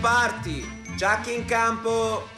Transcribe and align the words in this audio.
Party, 0.00 0.66
Giacchi 0.96 1.34
in 1.34 1.44
campo. 1.44 2.28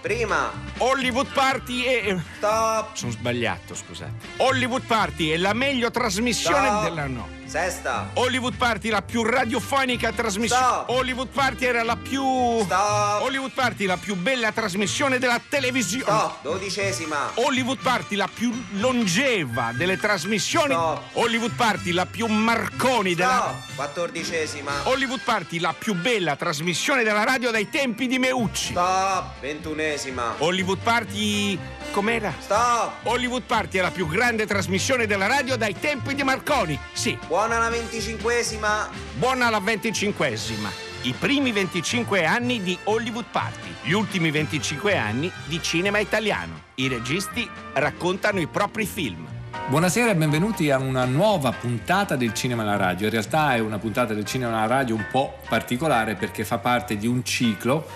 Prima. 0.00 0.52
Hollywood 0.78 1.32
Party 1.32 1.82
è... 1.82 2.16
Stop. 2.36 2.94
Sono 2.94 3.10
sbagliato, 3.10 3.74
scusate. 3.74 4.12
Hollywood 4.36 4.82
Party 4.84 5.30
è 5.30 5.36
la 5.36 5.52
meglio 5.52 5.90
trasmissione 5.90 6.66
Stop. 6.66 6.82
della 6.84 7.06
no. 7.06 7.35
Sesta. 7.46 8.10
Hollywood 8.14 8.56
Party 8.56 8.88
la 8.88 9.02
più 9.02 9.22
radiofonica 9.22 10.12
trasmissione. 10.12 10.84
Hollywood 10.86 11.28
Party 11.28 11.64
era 11.64 11.82
la 11.82 11.96
più 11.96 12.60
Stop. 12.62 13.22
Hollywood 13.22 13.52
Party 13.52 13.86
la 13.86 13.96
più 13.96 14.16
bella 14.16 14.52
trasmissione 14.52 15.18
della 15.18 15.40
televisione. 15.48 16.04
Stop. 16.04 16.42
Dodicesima. 16.42 17.30
Hollywood 17.34 17.78
Party 17.78 18.16
la 18.16 18.28
più 18.32 18.52
longeva 18.72 19.72
delle 19.72 19.96
trasmissioni. 19.96 20.72
Stop. 20.72 21.02
Hollywood 21.12 21.52
Party 21.54 21.92
la 21.92 22.06
più 22.06 22.26
Marconi 22.26 23.14
della 23.14 23.54
Stop. 23.62 23.74
Quattordicesima. 23.76 24.72
Hollywood 24.84 25.20
Party 25.20 25.58
la 25.60 25.74
più 25.76 25.94
bella 25.94 26.36
trasmissione 26.36 27.02
della 27.04 27.24
radio 27.24 27.50
dai 27.50 27.70
tempi 27.70 28.06
di 28.06 28.18
Meucci. 28.18 28.72
Stop. 28.72 29.40
Ventunesima. 29.40 30.34
Hollywood 30.38 30.78
Party 30.82 31.58
com'era? 31.92 32.32
Stop. 32.38 33.04
Hollywood 33.04 33.42
Party 33.42 33.78
è 33.78 33.82
la 33.82 33.90
più 33.90 34.06
grande 34.08 34.46
trasmissione 34.46 35.06
della 35.06 35.26
radio 35.26 35.56
dai 35.56 35.78
tempi 35.78 36.14
di 36.14 36.22
Marconi. 36.22 36.78
Sì, 36.92 37.16
Buona 37.36 37.58
la 37.58 37.68
venticinquesima. 37.68 38.88
buona 39.18 39.50
la 39.50 39.60
venticinquesima. 39.60 40.70
I 41.02 41.12
primi 41.12 41.52
25 41.52 42.24
anni 42.24 42.62
di 42.62 42.78
Hollywood 42.84 43.26
Party, 43.30 43.74
gli 43.82 43.92
ultimi 43.92 44.30
25 44.30 44.96
anni 44.96 45.30
di 45.44 45.60
cinema 45.60 45.98
italiano. 45.98 46.62
I 46.76 46.88
registi 46.88 47.46
raccontano 47.74 48.40
i 48.40 48.46
propri 48.46 48.86
film. 48.86 49.26
Buonasera 49.68 50.12
e 50.12 50.16
benvenuti 50.16 50.70
a 50.70 50.78
una 50.78 51.04
nuova 51.04 51.52
puntata 51.52 52.16
del 52.16 52.32
Cinema 52.32 52.62
alla 52.62 52.76
Radio. 52.76 53.04
In 53.04 53.12
realtà 53.12 53.54
è 53.54 53.58
una 53.58 53.78
puntata 53.78 54.14
del 54.14 54.24
Cinema 54.24 54.56
alla 54.56 54.66
Radio 54.66 54.94
un 54.94 55.04
po' 55.10 55.36
particolare 55.46 56.14
perché 56.14 56.42
fa 56.42 56.56
parte 56.56 56.96
di 56.96 57.06
un 57.06 57.22
ciclo 57.22 57.86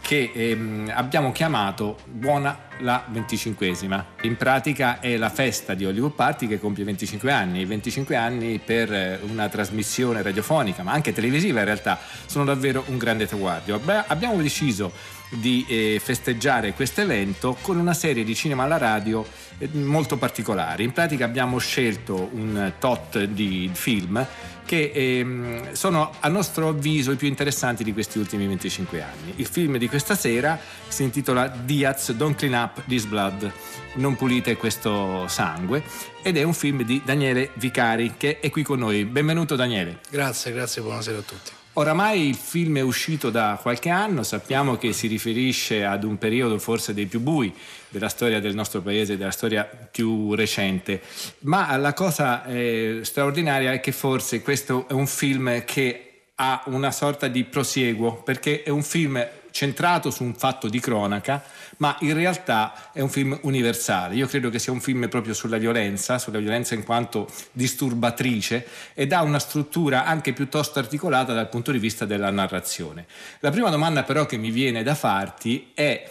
che 0.00 0.30
ehm, 0.34 0.90
abbiamo 0.94 1.32
chiamato 1.32 1.98
Buona 2.04 2.68
la 2.80 3.06
25esima. 3.12 4.02
In 4.22 4.36
pratica 4.36 5.00
è 5.00 5.16
la 5.16 5.28
festa 5.28 5.74
di 5.74 5.84
Hollywood 5.84 6.12
Party 6.12 6.46
che 6.46 6.58
compie 6.58 6.84
25 6.84 7.30
anni. 7.30 7.64
25 7.64 8.16
anni 8.16 8.58
per 8.64 8.92
eh, 8.92 9.20
una 9.28 9.48
trasmissione 9.48 10.22
radiofonica, 10.22 10.82
ma 10.82 10.92
anche 10.92 11.12
televisiva 11.12 11.60
in 11.60 11.66
realtà, 11.66 11.98
sono 12.26 12.44
davvero 12.44 12.84
un 12.88 12.98
grande 12.98 13.26
traguardo. 13.26 13.74
Abbi- 13.74 14.04
Abbiamo 14.06 14.40
deciso 14.40 14.92
di 15.30 15.64
eh, 15.68 16.00
festeggiare 16.02 16.72
questo 16.72 17.02
evento 17.02 17.56
con 17.60 17.78
una 17.78 17.94
serie 17.94 18.24
di 18.24 18.34
cinema 18.34 18.64
alla 18.64 18.78
radio 18.78 19.24
eh, 19.58 19.68
molto 19.72 20.16
particolari. 20.16 20.84
In 20.84 20.92
pratica 20.92 21.24
abbiamo 21.24 21.58
scelto 21.58 22.30
un 22.32 22.72
tot 22.78 23.22
di 23.24 23.70
film 23.72 24.26
che 24.70 24.92
ehm, 24.94 25.72
sono 25.72 26.14
a 26.20 26.28
nostro 26.28 26.68
avviso 26.68 27.10
i 27.10 27.16
più 27.16 27.26
interessanti 27.26 27.82
di 27.82 27.92
questi 27.92 28.20
ultimi 28.20 28.46
25 28.46 29.02
anni. 29.02 29.32
Il 29.34 29.46
film 29.46 29.78
di 29.78 29.88
questa 29.88 30.14
sera 30.14 30.56
si 30.86 31.02
intitola 31.02 31.48
Diaz 31.48 32.12
Don't 32.12 32.36
Clean 32.36 32.54
Up 32.54 32.84
This 32.86 33.04
Blood, 33.06 33.50
non 33.94 34.14
pulite 34.14 34.56
questo 34.56 35.26
sangue 35.26 35.82
ed 36.22 36.36
è 36.36 36.44
un 36.44 36.54
film 36.54 36.84
di 36.84 37.02
Daniele 37.04 37.50
Vicari 37.54 38.14
che 38.16 38.38
è 38.38 38.48
qui 38.48 38.62
con 38.62 38.78
noi. 38.78 39.04
Benvenuto 39.06 39.56
Daniele. 39.56 39.98
Grazie, 40.08 40.52
grazie, 40.52 40.82
buonasera 40.82 41.18
a 41.18 41.22
tutti. 41.22 41.59
Oramai 41.74 42.26
il 42.26 42.34
film 42.34 42.78
è 42.78 42.80
uscito 42.80 43.30
da 43.30 43.56
qualche 43.60 43.90
anno, 43.90 44.24
sappiamo 44.24 44.76
che 44.76 44.92
si 44.92 45.06
riferisce 45.06 45.84
ad 45.84 46.02
un 46.02 46.18
periodo 46.18 46.58
forse 46.58 46.92
dei 46.92 47.06
più 47.06 47.20
bui 47.20 47.54
della 47.88 48.08
storia 48.08 48.40
del 48.40 48.54
nostro 48.54 48.80
paese, 48.80 49.16
della 49.16 49.30
storia 49.30 49.64
più 49.64 50.34
recente, 50.34 51.00
ma 51.40 51.76
la 51.76 51.92
cosa 51.94 52.44
eh, 52.44 53.00
straordinaria 53.02 53.72
è 53.72 53.78
che 53.78 53.92
forse 53.92 54.42
questo 54.42 54.88
è 54.88 54.92
un 54.92 55.06
film 55.06 55.64
che 55.64 56.06
ha 56.34 56.62
una 56.66 56.90
sorta 56.90 57.28
di 57.28 57.44
prosieguo, 57.44 58.14
perché 58.22 58.64
è 58.64 58.70
un 58.70 58.82
film 58.82 59.24
centrato 59.50 60.10
su 60.10 60.24
un 60.24 60.34
fatto 60.34 60.68
di 60.68 60.80
cronaca, 60.80 61.42
ma 61.78 61.96
in 62.00 62.14
realtà 62.14 62.90
è 62.92 63.00
un 63.00 63.08
film 63.08 63.38
universale. 63.42 64.14
Io 64.14 64.26
credo 64.26 64.50
che 64.50 64.58
sia 64.58 64.72
un 64.72 64.80
film 64.80 65.08
proprio 65.08 65.34
sulla 65.34 65.58
violenza, 65.58 66.18
sulla 66.18 66.38
violenza 66.38 66.74
in 66.74 66.84
quanto 66.84 67.28
disturbatrice 67.52 68.66
ed 68.94 69.12
ha 69.12 69.22
una 69.22 69.38
struttura 69.38 70.04
anche 70.04 70.32
piuttosto 70.32 70.78
articolata 70.78 71.32
dal 71.32 71.48
punto 71.48 71.72
di 71.72 71.78
vista 71.78 72.04
della 72.04 72.30
narrazione. 72.30 73.06
La 73.40 73.50
prima 73.50 73.70
domanda 73.70 74.02
però 74.02 74.26
che 74.26 74.36
mi 74.36 74.50
viene 74.50 74.82
da 74.82 74.94
farti 74.94 75.70
è 75.74 76.08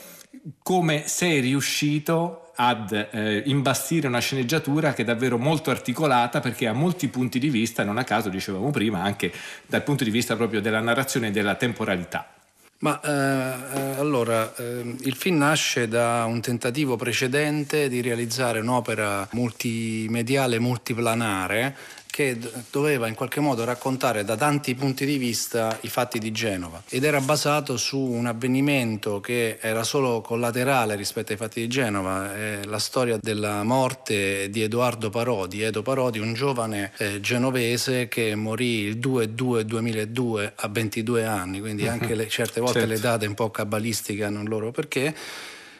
come 0.61 1.07
sei 1.07 1.39
riuscito 1.39 2.51
ad 2.61 2.91
eh, 2.91 3.43
imbastire 3.45 4.07
una 4.07 4.19
sceneggiatura 4.19 4.93
che 4.93 5.03
è 5.03 5.05
davvero 5.05 5.37
molto 5.37 5.71
articolata 5.71 6.41
perché 6.41 6.67
ha 6.67 6.73
molti 6.73 7.07
punti 7.07 7.39
di 7.39 7.49
vista, 7.49 7.83
non 7.83 7.97
a 7.97 8.03
caso 8.03 8.27
dicevamo 8.27 8.69
prima, 8.69 9.01
anche 9.01 9.31
dal 9.65 9.83
punto 9.83 10.03
di 10.03 10.09
vista 10.09 10.35
proprio 10.35 10.59
della 10.59 10.81
narrazione 10.81 11.27
e 11.27 11.31
della 11.31 11.55
temporalità. 11.55 12.38
Ma 12.81 13.01
eh, 13.01 13.77
eh, 13.77 13.99
allora, 13.99 14.55
eh, 14.55 14.95
il 15.01 15.15
film 15.15 15.37
nasce 15.39 15.89
da 15.89 16.23
un 16.23 16.39
tentativo 16.39 16.95
precedente 16.95 17.89
di 17.89 17.99
realizzare 17.99 18.61
un'opera 18.61 19.27
multimediale 19.31 20.59
multiplanare 20.59 21.75
che 22.19 22.37
doveva 22.69 23.07
in 23.07 23.15
qualche 23.15 23.39
modo 23.39 23.63
raccontare 23.63 24.25
da 24.25 24.35
tanti 24.35 24.75
punti 24.75 25.05
di 25.05 25.17
vista 25.17 25.77
i 25.83 25.87
fatti 25.87 26.19
di 26.19 26.33
Genova 26.33 26.83
ed 26.89 27.05
era 27.05 27.21
basato 27.21 27.77
su 27.77 27.97
un 27.97 28.25
avvenimento 28.25 29.21
che 29.21 29.57
era 29.61 29.83
solo 29.83 30.19
collaterale 30.19 30.97
rispetto 30.97 31.31
ai 31.31 31.37
fatti 31.37 31.61
di 31.61 31.69
Genova, 31.69 32.35
è 32.35 32.59
la 32.65 32.77
storia 32.77 33.17
della 33.21 33.63
morte 33.63 34.49
di 34.49 34.61
Edoardo 34.61 35.09
Parodi, 35.09 35.61
Edo 35.61 35.81
Parodi, 35.81 36.19
un 36.19 36.33
giovane 36.33 36.91
eh, 36.97 37.21
genovese 37.21 38.09
che 38.09 38.35
morì 38.35 38.81
il 38.81 38.97
2-2-2002 38.97 40.51
a 40.55 40.67
22 40.67 41.23
anni, 41.23 41.61
quindi 41.61 41.87
anche 41.87 42.15
le- 42.15 42.27
certe 42.27 42.59
volte 42.59 42.79
Certo. 42.79 42.93
le 42.95 42.99
date 42.99 43.27
un 43.27 43.33
po' 43.33 43.49
cabalistiche 43.49 44.25
hanno 44.25 44.41
il 44.41 44.49
loro 44.49 44.71
perché 44.71 45.15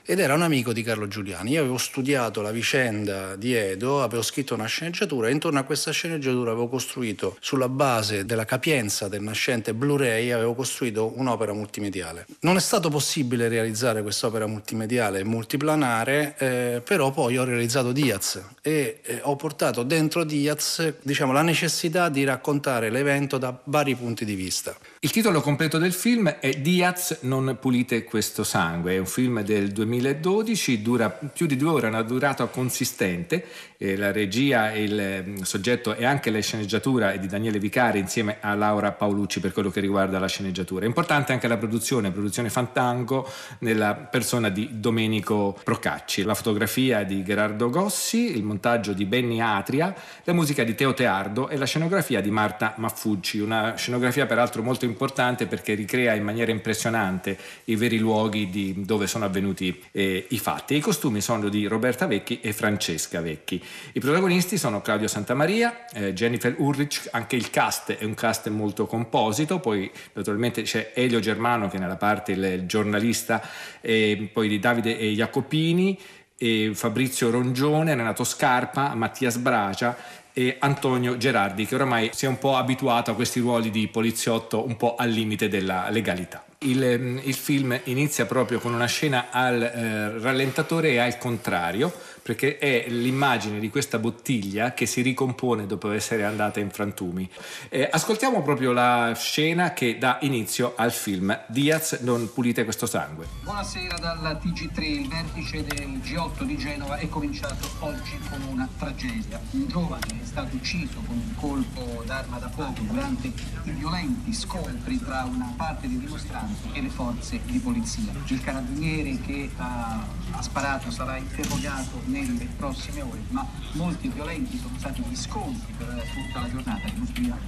ed 0.10 0.18
era 0.18 0.34
un 0.34 0.42
amico 0.42 0.74
di 0.74 0.82
Carlo 0.82 1.08
Giuliani. 1.08 1.52
Io 1.52 1.60
avevo 1.60 1.78
studiato 1.78 2.42
la 2.42 2.50
vicenda 2.50 3.36
di 3.36 3.54
Edo, 3.54 4.02
avevo 4.02 4.24
scritto 4.24 4.56
una 4.56 4.66
sceneggiatura 4.66 5.28
e 5.28 5.32
intorno 5.32 5.60
a 5.60 5.64
questa 5.64 5.92
sceneggiatura 5.92 6.50
avevo 6.50 6.68
costruito, 6.68 7.38
sulla 7.40 7.70
base 7.70 8.26
della 8.26 8.44
capienza 8.44 9.08
del 9.08 9.22
nascente 9.22 9.76
Blu-ray, 9.76 10.32
avevo 10.32 10.56
costruito 10.56 11.14
un'opera 11.16 11.54
multimediale. 11.54 12.26
Non 12.40 12.56
è 12.56 12.60
stato 12.60 12.90
possibile 12.90 13.50
realizzare 13.50 14.02
quest'opera 14.02 14.48
multimediale 14.48 15.24
multiplanare, 15.24 16.34
eh, 16.40 16.82
però 16.84 17.12
poi 17.12 17.38
ho 17.38 17.44
realizzato 17.44 17.92
Diaz 17.92 18.42
e 18.64 19.02
eh, 19.04 19.20
ho 19.22 19.36
portato 19.36 19.84
dentro 19.84 20.24
Diaz 20.24 20.92
diciamo, 21.04 21.34
la 21.34 21.44
necessità 21.44 22.10
di 22.10 22.24
raccontare 22.24 22.90
l'evento 22.90 23.38
da 23.38 23.56
vari 23.66 23.96
punti 23.96 24.26
di 24.26 24.34
vista. 24.34 24.76
Il 25.02 25.12
titolo 25.12 25.40
completo 25.40 25.78
del 25.78 25.94
film 25.94 26.28
è 26.28 26.60
Diaz 26.60 27.20
non 27.22 27.56
pulite 27.58 28.04
questo 28.04 28.44
sangue, 28.44 28.96
è 28.96 28.98
un 28.98 29.06
film 29.06 29.42
del 29.44 29.72
2012, 29.72 30.82
dura 30.82 31.10
più 31.10 31.46
di 31.46 31.56
due 31.56 31.70
ore, 31.70 31.88
una 31.88 32.02
durata 32.02 32.48
consistente, 32.48 33.46
eh, 33.82 33.96
la 33.96 34.12
regia 34.12 34.72
e 34.74 34.84
il 34.84 35.00
eh, 35.00 35.26
soggetto 35.44 35.96
e 35.96 36.06
anche 36.06 36.30
la 36.30 36.40
sceneggiatura 36.42 37.14
è 37.14 37.20
di 37.20 37.28
Daniele 37.28 37.60
Vicari 37.60 38.00
insieme 38.00 38.38
a 38.42 38.54
Laura 38.54 38.92
Paolucci 38.92 39.40
per 39.40 39.54
quello 39.54 39.70
che 39.70 39.80
riguarda 39.80 40.20
la 40.20 40.28
sceneggiatura. 40.28 40.84
È 40.84 40.88
importante 40.88 41.32
anche 41.32 41.48
la 41.48 41.56
produzione, 41.56 42.12
produzione 42.12 42.50
Fantango 42.50 43.28
nella 43.60 43.96
persona 43.96 44.50
di 44.50 44.70
Domenico 44.74 45.58
Procacci, 45.64 46.24
la 46.24 46.36
fotografia 46.36 47.04
di 47.04 47.24
Gerardo 47.24 47.70
Gossi, 47.70 48.36
il 48.36 48.44
montaggio 48.44 48.92
di 48.92 49.06
Benny 49.06 49.40
Atria, 49.40 49.96
la 50.26 50.34
musica 50.34 50.64
di 50.64 50.76
Teo 50.76 50.94
Teardo 50.94 51.48
e 51.48 51.56
la 51.56 51.66
scenografia 51.66 52.20
di 52.20 52.32
Marta 52.32 52.74
Maffucci, 52.78 53.40
una 53.40 53.76
scenografia 53.78 54.26
peraltro 54.26 54.62
molto 54.62 54.84
importante 54.84 55.48
perché 55.48 55.74
ricrea 55.74 56.16
in 56.16 56.24
maniera 56.24 56.52
impressionante 56.52 57.38
i 57.66 57.78
veri 57.78 57.98
luoghi 57.98 58.84
dove 58.86 59.08
sono 59.08 59.24
avvenuti 59.24 59.82
eh, 59.92 60.26
i 60.30 60.38
fatti. 60.38 60.76
I 60.76 60.82
costumi 60.82 61.22
sono 61.22 61.48
di 61.48 61.66
Roberta 61.66 62.08
Vecchi 62.08 62.42
e 62.42 62.52
Francesca 62.52 63.22
Vecchi. 63.22 63.68
I 63.94 64.00
protagonisti 64.00 64.58
sono 64.58 64.82
Claudio 64.82 65.08
Santamaria, 65.08 65.86
eh, 65.94 66.14
Jennifer 66.14 66.54
Ulrich, 66.58 67.08
anche 67.12 67.36
il 67.36 67.50
cast 67.50 67.94
è 67.94 68.04
un 68.04 68.14
cast 68.14 68.48
molto 68.50 68.86
composito, 68.86 69.60
poi 69.60 69.90
naturalmente 70.14 70.62
c'è 70.62 70.92
Elio 70.94 71.20
Germano 71.20 71.68
che 71.68 71.78
nella 71.78 71.96
parte 71.98 72.34
il, 72.34 72.66
giornalista, 72.66 73.42
e 73.82 74.30
poi 74.32 74.48
di 74.48 74.60
Davide 74.60 74.98
e 74.98 75.14
Jacopini, 75.14 75.98
e 76.38 76.72
Fabrizio 76.74 77.30
Rongione, 77.30 77.94
Renato 77.94 78.24
Scarpa, 78.24 78.94
Mattia 78.96 79.30
Sbracia 79.30 79.98
e 80.32 80.56
Antonio 80.60 81.18
Gerardi 81.18 81.66
che 81.66 81.76
oramai 81.76 82.12
si 82.14 82.26
è 82.26 82.28
un 82.30 82.38
po' 82.38 82.56
abituato 82.56 83.12
a 83.12 83.16
questi 83.16 83.42
ruoli 83.42 83.70
di 83.72 83.90
poliziotto 83.90 84.66
un 84.66 84.78
po' 84.78 84.96
al 84.96 85.10
limite 85.10 85.50
della 85.50 85.90
legalità. 85.90 86.46
Il, 86.60 86.82
ehm, 86.84 87.22
il 87.24 87.34
film 87.34 87.78
inizia 87.86 88.26
proprio 88.26 88.60
con 88.60 88.74
una 88.74 88.86
scena 88.86 89.28
al 89.32 89.62
eh, 89.62 90.20
rallentatore 90.20 90.92
e 90.92 90.98
al 91.00 91.18
contrario, 91.18 91.92
perché 92.30 92.60
è 92.60 92.86
l'immagine 92.90 93.60
di 93.60 93.72
questa 93.72 93.98
bottiglia 93.98 94.76
che 94.76 94.86
si 94.86 95.02
ricompone 95.02 95.66
dopo 95.66 95.90
essere 95.90 96.26
andata 96.26 96.60
in 96.60 96.70
frantumi. 96.70 97.28
Eh, 97.70 97.90
ascoltiamo 97.92 98.44
proprio 98.44 98.72
la 98.72 99.14
scena 99.16 99.74
che 99.74 99.98
dà 99.98 100.20
inizio 100.22 100.74
al 100.76 100.92
film 100.92 101.36
Diaz, 101.48 102.02
non 102.02 102.32
pulite 102.32 102.66
questo 102.66 102.86
sangue. 102.86 103.26
Buonasera 103.42 103.98
dalla 103.98 104.34
TG3, 104.34 104.82
il 104.84 105.08
vertice 105.08 105.64
del 105.64 105.98
G8 106.04 106.44
di 106.44 106.56
Genova 106.56 106.98
è 106.98 107.10
cominciato 107.10 107.68
oggi 107.80 108.20
con 108.30 108.40
una 108.44 108.70
tragedia. 108.78 109.42
Un 109.50 109.68
giovane 109.68 110.22
è 110.22 110.26
stato 110.26 110.56
ucciso 110.56 111.02
con 111.08 111.16
un 111.16 111.34
colpo 111.36 112.04
d'arma 112.06 112.38
da 112.38 112.50
fuoco 112.50 112.82
durante 112.82 113.26
i 113.26 113.72
violenti 113.72 114.32
scontri 114.34 115.00
tra 115.00 115.24
una 115.24 115.52
parte 115.58 115.88
dei 115.88 115.98
dimostranti 115.98 116.70
e 116.74 116.82
le 116.82 116.90
forze 116.90 117.40
di 117.46 117.58
polizia. 117.58 118.12
Il 118.28 118.44
carabiniere 118.44 119.20
che 119.26 119.50
ha, 119.58 120.06
ha 120.30 120.42
sparato 120.44 120.92
sarà 120.92 121.18
interrogato 121.18 122.02
nelle 122.22 122.46
prossime 122.58 123.02
ore, 123.02 123.22
ma 123.30 123.46
molti 123.74 124.10
violenti 124.10 124.58
sono 124.58 124.78
stati 124.78 125.02
gli 125.08 125.16
scontri 125.16 125.74
per 125.78 125.88
tutta 126.14 126.42
la 126.42 126.50
giornata 126.50 126.82
che 126.82 126.98
mostriamo. 126.98 127.40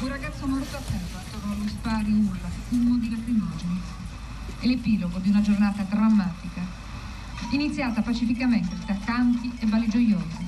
Un 0.00 0.08
ragazzo 0.08 0.46
morto 0.46 0.76
a 0.76 0.80
terra 0.80 1.18
attorno 1.18 1.52
allo 1.52 1.68
spari 1.68 2.12
urla, 2.12 2.48
fumo 2.68 2.96
di 2.98 3.10
lacrimogeni. 3.10 3.80
È 4.58 4.66
l'epilogo 4.66 5.18
di 5.18 5.28
una 5.30 5.40
giornata 5.40 5.82
drammatica, 5.82 6.62
iniziata 7.50 8.02
pacificamente 8.02 8.74
tra 8.84 8.96
canti 9.04 9.52
e 9.58 9.66
balli 9.66 9.88
gioiosi, 9.88 10.46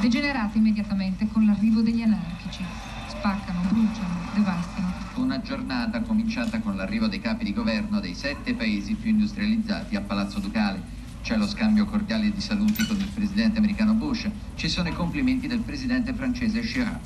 degenerata 0.00 0.58
immediatamente 0.58 1.28
con 1.28 1.46
l'arrivo 1.46 1.80
degli 1.80 2.02
anarchici. 2.02 2.64
Spaccano, 3.08 3.60
bruciano, 3.68 4.18
devastano. 4.34 4.92
Una 5.14 5.40
giornata 5.40 6.00
cominciata 6.02 6.60
con 6.60 6.76
l'arrivo 6.76 7.08
dei 7.08 7.20
capi 7.20 7.44
di 7.44 7.52
governo 7.52 8.00
dei 8.00 8.14
sette 8.14 8.54
paesi 8.54 8.94
più 8.94 9.10
industrializzati 9.10 9.96
a 9.96 10.00
Palazzo 10.00 10.38
Ducale 10.38 10.97
c'è 11.22 11.36
lo 11.36 11.46
scambio 11.46 11.84
cordiale 11.84 12.30
di 12.32 12.40
saluti 12.40 12.86
con 12.86 12.96
il 12.96 13.08
presidente 13.08 13.58
americano 13.58 13.92
Bush, 13.92 14.28
ci 14.54 14.68
sono 14.68 14.88
i 14.88 14.92
complimenti 14.92 15.46
del 15.46 15.60
presidente 15.60 16.12
francese 16.12 16.60
Chirac, 16.60 17.00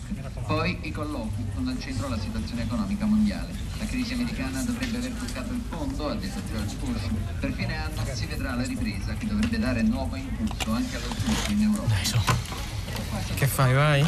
poi 0.47 0.79
i 0.83 0.93
colloqui 0.93 1.45
con 1.55 1.69
al 1.69 1.79
centro 1.81 2.09
la 2.09 2.19
situazione 2.19 2.63
economica 2.63 3.05
mondiale. 3.05 3.53
La 3.79 3.85
crisi 3.87 4.13
americana 4.13 4.63
dovrebbe 4.63 4.97
aver 4.97 5.13
toccato 5.13 5.53
il 5.53 5.63
fondo, 5.69 6.09
ha 6.09 6.15
detto 6.15 6.41
George 6.51 6.77
Bush. 6.77 7.01
Per 7.41 7.53
fine 7.53 7.77
anno 7.77 8.05
si 8.13 8.27
vedrà 8.27 8.55
la 8.55 8.63
ripresa 8.63 9.15
che 9.15 9.27
dovrebbe 9.27 9.59
dare 9.59 9.83
nuovo 9.83 10.15
impulso 10.17 10.73
anche 10.73 10.97
allo 10.97 11.15
sviluppo 11.19 11.51
in 11.51 11.63
Europa. 11.63 11.89
Dai, 11.89 12.05
su. 12.05 12.19
Che 13.35 13.47
fai, 13.47 13.75
vai? 13.75 14.07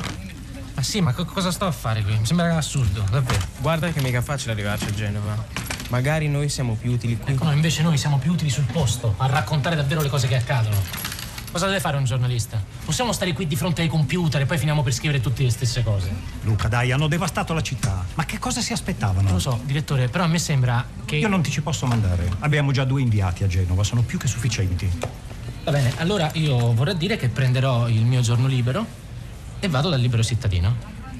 Ma 0.74 0.82
sì, 0.82 1.00
ma 1.00 1.12
co- 1.12 1.24
cosa 1.24 1.50
sto 1.50 1.66
a 1.66 1.72
fare 1.72 2.02
qui? 2.02 2.16
Mi 2.18 2.26
sembra 2.26 2.56
assurdo, 2.56 3.04
davvero. 3.10 3.46
Guarda 3.60 3.90
che 3.90 4.00
mica 4.00 4.22
facile 4.22 4.52
arrivarci 4.52 4.86
a 4.86 4.92
Genova. 4.92 5.73
Magari 5.94 6.26
noi 6.26 6.48
siamo 6.48 6.74
più 6.74 6.90
utili 6.90 7.16
qui. 7.16 7.34
Ecco, 7.34 7.44
no, 7.44 7.52
invece 7.52 7.80
noi 7.82 7.96
siamo 7.96 8.18
più 8.18 8.32
utili 8.32 8.50
sul 8.50 8.64
posto, 8.64 9.14
a 9.16 9.26
raccontare 9.26 9.76
davvero 9.76 10.02
le 10.02 10.08
cose 10.08 10.26
che 10.26 10.34
accadono. 10.34 10.74
Cosa 11.52 11.66
deve 11.66 11.78
fare 11.78 11.96
un 11.96 12.04
giornalista? 12.04 12.60
Possiamo 12.84 13.12
stare 13.12 13.32
qui 13.32 13.46
di 13.46 13.54
fronte 13.54 13.82
ai 13.82 13.86
computer 13.86 14.40
e 14.40 14.44
poi 14.44 14.58
finiamo 14.58 14.82
per 14.82 14.92
scrivere 14.92 15.20
tutte 15.20 15.44
le 15.44 15.50
stesse 15.50 15.84
cose. 15.84 16.12
Luca, 16.42 16.66
dai, 16.66 16.90
hanno 16.90 17.06
devastato 17.06 17.54
la 17.54 17.60
città. 17.60 18.04
Ma 18.14 18.24
che 18.24 18.40
cosa 18.40 18.60
si 18.60 18.72
aspettavano? 18.72 19.22
Non 19.22 19.34
lo 19.34 19.38
so, 19.38 19.60
direttore, 19.62 20.08
però 20.08 20.24
a 20.24 20.26
me 20.26 20.40
sembra 20.40 20.84
che. 21.04 21.14
Io 21.14 21.28
non 21.28 21.42
ti 21.42 21.52
ci 21.52 21.62
posso 21.62 21.86
mandare. 21.86 22.28
Abbiamo 22.40 22.72
già 22.72 22.82
due 22.82 23.00
inviati 23.00 23.44
a 23.44 23.46
Genova, 23.46 23.84
sono 23.84 24.02
più 24.02 24.18
che 24.18 24.26
sufficienti. 24.26 24.90
Va 25.62 25.70
bene, 25.70 25.92
allora 25.98 26.28
io 26.34 26.74
vorrei 26.74 26.96
dire 26.96 27.16
che 27.16 27.28
prenderò 27.28 27.86
il 27.86 28.04
mio 28.04 28.20
giorno 28.20 28.48
libero 28.48 28.84
e 29.60 29.68
vado 29.68 29.90
dal 29.90 30.00
libero 30.00 30.24
cittadino. 30.24 30.74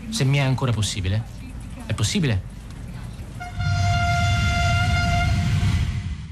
Se 0.09 0.25
mi 0.25 0.38
è 0.38 0.41
ancora 0.41 0.73
possibile. 0.73 1.23
È 1.87 1.94
possibile? 1.94 2.54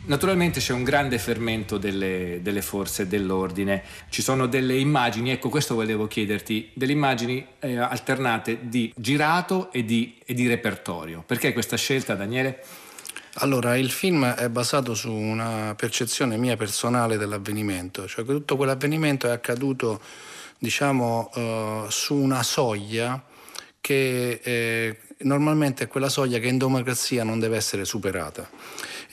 Naturalmente 0.04 0.58
c'è 0.58 0.72
un 0.72 0.82
grande 0.82 1.16
fermento 1.16 1.78
delle, 1.78 2.40
delle, 2.43 2.60
forze 2.60 3.06
dell'ordine, 3.06 3.84
ci 4.08 4.20
sono 4.20 4.46
delle 4.46 4.76
immagini, 4.76 5.31
ecco 5.31 5.49
questo 5.49 5.76
volevo 5.76 6.08
chiederti, 6.08 6.70
delle 6.75 6.90
immagini 6.90 7.46
eh, 7.60 7.76
alternate 7.76 8.69
di 8.69 8.93
girato 8.96 9.70
e 9.70 9.84
di, 9.84 10.19
e 10.25 10.34
di 10.34 10.49
repertorio. 10.49 11.22
Perché 11.25 11.52
questa 11.52 11.76
scelta, 11.76 12.16
Daniele? 12.16 12.64
Allora, 13.34 13.76
il 13.76 13.93
film 13.93 14.26
è 14.26 14.49
basato 14.49 14.93
su 14.94 15.12
una 15.12 15.75
percezione 15.76 16.37
mia 16.37 16.56
personale 16.56 17.16
dell'avvenimento, 17.16 18.08
cioè 18.08 18.25
che 18.25 18.32
tutto 18.32 18.56
quell'avvenimento 18.56 19.28
è 19.28 19.31
accaduto, 19.31 20.00
diciamo, 20.58 21.31
uh, 21.32 21.88
su 21.90 22.16
una 22.16 22.43
soglia 22.43 23.22
che 23.81 24.40
eh, 24.43 24.99
normalmente 25.19 25.84
è 25.84 25.88
quella 25.88 26.08
soglia 26.08 26.40
che 26.40 26.49
in 26.49 26.58
democrazia 26.58 27.22
non 27.22 27.38
deve 27.38 27.56
essere 27.56 27.84
superata 27.84 28.49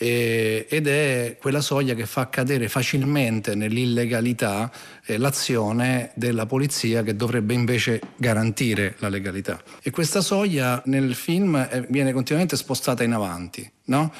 eh, 0.02 0.66
ed 0.70 0.88
è 0.88 1.36
quella 1.40 1.60
soglia 1.60 1.94
che 1.94 2.06
fa 2.06 2.30
cadere 2.30 2.70
facilmente 2.70 3.54
nell'illegalità 3.54 4.72
eh, 5.06 5.18
l'azione 5.18 6.12
della 6.16 6.46
polizia 6.46 7.04
che 7.04 7.18
dovrebbe 7.18 7.54
invece 7.54 8.00
garantire 8.16 8.96
la 9.00 9.10
legalità. 9.10 9.62
E 9.84 9.92
questa 9.92 10.22
soglia 10.22 10.82
nel 10.86 11.14
film 11.16 11.56
eh, 11.56 11.86
viene 11.90 12.14
continuamente 12.14 12.56
spostata 12.56 13.04
in 13.04 13.12
avanti, 13.12 13.70
no? 13.86 14.14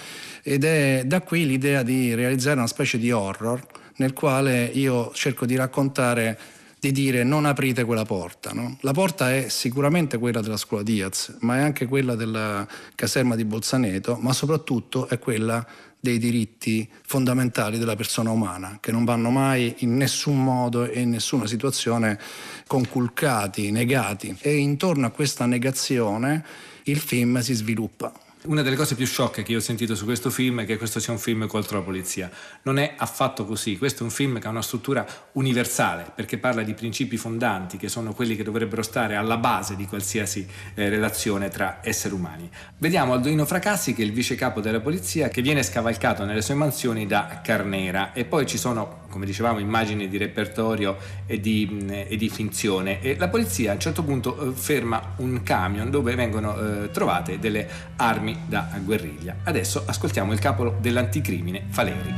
Ed 0.44 0.66
è 0.66 1.04
da 1.06 1.22
qui 1.22 1.46
l'idea 1.46 1.82
di 1.82 2.14
realizzare 2.14 2.58
una 2.58 2.68
specie 2.68 2.98
di 2.98 3.12
horror 3.12 3.66
nel 3.96 4.14
quale 4.14 4.66
io 4.66 5.12
cerco 5.14 5.46
di 5.46 5.56
raccontare 5.56 6.38
di 6.80 6.92
dire 6.92 7.24
non 7.24 7.46
aprite 7.46 7.84
quella 7.84 8.06
porta. 8.06 8.52
No? 8.52 8.78
La 8.82 8.94
porta 8.94 9.34
è 9.36 9.50
sicuramente 9.50 10.18
quella 10.18 10.42
della 10.42 10.58
scuola 10.58 10.84
Diaz, 10.84 11.36
ma 11.40 11.58
è 11.58 11.62
anche 11.62 11.86
quella 11.86 12.16
della 12.16 12.68
caserma 12.96 13.36
di 13.36 13.44
Bolzaneto, 13.44 14.18
ma 14.20 14.34
soprattutto 14.34 15.08
è 15.08 15.20
quella 15.20 15.66
dei 16.02 16.18
diritti 16.18 16.88
fondamentali 17.06 17.78
della 17.78 17.98
persona 17.98 18.32
umana, 18.32 18.78
che 18.80 18.94
non 18.94 19.04
vanno 19.04 19.30
mai 19.30 19.76
in 19.80 19.98
nessun 19.98 20.42
modo 20.42 20.86
e 20.86 21.02
in 21.02 21.10
nessuna 21.10 21.46
situazione 21.46 22.18
conculcati, 22.66 23.72
negati. 23.72 24.36
E 24.40 24.56
intorno 24.56 25.06
a 25.06 25.12
questa 25.12 25.46
negazione 25.46 26.46
il 26.84 27.00
film 27.00 27.42
si 27.42 27.54
sviluppa. 27.54 28.14
Una 28.46 28.62
delle 28.62 28.78
cose 28.78 28.96
più 28.96 29.06
sciocche 29.06 29.44
che 29.44 29.52
io 29.52 29.58
ho 29.58 29.62
sentito 29.62 29.96
su 29.96 30.06
questo 30.06 30.30
film 30.30 30.62
è 30.62 30.66
che 30.66 30.78
questo 30.78 31.02
sia 31.02 31.12
un 31.12 31.20
film 31.20 31.46
contro 31.46 31.80
la 31.80 31.84
polizia. 31.84 32.32
Non 32.62 32.80
è 32.80 32.94
affatto 32.96 33.46
così. 33.46 33.78
Questo 33.78 34.00
è 34.00 34.04
un 34.06 34.12
film 34.12 34.40
che 34.40 34.48
ha 34.48 34.50
una 34.50 34.62
struttura 34.62 35.06
universale 35.34 36.10
perché 36.16 36.38
parla 36.38 36.64
di 36.64 36.74
principi 36.74 37.18
fondanti 37.18 37.76
che 37.76 37.90
sono 37.90 38.14
quelli 38.14 38.38
che 38.38 38.44
dovrebbero 38.44 38.82
stare 38.82 39.18
alla 39.18 39.36
base 39.36 39.76
di 39.76 39.86
qualsiasi 39.86 40.48
eh, 40.74 40.88
relazione 40.88 41.50
tra 41.50 41.80
esseri 41.84 42.14
umani. 42.14 42.50
Vediamo 42.78 43.12
Aldolino 43.12 43.46
Fracassi 43.46 43.94
che 43.94 44.04
è 44.04 44.06
il 44.06 44.14
vice 44.14 44.36
capo 44.36 44.62
della 44.62 44.80
polizia 44.80 45.28
che 45.28 45.42
viene 45.42 45.62
scavalcato 45.62 46.24
nelle 46.24 46.42
sue 46.42 46.54
mansioni 46.56 47.06
da 47.06 47.42
Carnera 47.44 48.14
e 48.14 48.24
poi 48.24 48.46
ci 48.46 48.58
sono, 48.58 49.02
come 49.10 49.26
dicevamo, 49.26 49.60
immagini 49.60 50.08
di 50.08 50.18
repertorio 50.18 50.98
e 51.26 51.40
di, 51.40 51.86
e 52.08 52.16
di 52.16 52.30
finzione 52.30 53.02
e 53.02 53.18
la 53.18 53.28
polizia 53.28 53.72
a 53.72 53.74
un 53.74 53.80
certo 53.80 54.04
punto 54.04 54.50
eh, 54.50 54.54
ferma 54.54 55.14
un 55.18 55.44
camion 55.44 55.90
dove 55.90 56.16
vengono 56.16 56.84
eh, 56.84 56.92
trovate 56.92 57.40
delle 57.40 57.70
armi 57.98 58.44
da 58.46 58.70
guerriglia. 58.82 59.38
Adesso 59.44 59.84
ascoltiamo 59.86 60.32
il 60.32 60.40
capo 60.40 60.78
dell'anticrimine, 60.80 61.66
Faleri. 61.70 62.14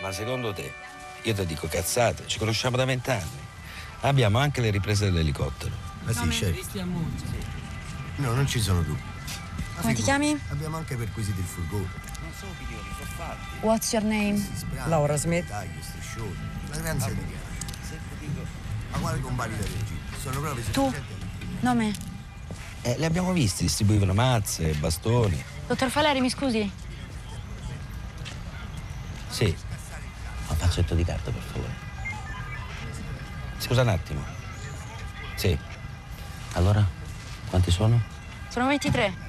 Ma 0.00 0.12
secondo 0.12 0.52
te, 0.52 0.72
io 1.22 1.34
ti 1.34 1.44
dico 1.46 1.66
cazzate, 1.68 2.22
ci 2.26 2.38
conosciamo 2.38 2.76
da 2.76 2.84
vent'anni. 2.84 3.46
Abbiamo 4.00 4.38
anche 4.38 4.60
le 4.60 4.70
riprese 4.70 5.06
dell'elicottero. 5.06 5.74
Ma 6.04 6.12
sì, 6.12 6.30
certo. 6.30 6.82
No, 8.16 8.32
non 8.32 8.46
ci 8.46 8.60
sono 8.60 8.82
dubbi. 8.82 9.00
Come 9.80 9.94
ti 9.94 10.02
chiami? 10.02 10.38
Abbiamo 10.50 10.76
anche 10.76 10.96
perquisito 10.96 11.38
il 11.38 11.46
furgone. 11.46 11.88
Non 12.22 12.32
so 12.36 12.46
io 12.46 12.78
fatti. 12.78 12.87
What's 13.62 13.92
your 13.92 14.04
name? 14.04 14.40
Laura 14.86 15.16
Smith. 15.16 15.46
Tu? 20.72 20.94
Nome? 21.60 21.92
Eh, 22.82 22.96
li 22.96 23.04
abbiamo 23.04 23.32
visti, 23.32 23.64
distribuivano 23.64 24.14
mazze, 24.14 24.72
bastoni. 24.74 25.42
Dottor 25.66 25.90
Faleri, 25.90 26.20
mi 26.20 26.30
scusi? 26.30 26.70
Sì. 29.28 29.56
Un 30.48 30.56
faccetto 30.56 30.94
di 30.94 31.04
carta, 31.04 31.30
per 31.30 31.42
favore. 31.42 31.86
Scusa 33.58 33.82
un 33.82 33.88
attimo. 33.88 34.24
Sì. 35.34 35.58
Allora, 36.52 36.86
quanti 37.50 37.70
sono? 37.70 38.00
Sono 38.48 38.66
23. 38.68 39.27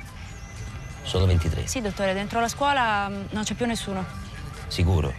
Solo 1.09 1.25
23. 1.25 1.65
Sì, 1.65 1.81
dottore, 1.81 2.13
dentro 2.13 2.39
la 2.39 2.47
scuola 2.47 3.09
mm, 3.09 3.21
non 3.31 3.43
c'è 3.43 3.55
più 3.55 3.65
nessuno. 3.65 4.05
Sicuro? 4.67 5.11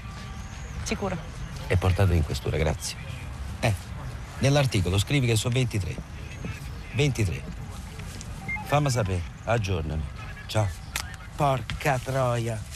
Sicuro. 0.84 1.16
E 1.66 1.76
portato 1.76 2.12
in 2.12 2.22
questura, 2.22 2.56
grazie. 2.56 2.96
Eh, 3.58 3.74
nell'articolo 4.38 4.98
scrivi 4.98 5.26
che 5.26 5.34
sono 5.34 5.52
23. 5.52 5.96
23. 6.94 7.42
Fammi 8.66 8.88
sapere, 8.88 9.20
aggiornami. 9.42 10.04
Ciao. 10.46 10.68
Porca 11.34 11.98
troia. 11.98 12.69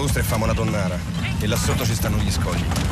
Balaustra 0.00 0.20
e 0.20 0.24
famo 0.24 0.44
una 0.44 0.54
tonnara. 0.54 0.98
E 1.40 1.46
là 1.46 1.56
sotto 1.56 1.84
ci 1.84 1.94
stanno 1.94 2.16
gli 2.16 2.30
scogli. 2.30 2.89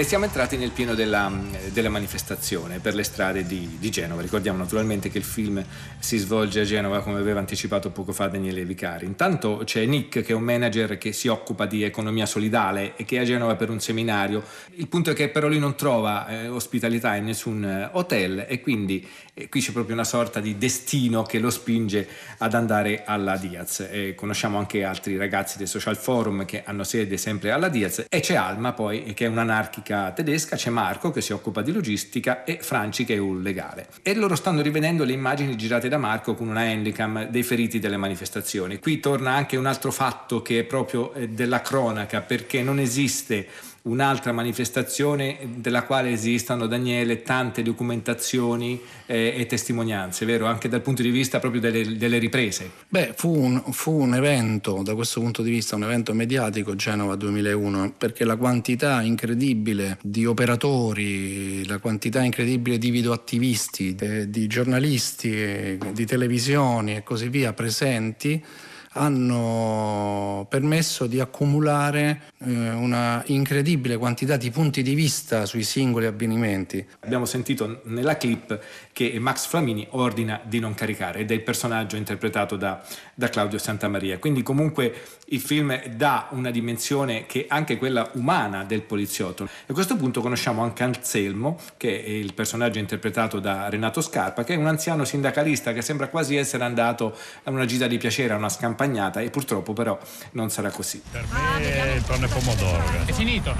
E 0.00 0.04
siamo 0.04 0.24
entrati 0.24 0.56
nel 0.56 0.70
pieno 0.70 0.94
della, 0.94 1.30
della 1.72 1.90
manifestazione 1.90 2.78
per 2.78 2.94
le 2.94 3.02
strade 3.02 3.44
di, 3.44 3.76
di 3.78 3.90
Genova. 3.90 4.22
Ricordiamo 4.22 4.56
naturalmente 4.56 5.10
che 5.10 5.18
il 5.18 5.24
film 5.24 5.62
si 5.98 6.16
svolge 6.16 6.60
a 6.60 6.64
Genova, 6.64 7.02
come 7.02 7.18
aveva 7.18 7.38
anticipato 7.38 7.90
poco 7.90 8.12
fa 8.12 8.28
Daniele 8.28 8.64
Vicari. 8.64 9.04
Intanto 9.04 9.60
c'è 9.66 9.84
Nick, 9.84 10.22
che 10.22 10.32
è 10.32 10.34
un 10.34 10.42
manager 10.42 10.96
che 10.96 11.12
si 11.12 11.28
occupa 11.28 11.66
di 11.66 11.82
economia 11.82 12.24
solidale 12.24 12.96
e 12.96 13.04
che 13.04 13.18
è 13.18 13.20
a 13.20 13.24
Genova 13.24 13.56
per 13.56 13.68
un 13.68 13.78
seminario. 13.78 14.42
Il 14.76 14.88
punto 14.88 15.10
è 15.10 15.12
che 15.12 15.28
però 15.28 15.48
lui 15.48 15.58
non 15.58 15.76
trova 15.76 16.26
eh, 16.28 16.48
ospitalità 16.48 17.14
in 17.16 17.26
nessun 17.26 17.62
eh, 17.62 17.90
hotel 17.92 18.46
e 18.48 18.62
quindi 18.62 19.06
eh, 19.34 19.50
qui 19.50 19.60
c'è 19.60 19.72
proprio 19.72 19.94
una 19.94 20.04
sorta 20.04 20.40
di 20.40 20.56
destino 20.56 21.24
che 21.24 21.38
lo 21.38 21.50
spinge 21.50 22.08
ad 22.38 22.54
andare 22.54 23.04
alla 23.04 23.36
Diaz. 23.36 23.86
E 23.90 24.14
conosciamo 24.14 24.56
anche 24.56 24.82
altri 24.82 25.18
ragazzi 25.18 25.58
del 25.58 25.68
Social 25.68 25.98
Forum 25.98 26.46
che 26.46 26.62
hanno 26.64 26.84
sede 26.84 27.18
sempre 27.18 27.50
alla 27.50 27.68
Diaz 27.68 28.06
e 28.08 28.20
c'è 28.20 28.36
Alma 28.36 28.72
poi 28.72 29.12
che 29.12 29.26
è 29.26 29.28
un'anarchica 29.28 29.88
tedesca, 30.14 30.56
c'è 30.56 30.70
Marco 30.70 31.10
che 31.10 31.20
si 31.20 31.32
occupa 31.32 31.62
di 31.62 31.72
logistica 31.72 32.44
e 32.44 32.58
Franci 32.60 33.04
che 33.04 33.14
è 33.14 33.18
un 33.18 33.42
legale. 33.42 33.88
E 34.02 34.14
loro 34.14 34.36
stanno 34.36 34.62
rivedendo 34.62 35.04
le 35.04 35.12
immagini 35.12 35.56
girate 35.56 35.88
da 35.88 35.98
Marco 35.98 36.34
con 36.34 36.48
una 36.48 36.60
handicam 36.60 37.28
dei 37.28 37.42
feriti 37.42 37.78
delle 37.78 37.96
manifestazioni. 37.96 38.78
Qui 38.78 39.00
torna 39.00 39.32
anche 39.32 39.56
un 39.56 39.66
altro 39.66 39.90
fatto 39.90 40.42
che 40.42 40.60
è 40.60 40.64
proprio 40.64 41.12
eh, 41.12 41.28
della 41.28 41.60
cronaca 41.60 42.20
perché 42.20 42.62
non 42.62 42.78
esiste 42.78 43.46
un'altra 43.82 44.32
manifestazione 44.32 45.38
della 45.56 45.84
quale 45.84 46.10
esistano, 46.10 46.66
Daniele, 46.66 47.22
tante 47.22 47.62
documentazioni 47.62 48.80
eh, 49.06 49.34
e 49.36 49.46
testimonianze, 49.46 50.26
vero? 50.26 50.46
Anche 50.46 50.68
dal 50.68 50.82
punto 50.82 51.02
di 51.02 51.10
vista 51.10 51.38
proprio 51.38 51.60
delle, 51.60 51.96
delle 51.96 52.18
riprese. 52.18 52.70
Beh, 52.88 53.14
fu 53.16 53.34
un, 53.34 53.62
fu 53.72 53.92
un 53.92 54.14
evento, 54.14 54.82
da 54.82 54.94
questo 54.94 55.20
punto 55.20 55.42
di 55.42 55.50
vista, 55.50 55.76
un 55.76 55.84
evento 55.84 56.12
mediatico 56.12 56.74
Genova 56.74 57.16
2001, 57.16 57.94
perché 57.96 58.24
la 58.24 58.36
quantità 58.36 59.00
incredibile 59.02 59.98
di 60.02 60.26
operatori, 60.26 61.66
la 61.66 61.78
quantità 61.78 62.22
incredibile 62.22 62.76
di 62.76 62.90
videoattivisti, 62.90 63.96
eh, 63.98 64.28
di 64.28 64.46
giornalisti, 64.46 65.32
eh, 65.32 65.78
di 65.92 66.04
televisioni 66.04 66.96
e 66.96 67.02
così 67.02 67.28
via 67.28 67.52
presenti 67.52 68.42
hanno 68.92 70.46
permesso 70.48 71.06
di 71.06 71.20
accumulare 71.20 72.22
eh, 72.38 72.70
una 72.70 73.22
incredibile 73.26 73.96
quantità 73.96 74.36
di 74.36 74.50
punti 74.50 74.82
di 74.82 74.94
vista 74.94 75.46
sui 75.46 75.62
singoli 75.62 76.06
avvenimenti. 76.06 76.84
Abbiamo 77.00 77.24
sentito 77.24 77.82
nella 77.84 78.16
clip 78.16 78.58
che 79.00 79.18
Max 79.18 79.46
Flamini 79.46 79.86
ordina 79.92 80.38
di 80.44 80.58
non 80.58 80.74
caricare 80.74 81.20
ed 81.20 81.30
è 81.30 81.34
il 81.34 81.40
personaggio 81.40 81.96
interpretato 81.96 82.56
da, 82.56 82.82
da 83.14 83.30
Claudio 83.30 83.56
Santamaria. 83.56 84.18
Quindi 84.18 84.42
comunque 84.42 84.92
il 85.28 85.40
film 85.40 85.86
dà 85.86 86.26
una 86.32 86.50
dimensione 86.50 87.24
che 87.24 87.44
è 87.44 87.46
anche 87.48 87.78
quella 87.78 88.10
umana 88.16 88.62
del 88.62 88.82
poliziotto. 88.82 89.44
A 89.44 89.72
questo 89.72 89.96
punto 89.96 90.20
conosciamo 90.20 90.62
anche 90.62 90.82
Anselmo, 90.82 91.58
che 91.78 92.04
è 92.04 92.10
il 92.10 92.34
personaggio 92.34 92.78
interpretato 92.78 93.40
da 93.40 93.70
Renato 93.70 94.02
Scarpa, 94.02 94.44
che 94.44 94.52
è 94.52 94.56
un 94.58 94.66
anziano 94.66 95.06
sindacalista 95.06 95.72
che 95.72 95.80
sembra 95.80 96.08
quasi 96.08 96.36
essere 96.36 96.64
andato 96.64 97.16
a 97.44 97.50
una 97.50 97.64
gita 97.64 97.86
di 97.86 97.96
piacere, 97.96 98.34
a 98.34 98.36
una 98.36 98.50
scampagnata 98.50 99.22
e 99.22 99.30
purtroppo 99.30 99.72
però 99.72 99.98
non 100.32 100.50
sarà 100.50 100.68
così. 100.68 101.00
Per 101.10 101.24
me 101.32 101.94
il 101.94 102.04
tonno 102.04 102.26
e 102.26 102.28
pomodoro. 102.28 102.82
È 103.06 103.12
finito. 103.12 103.56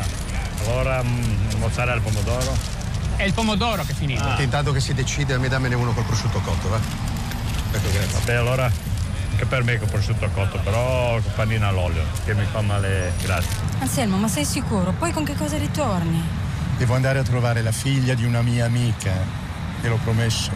Allora 0.66 1.02
mm, 1.02 1.58
mozzarella 1.60 1.94
al 1.94 2.02
pomodoro. 2.02 2.89
È 3.20 3.24
il 3.24 3.34
pomodoro 3.34 3.84
che 3.84 3.92
è 3.92 3.94
finito. 3.94 4.22
Ah. 4.24 4.40
Intanto 4.40 4.72
che 4.72 4.80
si 4.80 4.94
decide, 4.94 5.34
a 5.34 5.38
me 5.38 5.48
dammene 5.48 5.74
uno 5.74 5.92
col 5.92 6.04
prosciutto 6.04 6.40
cotto, 6.40 6.70
va? 6.70 6.80
Ecco, 7.70 7.90
grazie. 7.92 8.18
Vabbè, 8.18 8.32
allora 8.32 8.72
che 9.36 9.44
per 9.44 9.62
me 9.62 9.78
con 9.78 9.88
prosciutto 9.90 10.26
cotto, 10.30 10.58
però 10.60 11.20
con 11.20 11.30
panina 11.34 11.68
all'olio, 11.68 12.02
che 12.24 12.32
mi 12.32 12.46
fa 12.50 12.62
male, 12.62 13.12
grazie. 13.20 13.50
Anselmo, 13.80 14.16
ma 14.16 14.26
sei 14.26 14.46
sicuro? 14.46 14.92
Poi 14.92 15.12
con 15.12 15.24
che 15.24 15.34
cosa 15.34 15.58
ritorni? 15.58 16.18
Devo 16.78 16.94
andare 16.94 17.18
a 17.18 17.22
trovare 17.22 17.60
la 17.60 17.72
figlia 17.72 18.14
di 18.14 18.24
una 18.24 18.40
mia 18.40 18.64
amica, 18.64 19.12
gliel'ho 19.82 19.98
promesso. 20.02 20.52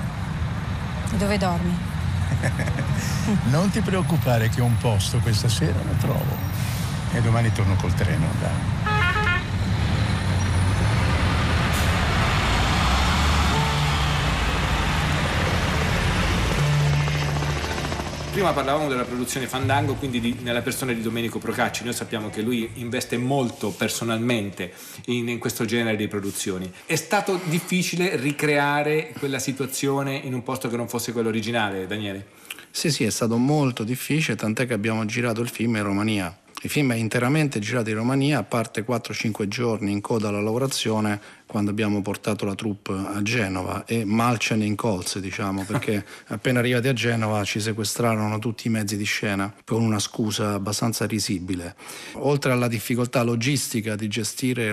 E 1.12 1.16
dove 1.18 1.36
dormi? 1.36 1.78
Non 3.50 3.70
ti 3.70 3.80
preoccupare 3.80 4.48
che 4.48 4.62
ho 4.62 4.64
un 4.64 4.78
posto 4.78 5.18
questa 5.18 5.48
sera 5.48 5.78
lo 5.82 5.94
trovo. 5.98 6.36
E 7.12 7.20
domani 7.20 7.52
torno 7.52 7.74
col 7.76 7.92
treno, 7.92 8.26
dai. 8.40 9.23
Prima 18.34 18.52
parlavamo 18.52 18.88
della 18.88 19.04
produzione 19.04 19.46
Fandango, 19.46 19.94
quindi 19.94 20.18
di, 20.18 20.36
nella 20.40 20.60
persona 20.60 20.92
di 20.92 21.00
Domenico 21.00 21.38
Procacci. 21.38 21.84
Noi 21.84 21.92
sappiamo 21.92 22.30
che 22.30 22.42
lui 22.42 22.68
investe 22.74 23.16
molto 23.16 23.70
personalmente 23.70 24.72
in, 25.04 25.28
in, 25.28 25.38
questo 25.38 25.64
genere 25.64 25.94
di 25.94 26.08
produzioni. 26.08 26.68
È 26.84 26.96
stato 26.96 27.38
difficile 27.44 28.16
ricreare 28.16 29.12
quella 29.20 29.38
situazione 29.38 30.16
in 30.16 30.34
un 30.34 30.42
posto 30.42 30.68
che 30.68 30.76
non 30.76 30.88
fosse 30.88 31.12
quello 31.12 31.28
originale, 31.28 31.86
Daniele? 31.86 32.26
Sì, 32.72 32.90
sì, 32.90 33.04
è 33.04 33.10
stato 33.10 33.36
molto 33.36 33.84
difficile, 33.84 34.34
tant'è 34.34 34.66
che 34.66 34.74
abbiamo 34.74 35.04
girato 35.04 35.40
il 35.40 35.48
film 35.48 35.76
in 35.76 35.84
Romania. 35.84 36.36
Il 36.64 36.70
film 36.70 36.94
è 36.94 36.96
interamente 36.96 37.58
girato 37.58 37.90
in 37.90 37.96
Romania, 37.96 38.38
a 38.38 38.42
parte 38.42 38.86
4-5 38.86 39.46
giorni 39.48 39.92
in 39.92 40.00
coda 40.00 40.28
alla 40.28 40.40
lavorazione 40.40 41.20
quando 41.44 41.70
abbiamo 41.70 42.00
portato 42.00 42.46
la 42.46 42.54
troupe 42.54 42.92
a 42.94 43.20
Genova 43.20 43.84
e 43.84 44.06
malcene 44.06 44.64
in 44.64 44.74
colze, 44.74 45.20
diciamo, 45.20 45.64
perché 45.68 46.02
appena 46.28 46.60
arrivati 46.60 46.88
a 46.88 46.94
Genova 46.94 47.44
ci 47.44 47.60
sequestrarono 47.60 48.38
tutti 48.38 48.66
i 48.66 48.70
mezzi 48.70 48.96
di 48.96 49.04
scena 49.04 49.52
con 49.66 49.82
una 49.82 49.98
scusa 49.98 50.54
abbastanza 50.54 51.04
risibile. 51.04 51.76
Oltre 52.14 52.52
alla 52.52 52.66
difficoltà 52.66 53.22
logistica 53.22 53.94
di 53.94 54.08
gestire 54.08 54.70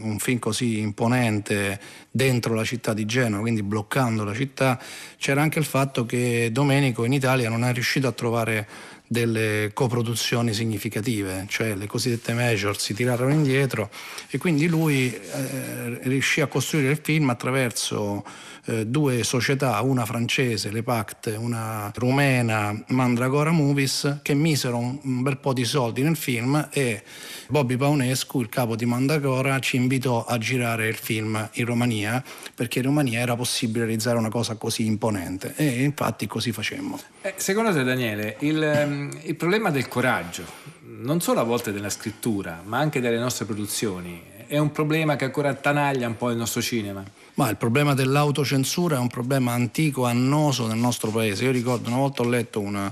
un 0.00 0.18
film 0.18 0.38
così 0.38 0.78
imponente 0.78 1.78
dentro 2.10 2.54
la 2.54 2.64
città 2.64 2.94
di 2.94 3.04
Genova, 3.04 3.42
quindi 3.42 3.62
bloccando 3.62 4.24
la 4.24 4.34
città, 4.34 4.80
c'era 5.18 5.42
anche 5.42 5.58
il 5.58 5.66
fatto 5.66 6.06
che 6.06 6.48
Domenico 6.50 7.04
in 7.04 7.12
Italia 7.12 7.50
non 7.50 7.62
è 7.62 7.74
riuscito 7.74 8.08
a 8.08 8.12
trovare 8.12 8.94
delle 9.06 9.70
coproduzioni 9.72 10.52
significative, 10.52 11.46
cioè 11.48 11.74
le 11.74 11.86
cosiddette 11.86 12.32
major 12.32 12.78
si 12.78 12.94
tirarono 12.94 13.32
indietro 13.32 13.90
e 14.30 14.38
quindi 14.38 14.66
lui 14.66 15.12
eh, 15.12 15.98
riuscì 16.02 16.40
a 16.40 16.46
costruire 16.46 16.90
il 16.90 17.00
film 17.02 17.30
attraverso 17.30 18.24
eh, 18.66 18.86
due 18.86 19.22
società, 19.22 19.80
una 19.80 20.04
francese, 20.04 20.70
Le 20.70 20.82
Pacte, 20.82 21.32
una 21.32 21.92
rumena, 21.94 22.76
Mandragora 22.88 23.50
Movies, 23.50 24.18
che 24.22 24.34
misero 24.34 24.78
un, 24.78 25.22
bel 25.22 25.38
po' 25.38 25.52
di 25.52 25.64
soldi 25.64 26.02
nel 26.02 26.16
film 26.16 26.68
e 26.72 27.02
Bobby 27.48 27.76
Paunescu, 27.76 28.40
il 28.40 28.48
capo 28.48 28.76
di 28.76 28.84
Mandragora, 28.84 29.58
ci 29.60 29.76
invitò 29.76 30.24
a 30.24 30.36
girare 30.38 30.88
il 30.88 30.96
film 30.96 31.48
in 31.54 31.64
Romania 31.64 32.22
perché 32.54 32.80
in 32.80 32.86
Romania 32.86 33.20
era 33.20 33.36
possibile 33.36 33.84
realizzare 33.84 34.18
una 34.18 34.30
cosa 34.30 34.56
così 34.56 34.84
imponente 34.84 35.54
e 35.56 35.82
infatti 35.82 36.26
così 36.26 36.52
facemmo. 36.52 36.98
Eh, 37.22 37.34
secondo 37.36 37.72
te 37.72 37.84
Daniele, 37.84 38.36
il, 38.40 39.18
il 39.22 39.36
problema 39.36 39.70
del 39.70 39.88
coraggio, 39.88 40.44
non 40.82 41.20
solo 41.20 41.40
a 41.40 41.44
volte 41.44 41.72
della 41.72 41.90
scrittura, 41.90 42.62
ma 42.64 42.78
anche 42.78 43.00
delle 43.00 43.18
nostre 43.18 43.44
produzioni, 43.44 44.34
è 44.46 44.58
un 44.58 44.70
problema 44.70 45.16
che 45.16 45.24
ancora 45.24 45.50
attanaglia 45.50 46.06
un 46.06 46.16
po' 46.16 46.30
il 46.30 46.36
nostro 46.36 46.60
cinema? 46.60 47.04
Ma 47.36 47.50
il 47.50 47.56
problema 47.56 47.92
dell'autocensura 47.92 48.96
è 48.96 48.98
un 48.98 49.08
problema 49.08 49.52
antico, 49.52 50.06
annoso 50.06 50.66
nel 50.66 50.78
nostro 50.78 51.10
paese. 51.10 51.44
Io 51.44 51.50
ricordo 51.50 51.88
una 51.88 51.98
volta 51.98 52.22
ho 52.22 52.28
letto 52.28 52.60
una, 52.60 52.90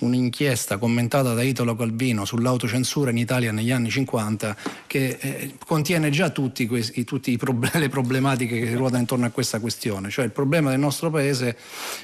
un'inchiesta 0.00 0.78
commentata 0.78 1.34
da 1.34 1.42
Italo 1.42 1.74
Calvino 1.74 2.24
sull'autocensura 2.24 3.10
in 3.10 3.18
Italia 3.18 3.52
negli 3.52 3.70
anni 3.70 3.90
50 3.90 4.56
che 4.86 5.18
eh, 5.20 5.54
contiene 5.64 6.10
già 6.10 6.30
tutti, 6.30 6.66
questi, 6.66 7.04
tutti 7.04 7.36
problem- 7.36 7.78
le 7.78 7.88
problematiche 7.88 8.58
che 8.60 8.74
ruotano 8.74 9.00
intorno 9.00 9.26
a 9.26 9.30
questa 9.30 9.60
questione. 9.60 10.10
Cioè 10.10 10.24
il 10.24 10.30
problema 10.32 10.70
del 10.70 10.78
nostro 10.78 11.10
paese 11.10 11.56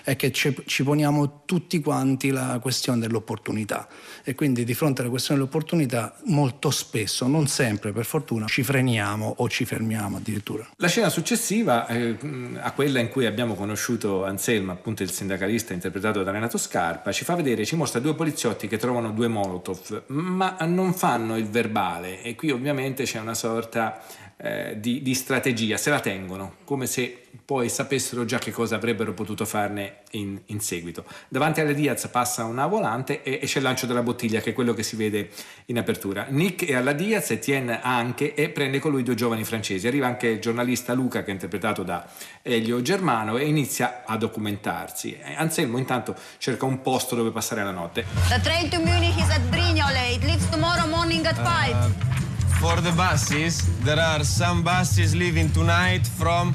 è 0.04 0.16
che 0.16 0.32
ci, 0.32 0.54
ci 0.66 0.82
poniamo 0.82 1.42
tutti 1.44 1.80
quanti 1.80 2.30
la 2.30 2.58
questione 2.60 3.00
dell'opportunità 3.00 3.88
e 4.22 4.34
quindi 4.34 4.64
di 4.64 4.74
fronte 4.74 5.00
alla 5.00 5.10
questione 5.10 5.40
dell'opportunità 5.40 6.16
molto 6.26 6.70
spesso, 6.70 7.26
non 7.26 7.46
sempre 7.46 7.92
per 7.92 8.04
fortuna, 8.04 8.46
ci 8.46 8.62
freniamo 8.62 9.34
o 9.38 9.48
ci 9.48 9.64
fermiamo 9.64 10.18
addirittura. 10.18 10.68
La 10.76 10.88
scena 10.88 11.08
successiva 11.08 11.86
eh, 11.86 12.16
a 12.60 12.72
quella 12.72 13.00
in 13.00 13.08
cui 13.08 13.26
abbiamo 13.26 13.54
conosciuto 13.54 14.24
Anselmo, 14.24 14.72
appunto 14.72 15.02
il 15.02 15.10
sindacalista 15.10 15.72
interpretato 15.72 16.22
da 16.22 16.30
Renato 16.30 16.58
Scarpa, 16.58 17.12
ci 17.12 17.24
fa 17.24 17.34
vedere, 17.34 17.64
ci 17.64 17.76
mostra 17.76 17.85
due 18.00 18.14
poliziotti 18.14 18.68
che 18.68 18.76
trovano 18.76 19.10
due 19.10 19.28
molotov, 19.28 20.04
ma 20.08 20.56
non 20.60 20.92
fanno 20.92 21.36
il 21.36 21.48
verbale. 21.48 22.22
E 22.22 22.34
qui 22.34 22.50
ovviamente 22.50 23.04
c'è 23.04 23.18
una 23.20 23.34
sorta 23.34 24.00
eh, 24.38 24.76
di, 24.78 25.02
di, 25.02 25.14
strategia, 25.14 25.78
se 25.78 25.88
la 25.88 26.00
tengono, 26.00 26.56
come 26.64 26.86
se 26.86 27.22
poi 27.44 27.68
sapessero 27.68 28.24
già 28.24 28.38
che 28.38 28.50
cosa 28.50 28.76
avrebbero 28.76 29.14
potuto 29.14 29.46
farne 29.46 29.98
in, 30.12 30.38
in 30.46 30.60
seguito. 30.60 31.04
Davanti 31.28 31.60
alle 31.60 31.74
Diaz 31.74 32.06
passa 32.08 32.44
una 32.44 32.66
volante 32.66 33.22
e, 33.22 33.38
e, 33.40 33.46
c'è 33.46 33.58
il 33.58 33.64
lancio 33.64 33.86
della 33.86 34.02
bottiglia, 34.02 34.40
che 34.40 34.50
è 34.50 34.52
quello 34.52 34.74
che 34.74 34.82
si 34.82 34.96
vede 34.96 35.30
in 35.66 35.78
apertura. 35.78 36.26
Nick 36.28 36.66
è 36.66 36.74
alla 36.74 36.92
Diaz, 36.92 37.30
Etienne 37.30 37.80
anche 37.80 38.34
e 38.34 38.50
prende 38.50 38.78
con 38.78 38.90
lui 38.90 39.02
due 39.02 39.14
giovani 39.14 39.44
francesi. 39.44 39.86
Arriva 39.86 40.06
anche 40.06 40.26
il 40.26 40.40
giornalista 40.40 40.92
Luca, 40.92 41.22
che 41.22 41.30
è 41.30 41.32
interpretato 41.32 41.82
da 41.82 42.06
Elio 42.42 42.82
Germano, 42.82 43.38
e 43.38 43.46
inizia 43.46 44.02
a 44.04 44.18
documentarsi. 44.18 45.16
Anselmo 45.36 45.78
intanto 45.78 46.14
cerca 46.38 46.66
un 46.66 46.82
posto 46.82 47.14
dove 47.14 47.30
passare 47.30 47.64
la 47.64 47.70
notte. 47.70 48.04
The 48.28 48.40
train 48.42 48.68
to 48.68 48.80
Munich 48.80 49.16
is 49.16 49.30
at 49.30 49.40
Brignoles. 49.48 50.16
It 50.16 50.24
leaves 50.24 50.48
tomorrow 50.50 50.86
morning 50.86 51.24
at 51.24 51.36
5. 51.36 52.25
For 52.66 52.80
the 52.80 52.90
buses, 52.90 53.62
there 53.84 54.00
are 54.00 54.24
some 54.24 54.64
buses 54.64 55.14
leaving 55.14 55.52
tonight 55.52 56.04
from 56.04 56.52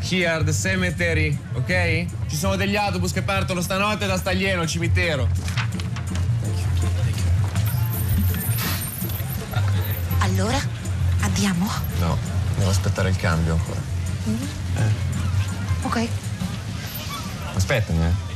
here, 0.00 0.42
the 0.42 0.54
cemetery, 0.54 1.38
ok? 1.52 2.06
Ci 2.28 2.36
sono 2.36 2.56
degli 2.56 2.76
autobus 2.76 3.12
che 3.12 3.20
partono 3.20 3.60
stanotte 3.60 4.06
da 4.06 4.16
Staglieno, 4.16 4.66
cimitero. 4.66 5.28
Allora, 10.20 10.58
andiamo? 11.20 11.68
No, 11.98 12.16
devo 12.56 12.70
aspettare 12.70 13.10
il 13.10 13.16
cambio 13.16 13.52
ancora. 13.52 13.80
Mm. 14.30 14.42
Eh. 14.76 14.92
Ok. 15.82 16.08
Aspettami, 17.54 18.02
eh. 18.02 18.29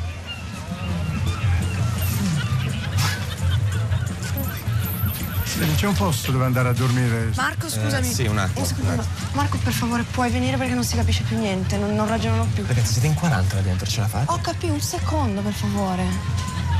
C'è 5.76 5.87
un 5.87 5.94
posto 5.94 6.32
dove 6.32 6.44
andare 6.44 6.68
a 6.68 6.73
dormire? 6.73 7.30
Marco, 7.37 7.68
scusami. 7.68 8.08
Eh, 8.08 8.12
sì, 8.12 8.26
un 8.26 8.38
attimo. 8.38 8.61
Un 8.61 8.66
secondo. 8.66 9.06
Marco, 9.32 9.58
per 9.58 9.73
favore, 9.73 10.02
puoi 10.02 10.30
venire 10.30 10.56
perché 10.56 10.75
non 10.75 10.82
si 10.84 10.96
capisce 10.96 11.23
più 11.23 11.38
niente, 11.38 11.76
non, 11.76 11.94
non 11.94 12.08
ragionano 12.08 12.44
più. 12.52 12.64
Ragazzi, 12.66 12.92
siete 12.94 13.06
in 13.06 13.14
40 13.14 13.54
là 13.54 13.61
dentro, 13.61 13.87
ce 13.87 14.00
la 14.00 14.08
fate? 14.08 14.32
Ho 14.32 14.40
capito, 14.40 14.73
un 14.73 14.80
secondo, 14.80 15.42
per 15.42 15.52
favore. 15.52 16.04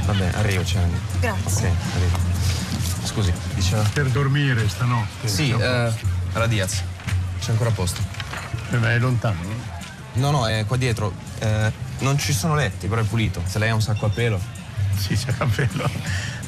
Vabbè, 0.07 0.31
arrivo, 0.35 0.63
c'è. 0.65 0.81
Grazie. 1.21 1.69
Ok, 1.69 1.75
arrivo. 1.95 2.19
Scusi, 3.05 3.33
diceva. 3.55 3.83
Per 3.93 4.09
dormire 4.09 4.69
stanotte. 4.69 5.29
Sì, 5.29 5.51
eh, 5.51 5.93
alla 6.33 6.47
Diaz. 6.47 6.83
C'è 7.39 7.53
ancora 7.53 7.71
posto. 7.71 8.01
Eh, 8.71 8.79
ma 8.79 8.91
è 8.93 8.99
lontano? 8.99 9.39
No, 10.15 10.31
no, 10.31 10.49
è 10.49 10.65
qua 10.67 10.77
dietro. 10.77 11.13
Eh, 11.39 11.73
non 12.01 12.19
ci 12.19 12.33
sono 12.33 12.55
letti, 12.55 12.89
però 12.89 13.01
è 13.03 13.05
pulito. 13.05 13.41
Se 13.47 13.59
lei 13.59 13.71
ha 13.71 13.75
un 13.75 13.83
sacco 13.83 14.07
a 14.07 14.11
pelo. 14.11 14.41
Sì, 14.97 15.17
c'è 15.17 15.35
a 15.39 15.47
pelo. 15.47 15.91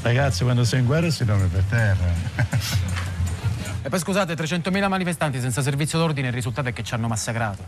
Ragazzi, 0.03 0.45
quando 0.45 0.65
sei 0.65 0.81
in 0.81 0.87
guerra 0.87 1.11
si 1.11 1.25
dorme 1.25 1.47
per 1.47 1.63
terra. 1.69 2.05
E 3.83 3.89
poi 3.89 3.99
scusate, 3.99 4.35
300.000 4.35 4.89
manifestanti 4.89 5.41
senza 5.41 5.63
servizio 5.63 5.99
d'ordine, 5.99 6.29
il 6.29 6.33
risultato 6.33 6.69
è 6.69 6.73
che 6.73 6.83
ci 6.83 6.95
hanno 6.95 7.09
massacrato. 7.09 7.63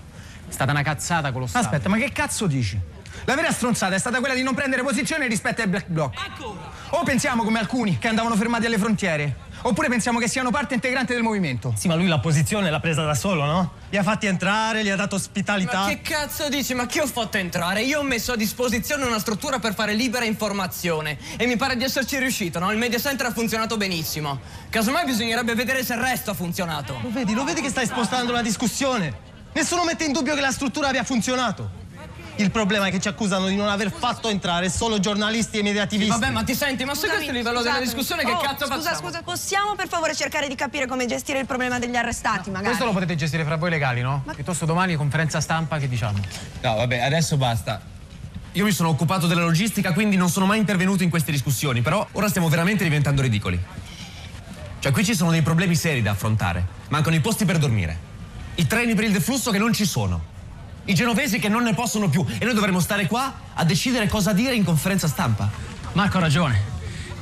È 0.48 0.52
stata 0.52 0.70
una 0.70 0.82
cazzata 0.82 1.30
colossale. 1.32 1.64
Aspetta, 1.64 1.88
ma 1.88 1.96
che 1.96 2.10
cazzo 2.10 2.46
dici? 2.46 2.78
La 3.24 3.34
vera 3.34 3.50
stronzata 3.52 3.94
è 3.94 3.98
stata 3.98 4.18
quella 4.20 4.34
di 4.34 4.42
non 4.42 4.54
prendere 4.54 4.82
posizione 4.82 5.26
rispetto 5.26 5.62
ai 5.62 5.68
black 5.68 5.88
bloc. 5.88 6.14
Ancora? 6.16 6.70
O 6.90 7.02
pensiamo 7.02 7.44
come 7.44 7.58
alcuni 7.58 7.98
che 7.98 8.08
andavano 8.08 8.36
fermati 8.36 8.66
alle 8.66 8.78
frontiere. 8.78 9.36
Oppure 9.62 9.88
pensiamo 9.88 10.18
che 10.18 10.28
siano 10.28 10.50
parte 10.50 10.74
integrante 10.74 11.14
del 11.14 11.22
movimento. 11.22 11.74
Sì, 11.76 11.88
ma 11.88 11.94
lui 11.94 12.06
la 12.06 12.20
posizione 12.20 12.70
l'ha 12.70 12.80
presa 12.80 13.04
da 13.04 13.14
solo, 13.14 13.44
no? 13.44 13.72
Li 13.90 13.96
ha 13.96 14.02
fatti 14.02 14.26
entrare, 14.26 14.84
gli 14.84 14.88
ha 14.88 14.96
dato 14.96 15.16
ospitalità. 15.16 15.80
Ma 15.80 15.88
che 15.88 16.00
cazzo 16.00 16.48
dici? 16.48 16.74
Ma 16.74 16.86
chi 16.86 17.00
ho 17.00 17.06
fatto 17.06 17.38
entrare? 17.38 17.82
Io 17.82 18.00
ho 18.00 18.02
messo 18.02 18.32
a 18.32 18.36
disposizione 18.36 19.04
una 19.04 19.18
struttura 19.18 19.58
per 19.58 19.74
fare 19.74 19.94
libera 19.94 20.24
informazione. 20.24 21.18
E 21.36 21.46
mi 21.46 21.56
pare 21.56 21.76
di 21.76 21.84
esserci 21.84 22.18
riuscito, 22.18 22.58
no? 22.58 22.70
Il 22.70 22.78
media 22.78 22.98
center 22.98 23.26
ha 23.26 23.32
funzionato 23.32 23.76
benissimo. 23.76 24.40
Casomai 24.70 25.04
bisognerebbe 25.04 25.54
vedere 25.54 25.84
se 25.84 25.94
il 25.94 26.00
resto 26.00 26.30
ha 26.30 26.34
funzionato. 26.34 26.98
Lo 27.02 27.10
vedi, 27.10 27.34
lo 27.34 27.44
vedi 27.44 27.60
che 27.60 27.68
stai 27.68 27.86
spostando 27.86 28.32
la 28.32 28.42
discussione? 28.42 29.26
Nessuno 29.52 29.84
mette 29.84 30.04
in 30.04 30.12
dubbio 30.12 30.34
che 30.34 30.40
la 30.40 30.52
struttura 30.52 30.88
abbia 30.88 31.04
funzionato. 31.04 31.77
Il 32.38 32.52
problema 32.52 32.86
è 32.86 32.90
che 32.92 33.00
ci 33.00 33.08
accusano 33.08 33.48
di 33.48 33.56
non 33.56 33.68
aver 33.68 33.90
fatto 33.90 34.28
entrare 34.28 34.70
solo 34.70 35.00
giornalisti 35.00 35.58
e 35.58 35.62
mediativisti. 35.64 36.10
Vabbè, 36.10 36.30
ma 36.30 36.44
ti 36.44 36.54
senti? 36.54 36.84
Ma 36.84 36.94
se 36.94 37.08
questo 37.08 37.24
è 37.24 37.28
il 37.30 37.36
livello 37.36 37.62
della 37.62 37.80
discussione, 37.80 38.24
che 38.24 38.30
oh, 38.30 38.38
cazzo 38.38 38.66
scusa, 38.66 38.76
facciamo? 38.80 39.08
Scusa, 39.08 39.22
possiamo 39.22 39.74
per 39.74 39.88
favore 39.88 40.14
cercare 40.14 40.46
di 40.46 40.54
capire 40.54 40.86
come 40.86 41.06
gestire 41.06 41.40
il 41.40 41.46
problema 41.46 41.80
degli 41.80 41.96
arrestati, 41.96 42.50
magari? 42.50 42.66
Questo 42.66 42.84
lo 42.84 42.92
potete 42.92 43.16
gestire 43.16 43.42
fra 43.42 43.56
voi 43.56 43.70
legali, 43.70 44.02
no? 44.02 44.22
Ma... 44.24 44.34
Piuttosto 44.34 44.66
domani 44.66 44.94
conferenza 44.94 45.40
stampa, 45.40 45.78
che 45.78 45.88
diciamo? 45.88 46.18
No, 46.62 46.74
vabbè, 46.76 47.00
adesso 47.00 47.36
basta. 47.36 47.80
Io 48.52 48.64
mi 48.64 48.72
sono 48.72 48.90
occupato 48.90 49.26
della 49.26 49.42
logistica, 49.42 49.92
quindi 49.92 50.16
non 50.16 50.28
sono 50.28 50.46
mai 50.46 50.58
intervenuto 50.58 51.02
in 51.02 51.10
queste 51.10 51.32
discussioni, 51.32 51.82
però 51.82 52.06
ora 52.12 52.28
stiamo 52.28 52.48
veramente 52.48 52.84
diventando 52.84 53.20
ridicoli. 53.20 53.60
Cioè, 54.78 54.92
qui 54.92 55.04
ci 55.04 55.16
sono 55.16 55.32
dei 55.32 55.42
problemi 55.42 55.74
seri 55.74 56.02
da 56.02 56.12
affrontare. 56.12 56.64
Mancano 56.90 57.16
i 57.16 57.20
posti 57.20 57.44
per 57.44 57.58
dormire. 57.58 58.06
I 58.54 58.66
treni 58.68 58.94
per 58.94 59.04
il 59.04 59.12
deflusso 59.12 59.50
che 59.50 59.58
non 59.58 59.72
ci 59.72 59.84
sono 59.84 60.36
i 60.88 60.94
genovesi 60.94 61.38
che 61.38 61.48
non 61.48 61.62
ne 61.64 61.74
possono 61.74 62.08
più 62.08 62.24
e 62.38 62.44
noi 62.44 62.54
dovremmo 62.54 62.80
stare 62.80 63.06
qua 63.06 63.32
a 63.54 63.64
decidere 63.64 64.08
cosa 64.08 64.32
dire 64.32 64.54
in 64.54 64.64
conferenza 64.64 65.06
stampa. 65.06 65.50
Marco 65.92 66.16
ha 66.16 66.20
ragione. 66.20 66.76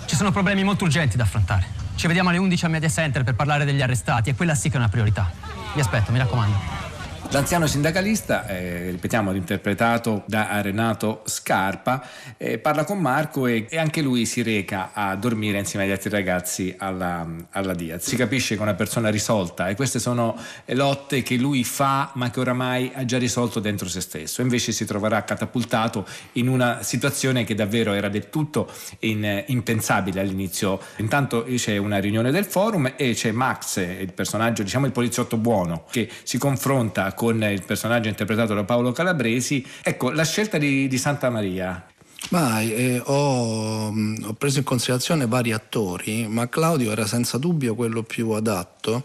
Ci 0.07 0.15
sono 0.15 0.31
problemi 0.31 0.63
molto 0.63 0.85
urgenti 0.85 1.17
da 1.17 1.25
affrontare. 1.25 1.67
Ci 1.97 2.07
vediamo 2.07 2.29
alle 2.29 2.39
11 2.39 2.65
al 2.65 2.71
Media 2.71 2.89
Center 2.89 3.25
per 3.25 3.35
parlare 3.35 3.65
degli 3.65 3.83
arrestati 3.83 4.31
e 4.31 4.35
quella 4.35 4.55
sì 4.55 4.69
che 4.69 4.77
è 4.77 4.79
una 4.79 4.89
priorità. 4.89 5.31
Vi 5.75 5.81
aspetto, 5.81 6.13
mi 6.13 6.19
raccomando. 6.19 6.86
L'anziano 7.31 7.67
sindacalista, 7.67 8.47
eh, 8.47 8.91
ripetiamo, 8.91 9.33
interpretato 9.33 10.23
da 10.27 10.61
Renato 10.61 11.23
Scarpa, 11.25 12.07
eh, 12.37 12.59
parla 12.59 12.85
con 12.85 12.99
Marco 12.99 13.47
e, 13.47 13.67
e, 13.69 13.79
anche 13.79 14.01
lui 14.01 14.25
si 14.27 14.43
reca 14.43 14.91
a 14.93 15.17
dormire 15.17 15.59
insieme 15.59 15.85
agli 15.85 15.91
altri 15.91 16.09
ragazzi 16.09 16.75
alla, 16.79 17.27
alla 17.51 17.75
Diaz. 17.75 18.07
Si 18.07 18.17
capisce 18.17 18.55
che 18.55 18.61
è 18.61 18.63
una 18.63 18.75
persona 18.75 19.11
risolta 19.11 19.69
e 19.69 19.75
queste 19.75 19.99
sono 19.99 20.37
lotte 20.67 21.23
che 21.23 21.37
lui 21.37 21.65
fa 21.65 22.13
ma 22.15 22.31
che 22.31 22.41
oramai 22.41 22.93
ha 22.95 23.05
già 23.05 23.19
risolto 23.19 23.59
dentro 23.59 23.89
se 23.89 24.01
stesso. 24.01 24.41
Invece 24.41 24.71
si 24.71 24.85
troverà 24.85 25.25
catapultato 25.25 26.07
in 26.33 26.49
una 26.49 26.83
situazione 26.83 27.45
che 27.45 27.57
davvero 27.57 27.93
era 27.93 28.09
del 28.09 28.31
tutto 28.31 28.71
in, 29.01 29.45
impensabile 29.49 30.21
all'inizio. 30.21 30.81
Intanto 30.99 31.45
c'è 31.45 31.77
una 31.77 31.99
riunione 31.99 32.31
del 32.31 32.45
forum 32.45 32.93
e 32.97 33.15
c'è 33.15 33.33
Max, 33.33 33.79
il 33.79 34.13
personaggio, 34.13 34.63
diciamo 34.63 34.87
il 34.87 34.93
poliziotto 34.93 35.37
buono, 35.37 35.85
che 35.91 36.09
si 36.23 36.39
confronta 36.39 37.15
con 37.17 37.43
il 37.43 37.65
personaggio 37.65 38.09
interpretato 38.09 38.55
da 38.55 38.63
Paolo 38.63 38.93
Calabresi. 38.93 39.67
Ecco, 39.83 40.13
la 40.13 40.25
scelta 40.25 40.59
di, 40.59 40.87
di 40.87 40.99
Santa 40.99 41.31
Maria. 41.31 41.85
Ma 42.31 42.61
eh, 42.61 43.01
ho, 43.05 43.89
ho, 43.89 44.33
preso 44.35 44.59
in 44.59 44.65
considerazione 44.65 45.27
vari 45.27 45.53
attori, 45.53 46.27
ma 46.29 46.49
Claudio 46.49 46.93
era 46.93 47.07
senza 47.07 47.39
dubbio 47.39 47.75
quello 47.75 48.03
più 48.03 48.31
adatto, 48.31 49.05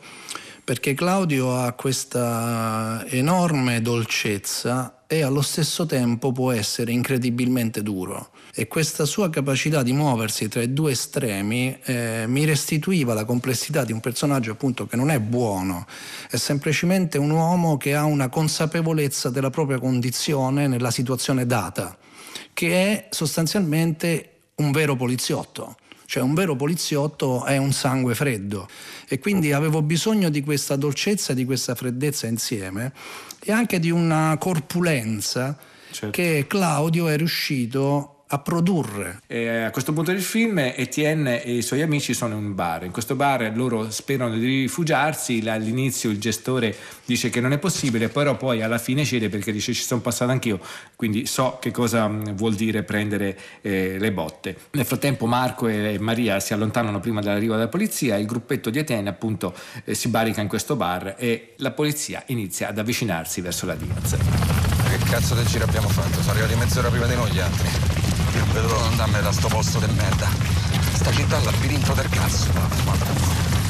perché 0.63 0.93
Claudio 0.93 1.55
ha 1.55 1.71
questa 1.73 3.03
enorme 3.07 3.81
dolcezza 3.81 5.03
e 5.07 5.23
allo 5.23 5.41
stesso 5.41 5.85
tempo 5.85 6.31
può 6.31 6.51
essere 6.51 6.91
incredibilmente 6.91 7.81
duro 7.81 8.29
e 8.53 8.67
questa 8.67 9.05
sua 9.05 9.29
capacità 9.29 9.81
di 9.81 9.93
muoversi 9.93 10.47
tra 10.49 10.61
i 10.61 10.73
due 10.73 10.91
estremi 10.91 11.77
eh, 11.83 12.25
mi 12.27 12.43
restituiva 12.45 13.13
la 13.13 13.23
complessità 13.23 13.85
di 13.85 13.93
un 13.93 14.01
personaggio 14.01 14.51
appunto 14.51 14.85
che 14.87 14.97
non 14.97 15.09
è 15.09 15.19
buono, 15.19 15.85
è 16.29 16.35
semplicemente 16.35 17.17
un 17.17 17.29
uomo 17.29 17.77
che 17.77 17.95
ha 17.95 18.03
una 18.03 18.27
consapevolezza 18.29 19.29
della 19.29 19.49
propria 19.49 19.79
condizione 19.79 20.67
nella 20.67 20.91
situazione 20.91 21.45
data, 21.45 21.97
che 22.53 22.73
è 22.73 23.07
sostanzialmente 23.09 24.31
un 24.55 24.71
vero 24.71 24.95
poliziotto. 24.95 25.77
Cioè 26.11 26.21
un 26.21 26.33
vero 26.33 26.57
poliziotto 26.57 27.45
è 27.45 27.55
un 27.55 27.71
sangue 27.71 28.15
freddo 28.15 28.67
e 29.07 29.17
quindi 29.19 29.53
avevo 29.53 29.81
bisogno 29.81 30.27
di 30.27 30.43
questa 30.43 30.75
dolcezza, 30.75 31.33
di 31.33 31.45
questa 31.45 31.73
freddezza 31.73 32.27
insieme 32.27 32.91
e 33.39 33.53
anche 33.53 33.79
di 33.79 33.91
una 33.91 34.35
corpulenza 34.37 35.57
certo. 35.89 36.09
che 36.09 36.47
Claudio 36.49 37.07
è 37.07 37.15
riuscito 37.15 38.20
a 38.33 38.39
produrre. 38.39 39.21
E 39.27 39.63
a 39.63 39.71
questo 39.71 39.91
punto 39.93 40.11
del 40.11 40.21
film 40.21 40.57
Etienne 40.59 41.43
e 41.43 41.55
i 41.55 41.61
suoi 41.61 41.81
amici 41.81 42.13
sono 42.13 42.37
in 42.37 42.45
un 42.45 42.55
bar. 42.55 42.83
In 42.83 42.91
questo 42.91 43.15
bar 43.15 43.51
loro 43.55 43.91
sperano 43.91 44.35
di 44.35 44.61
rifugiarsi, 44.61 45.43
all'inizio 45.47 46.09
il 46.09 46.17
gestore 46.17 46.73
dice 47.05 47.29
che 47.29 47.41
non 47.41 47.51
è 47.51 47.57
possibile, 47.57 48.07
però 48.07 48.37
poi 48.37 48.61
alla 48.61 48.77
fine 48.77 49.03
cede 49.03 49.27
perché 49.27 49.51
dice 49.51 49.73
ci 49.73 49.83
sono 49.83 49.99
passato 50.01 50.31
anch'io, 50.31 50.59
quindi 50.95 51.25
so 51.25 51.57
che 51.59 51.71
cosa 51.71 52.07
mm, 52.07 52.31
vuol 52.35 52.55
dire 52.55 52.83
prendere 52.83 53.37
eh, 53.61 53.97
le 53.99 54.11
botte. 54.13 54.55
Nel 54.71 54.85
frattempo 54.85 55.25
Marco 55.25 55.67
e 55.67 55.97
Maria 55.99 56.39
si 56.39 56.53
allontanano 56.53 57.01
prima 57.01 57.19
dell'arrivo 57.19 57.55
della 57.55 57.67
polizia, 57.67 58.15
il 58.15 58.25
gruppetto 58.25 58.69
di 58.69 58.79
Etienne 58.79 59.09
appunto 59.09 59.53
eh, 59.83 59.93
si 59.93 60.07
barica 60.07 60.39
in 60.39 60.47
questo 60.47 60.77
bar 60.77 61.15
e 61.17 61.53
la 61.57 61.71
polizia 61.71 62.23
inizia 62.27 62.69
ad 62.69 62.77
avvicinarsi 62.77 63.41
verso 63.41 63.65
la 63.65 63.75
Diaz. 63.75 64.15
Che 64.87 64.97
cazzo 65.09 65.35
del 65.35 65.45
giro 65.45 65.65
abbiamo 65.65 65.89
fatto? 65.89 66.21
Sono 66.21 66.31
arrivati 66.31 66.55
mezz'ora 66.55 66.89
prima 66.89 67.07
di 67.07 67.15
noi 67.15 67.31
gli 67.31 67.39
altri. 67.39 68.10
Non 68.33 68.51
vedo 68.53 68.67
l'ora 68.67 68.81
di 68.81 68.87
andarmene 68.91 69.23
da 69.23 69.31
sto 69.31 69.47
posto 69.47 69.79
di 69.79 69.91
merda. 69.93 70.27
Sta 70.93 71.11
città 71.11 71.35
è 71.35 71.39
un 71.39 71.45
labirinto 71.45 71.93
del 71.93 72.09
cazzo. 72.09 73.60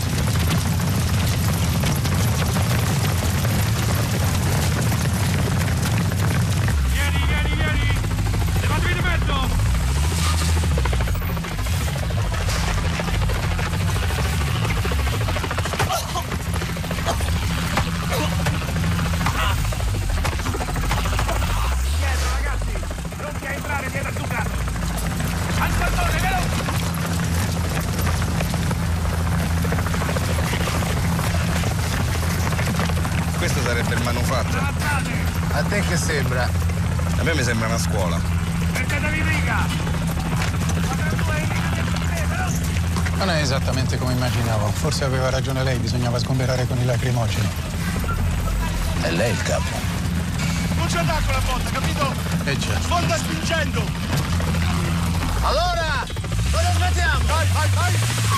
Forse 44.82 45.04
aveva 45.04 45.30
ragione 45.30 45.63
lei, 45.63 45.78
bisognava 45.78 46.17
sgomberare 46.17 46.65
con 46.65 46.76
il 46.80 46.88
lacrimogeno. 46.88 47.48
È 49.04 49.12
lei 49.12 49.30
il 49.32 49.44
capo. 49.44 49.78
Non 50.76 50.88
c'è 50.88 50.98
attacco 50.98 51.32
la 51.32 51.41
botta, 51.46 51.70
capito? 51.70 52.13
Eh 52.46 52.58
già. 52.58 52.80
Sfonda 52.82 53.15
spingendo! 53.15 53.84
Allora, 55.44 56.04
cosa 56.52 56.67
aspettiamo? 56.70 57.26
Vai, 57.28 57.48
vai, 57.54 57.70
vai! 57.76 58.31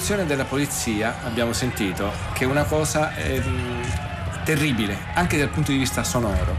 C'è 0.00 0.16
l'irruzione 0.16 0.24
della 0.24 0.48
polizia, 0.48 1.22
abbiamo 1.24 1.52
sentito, 1.52 2.10
che 2.32 2.44
è 2.44 2.46
una 2.46 2.64
cosa 2.64 3.14
ehm, 3.16 3.82
terribile, 4.44 4.96
anche 5.12 5.36
dal 5.36 5.50
punto 5.50 5.72
di 5.72 5.76
vista 5.76 6.02
sonoro. 6.04 6.56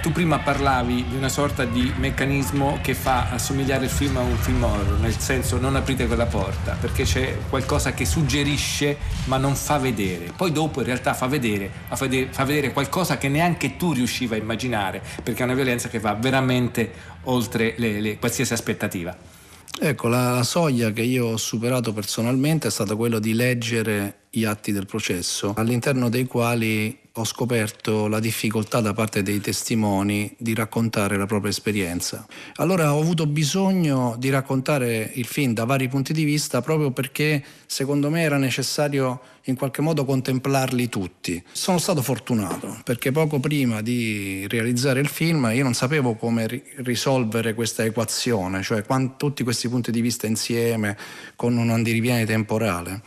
Tu 0.00 0.12
prima 0.12 0.38
parlavi 0.38 1.04
di 1.08 1.16
una 1.16 1.28
sorta 1.28 1.64
di 1.64 1.92
meccanismo 1.96 2.78
che 2.82 2.94
fa 2.94 3.30
assomigliare 3.30 3.86
il 3.86 3.90
film 3.90 4.16
a 4.18 4.20
un 4.20 4.36
film 4.36 4.62
horror, 4.62 5.00
nel 5.00 5.18
senso 5.18 5.58
non 5.58 5.74
aprite 5.74 6.06
quella 6.06 6.26
porta, 6.26 6.76
perché 6.80 7.02
c'è 7.02 7.36
qualcosa 7.50 7.92
che 7.94 8.04
suggerisce 8.04 8.96
ma 9.24 9.38
non 9.38 9.56
fa 9.56 9.78
vedere. 9.78 10.32
Poi 10.34 10.52
dopo 10.52 10.78
in 10.78 10.86
realtà 10.86 11.14
fa 11.14 11.26
vedere, 11.26 11.68
fa 11.88 11.96
vedere, 11.96 12.28
fa 12.30 12.44
vedere 12.44 12.72
qualcosa 12.72 13.18
che 13.18 13.28
neanche 13.28 13.76
tu 13.76 13.92
riuscivi 13.92 14.34
a 14.34 14.36
immaginare, 14.36 15.02
perché 15.20 15.42
è 15.42 15.44
una 15.44 15.54
violenza 15.54 15.88
che 15.88 15.98
va 15.98 16.14
veramente 16.14 16.92
oltre 17.24 17.74
le, 17.76 18.00
le, 18.00 18.18
qualsiasi 18.18 18.52
aspettativa. 18.52 19.33
Ecco, 19.80 20.08
la, 20.08 20.42
soglia 20.44 20.92
che 20.92 21.02
io 21.02 21.26
ho 21.26 21.36
superato 21.36 21.92
personalmente 21.92 22.68
è 22.68 22.70
stata 22.70 22.94
quella 22.94 23.18
di 23.18 23.34
leggere 23.34 24.23
gli 24.34 24.44
atti 24.44 24.72
del 24.72 24.86
processo, 24.86 25.54
all'interno 25.56 26.08
dei 26.08 26.26
quali 26.26 26.98
ho 27.16 27.24
scoperto 27.24 28.08
la 28.08 28.18
difficoltà 28.18 28.80
da 28.80 28.92
parte 28.92 29.22
dei 29.22 29.40
testimoni 29.40 30.34
di 30.36 30.52
raccontare 30.52 31.16
la 31.16 31.26
propria 31.26 31.50
esperienza. 31.50 32.26
Allora 32.56 32.92
ho 32.92 33.00
avuto 33.00 33.26
bisogno 33.26 34.16
di 34.18 34.30
raccontare 34.30 35.12
il 35.14 35.24
film 35.24 35.52
da 35.52 35.64
vari 35.64 35.86
punti 35.86 36.12
di 36.12 36.24
vista 36.24 36.60
proprio 36.60 36.90
perché 36.90 37.44
secondo 37.66 38.10
me 38.10 38.22
era 38.22 38.36
necessario 38.36 39.20
in 39.44 39.54
qualche 39.54 39.80
modo 39.80 40.04
contemplarli 40.04 40.88
tutti. 40.88 41.40
Sono 41.52 41.78
stato 41.78 42.02
fortunato 42.02 42.80
perché 42.82 43.12
poco 43.12 43.38
prima 43.38 43.80
di 43.80 44.46
realizzare 44.48 44.98
il 44.98 45.08
film 45.08 45.48
io 45.54 45.62
non 45.62 45.74
sapevo 45.74 46.16
come 46.16 46.48
ri- 46.48 46.64
risolvere 46.78 47.54
questa 47.54 47.84
equazione, 47.84 48.60
cioè 48.62 48.82
quant- 48.82 49.16
tutti 49.16 49.44
questi 49.44 49.68
punti 49.68 49.92
di 49.92 50.00
vista 50.00 50.26
insieme 50.26 50.96
con 51.36 51.56
un 51.56 51.70
andiriviene 51.70 52.24
temporale. 52.26 53.02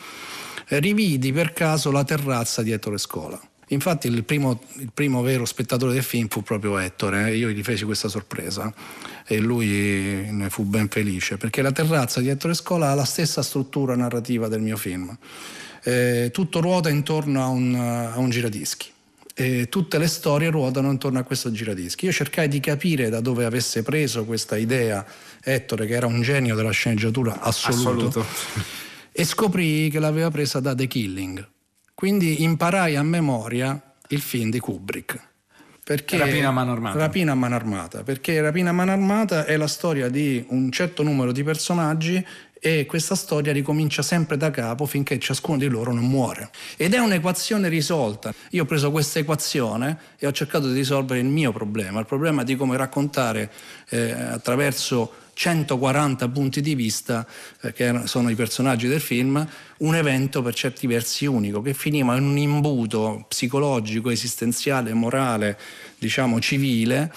Rividi 0.69 1.32
per 1.32 1.53
caso 1.53 1.91
la 1.91 2.03
terrazza 2.03 2.62
di 2.62 2.71
Ettore 2.71 2.97
Scola. 2.97 3.39
Infatti 3.69 4.08
il 4.08 4.23
primo, 4.23 4.62
il 4.75 4.91
primo, 4.93 5.21
vero 5.21 5.43
spettatore 5.45 5.91
del 5.91 6.03
film 6.03 6.27
fu 6.30 6.41
proprio 6.41 6.77
Ettore, 6.77 7.36
io 7.36 7.49
gli 7.49 7.63
feci 7.63 7.84
questa 7.84 8.08
sorpresa 8.08 8.73
e 9.25 9.39
lui 9.39 10.27
ne 10.32 10.49
fu 10.49 10.63
ben 10.63 10.88
felice, 10.88 11.36
perché 11.38 11.62
la 11.62 11.73
terrazza 11.73 12.21
di 12.21 12.30
Ettore 12.30 12.53
Scola 12.53 12.91
ha 12.91 12.93
la 12.93 13.03
stessa 13.03 13.41
struttura 13.41 13.95
narrativa 13.95 14.47
del 14.47 14.62
mio 14.62 14.77
film. 14.77 15.15
Eh, 15.84 16.30
tutto 16.32 16.62
ruota 16.62 16.89
intorno 16.89 17.43
a 17.43 17.47
un, 17.47 17.75
a 17.75 18.17
un 18.17 18.30
giradischi. 18.30 18.89
E 19.34 19.67
tutte 19.69 19.97
le 19.99 20.08
storie 20.08 20.49
ruotano 20.49 20.89
intorno 20.89 21.19
a 21.19 21.23
questo 21.23 21.51
giradischi. 21.51 22.06
Io 22.06 22.12
cercai 22.12 22.47
di 22.47 22.60
capire 22.60 23.10
da 23.10 23.19
dove 23.19 23.45
avesse 23.45 23.84
preso 23.84 24.25
questa 24.25 24.58
idea 24.58 25.06
Ettore, 25.43 25.86
che 25.86 25.93
era 25.93 26.08
un 26.08 26.21
genio 26.21 26.56
della 26.56 26.71
sceneggiatura 26.71 27.39
assoluto, 27.41 28.08
assoluto. 28.08 28.25
E 29.19 29.25
scoprì 29.25 29.89
che 29.89 29.99
l'aveva 29.99 30.30
presa 30.30 30.60
da 30.60 30.75
The 30.75 30.88
Killing 30.88 31.56
quindi 31.97 32.43
imparai 32.43 32.95
a 32.95 33.01
memoria 33.01 33.95
il 34.10 34.21
film 34.21 34.51
di 34.51 34.60
Kubrick. 34.60 35.19
Perché 35.84 36.19
Rapina 36.19 36.49
a 36.49 36.51
mano 36.51 36.71
armata. 36.71 36.99
Rapina 36.99 37.32
a 37.32 37.36
mano 37.36 37.56
armata, 37.56 38.03
perché 38.03 38.39
Rapina 38.39 38.69
a 38.69 38.73
mano 38.73 38.91
armata 38.91 39.45
è 39.45 39.58
la 39.58 39.65
storia 39.65 40.08
di 40.08 40.45
un 40.49 40.71
certo 40.71 41.01
numero 41.01 41.32
di 41.32 41.41
personaggi 41.41 42.23
e 42.60 42.86
questa 42.86 43.15
storia 43.15 43.54
ricomincia 43.54 44.02
sempre 44.02 44.38
da 44.38 44.52
capo 44.52 44.86
finché 44.86 45.20
ciascuno 45.20 45.58
di 45.58 45.67
loro 45.67 45.93
non 45.93 46.06
muore. 46.06 46.50
Ed 46.76 46.93
è 46.93 46.98
un'equazione 47.00 47.70
risolta. 47.70 48.34
Io 48.52 48.63
ho 48.63 48.65
preso 48.65 48.91
questa 48.91 49.20
equazione 49.20 49.98
e 50.17 50.28
ho 50.28 50.32
cercato 50.32 50.67
di 50.67 50.74
risolvere 50.74 51.20
il 51.20 51.26
mio 51.28 51.52
problema, 51.52 52.00
il 52.00 52.06
problema 52.06 52.43
di 52.43 52.56
come 52.56 52.78
raccontare 52.78 53.52
eh, 53.89 54.12
attraverso 54.12 55.26
140 55.38 56.30
punti 56.30 56.62
di 56.62 56.74
vista, 56.74 57.26
eh, 57.62 57.72
che 57.72 58.02
sono 58.06 58.30
i 58.30 58.36
personaggi 58.36 58.88
del 58.88 59.00
film, 59.00 59.48
un 59.78 59.96
evento 59.96 60.41
per 60.41 60.56
certi 60.56 60.88
versi 60.88 61.28
unico, 61.28 61.62
che 61.62 61.76
finiva 61.76 62.15
in 62.15 62.24
un 62.24 62.38
imbuto 62.38 63.26
psicologico, 63.28 64.10
esistenziale, 64.10 64.93
morale, 64.93 65.58
diciamo 66.00 66.39
civile. 66.39 67.13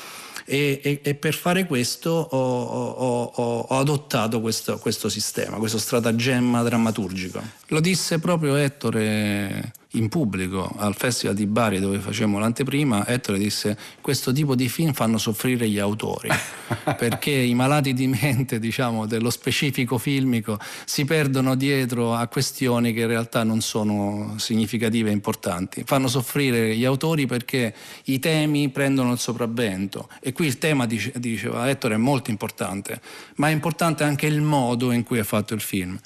E, 0.52 0.80
e, 0.82 1.00
e 1.04 1.14
per 1.14 1.32
fare 1.32 1.64
questo 1.64 2.10
ho, 2.10 2.62
ho, 2.62 3.22
ho, 3.22 3.58
ho 3.68 3.78
adottato 3.78 4.40
questo, 4.40 4.78
questo, 4.78 5.08
sistema, 5.08 5.58
questo 5.58 5.78
stratagemma 5.78 6.64
drammaturgico. 6.64 7.40
Lo 7.72 7.78
disse 7.78 8.18
proprio 8.18 8.56
Ettore 8.56 9.72
in 9.92 10.09
pubblico 10.09 10.74
al 10.76 10.96
Festival 10.96 11.37
di 11.37 11.46
Bari 11.46 11.78
dove 11.78 12.00
facevamo 12.00 12.40
l'anteprima, 12.40 13.06
Ettore 13.06 13.38
disse 13.38 13.78
questo 14.00 14.33
tipo 14.33 14.56
di 14.56 14.68
film 14.68 14.92
fanno 14.92 15.18
soffrire 15.18 15.68
gli 15.68 15.78
autori 15.78 16.28
perché 16.98 17.30
i 17.30 17.54
malati 17.54 17.92
di 17.92 18.09
mente 18.09 18.59
diciamo 18.59 19.06
dello 19.06 19.30
specifico 19.30 19.98
filmico 19.98 20.59
si 20.85 21.04
perdono 21.04 21.54
dietro 21.54 22.12
a 22.12 22.26
questioni 22.26 22.92
che 22.92 23.02
in 23.02 23.06
realtà 23.06 23.44
non 23.44 23.61
sono 23.61 24.35
significative 24.38 25.11
e 25.11 25.12
importanti, 25.12 25.85
fanno 25.85 26.09
soffrire 26.09 26.74
gli 26.74 26.85
autori 26.85 27.26
perché 27.26 27.72
i 28.06 28.18
temi 28.18 28.68
prendono 28.70 29.12
il 29.12 29.18
sopravvento. 29.20 30.09
E 30.20 30.33
qui 30.33 30.46
il 30.46 30.59
tema 30.59 30.87
diceva 30.87 31.70
Ettore 31.70 31.94
è 31.94 31.98
molto 31.98 32.33
importante 32.33 33.00
ma 33.37 33.46
è 33.46 33.52
importante 33.52 34.02
anche 34.02 34.26
il 34.26 34.40
modo 34.40 34.90
in 34.90 35.04
cui 35.04 35.18
è 35.18 35.24
fatto 35.24 35.54
il 35.54 35.61
film. 35.61 35.96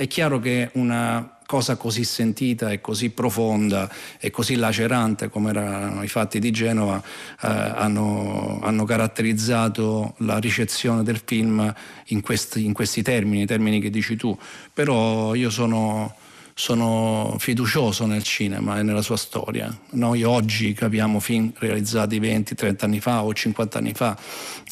È 0.00 0.06
chiaro 0.06 0.38
che 0.38 0.70
una 0.76 1.36
cosa 1.44 1.76
così 1.76 2.04
sentita 2.04 2.70
e 2.70 2.80
così 2.80 3.10
profonda 3.10 3.86
e 4.18 4.30
così 4.30 4.54
lacerante 4.54 5.28
come 5.28 5.50
erano 5.50 6.02
i 6.02 6.08
fatti 6.08 6.38
di 6.38 6.50
Genova 6.50 6.96
eh, 7.42 7.46
hanno, 7.46 8.60
hanno, 8.62 8.84
caratterizzato 8.86 10.14
la 10.20 10.38
ricezione 10.38 11.02
del 11.02 11.20
film 11.22 11.70
in 12.06 12.22
questi, 12.22 12.64
in 12.64 12.72
questi 12.72 13.02
termini, 13.02 13.42
i 13.42 13.46
termini 13.46 13.78
che 13.78 13.90
dici 13.90 14.16
tu. 14.16 14.34
Però 14.72 15.34
io 15.34 15.50
sono 15.50 16.14
sono 16.60 17.36
fiducioso 17.38 18.04
nel 18.04 18.22
cinema 18.22 18.78
e 18.78 18.82
nella 18.82 19.00
sua 19.00 19.16
storia. 19.16 19.74
Noi 19.92 20.24
oggi 20.24 20.74
capiamo 20.74 21.18
film 21.18 21.52
realizzati 21.56 22.18
20, 22.18 22.54
30 22.54 22.84
anni 22.84 23.00
fa 23.00 23.24
o 23.24 23.32
50 23.32 23.78
anni 23.78 23.94
fa 23.94 24.14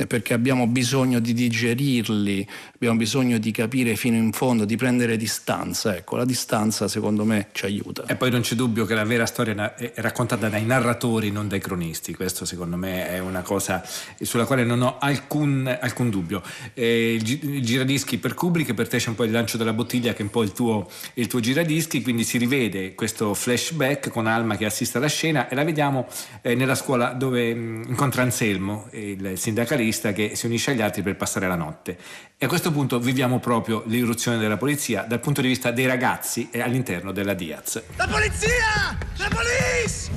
perché 0.07 0.35
abbiamo 0.35 0.67
bisogno 0.67 1.19
di 1.19 1.33
digerirli, 1.33 2.47
abbiamo 2.75 2.99
bisogno 2.99 3.39
di 3.39 3.51
capire 3.53 3.97
fino 3.97 4.17
in 4.17 4.33
fondo, 4.33 4.67
di 4.67 4.77
prendere 4.77 5.17
distanza. 5.17 5.97
Ecco, 5.97 6.17
la 6.17 6.27
distanza 6.27 6.89
secondo 6.89 7.25
me 7.25 7.49
ci 7.53 7.65
aiuta. 7.65 8.05
E 8.07 8.17
poi 8.17 8.31
non 8.31 8.43
c'è 8.43 8.55
dubbio 8.55 8.85
che 8.85 8.95
la 8.95 9.05
vera 9.05 9.25
storia 9.25 9.75
è 9.75 9.93
raccontata 9.97 10.51
dai 10.51 10.67
narratori, 10.67 11.31
non 11.31 11.49
dai 11.49 11.59
cronisti. 11.59 12.15
Questo 12.15 12.45
secondo 12.45 12.77
me 12.77 13.09
è 13.09 13.19
una 13.19 13.41
cosa 13.41 13.83
sulla 14.21 14.45
quale 14.45 14.63
non 14.63 14.83
ho 14.83 14.99
alcun, 14.99 15.75
alcun 15.81 16.11
dubbio. 16.11 16.43
Eh, 16.75 17.15
il, 17.15 17.65
giradischi 17.65 18.19
per 18.19 18.35
Kubrick, 18.35 18.75
per 18.75 18.89
te 18.89 18.99
c'è 18.99 19.09
un 19.09 19.15
po' 19.15 19.25
il 19.25 19.31
lancio 19.31 19.57
della 19.57 19.73
bottiglia 19.73 20.13
che 20.13 20.19
è 20.19 20.23
un 20.23 20.31
po' 20.31 20.43
il 20.43 20.53
tuo, 20.53 20.87
il 21.15 21.27
tuo 21.27 21.41
giradischi, 21.41 21.77
quindi 21.87 22.25
si 22.25 22.39
rivede 22.39 22.95
questo 22.95 23.35
flashback 23.35 24.09
con 24.11 24.27
Alma 24.27 24.57
che 24.57 24.65
assiste 24.65 24.99
alla 24.99 25.07
scena 25.07 25.49
e 25.49 25.55
la 25.55 25.63
vediamo 25.65 26.07
eh, 26.43 26.55
nella 26.55 26.75
scuola 26.75 27.13
dove 27.13 27.55
mh, 27.55 27.85
incontra 27.89 28.23
Anselmo, 28.23 28.89
il 28.93 29.33
sindacalista 29.37 30.13
che 30.13 30.35
si 30.35 30.47
unisce 30.47 30.73
agli 30.73 30.83
altri 30.83 31.03
per 31.03 31.17
passare 31.17 31.47
la 31.47 31.55
notte. 31.55 31.97
E 32.37 32.47
a 32.47 32.49
questo 32.49 32.73
punto 32.73 32.99
viviamo 32.99 33.39
proprio 33.39 33.83
l'irruzione 33.87 34.39
della 34.39 34.57
polizia 34.57 35.03
dal 35.03 35.21
punto 35.21 35.41
di 35.41 35.49
vista 35.49 35.71
dei 35.71 35.87
ragazzi 35.87 36.49
e 36.51 36.61
all'interno 36.61 37.13
della 37.13 37.35
Diaz. 37.35 37.83
La 37.97 38.09
polizia! 38.09 38.99
La 39.17 39.29
police! 39.29 40.11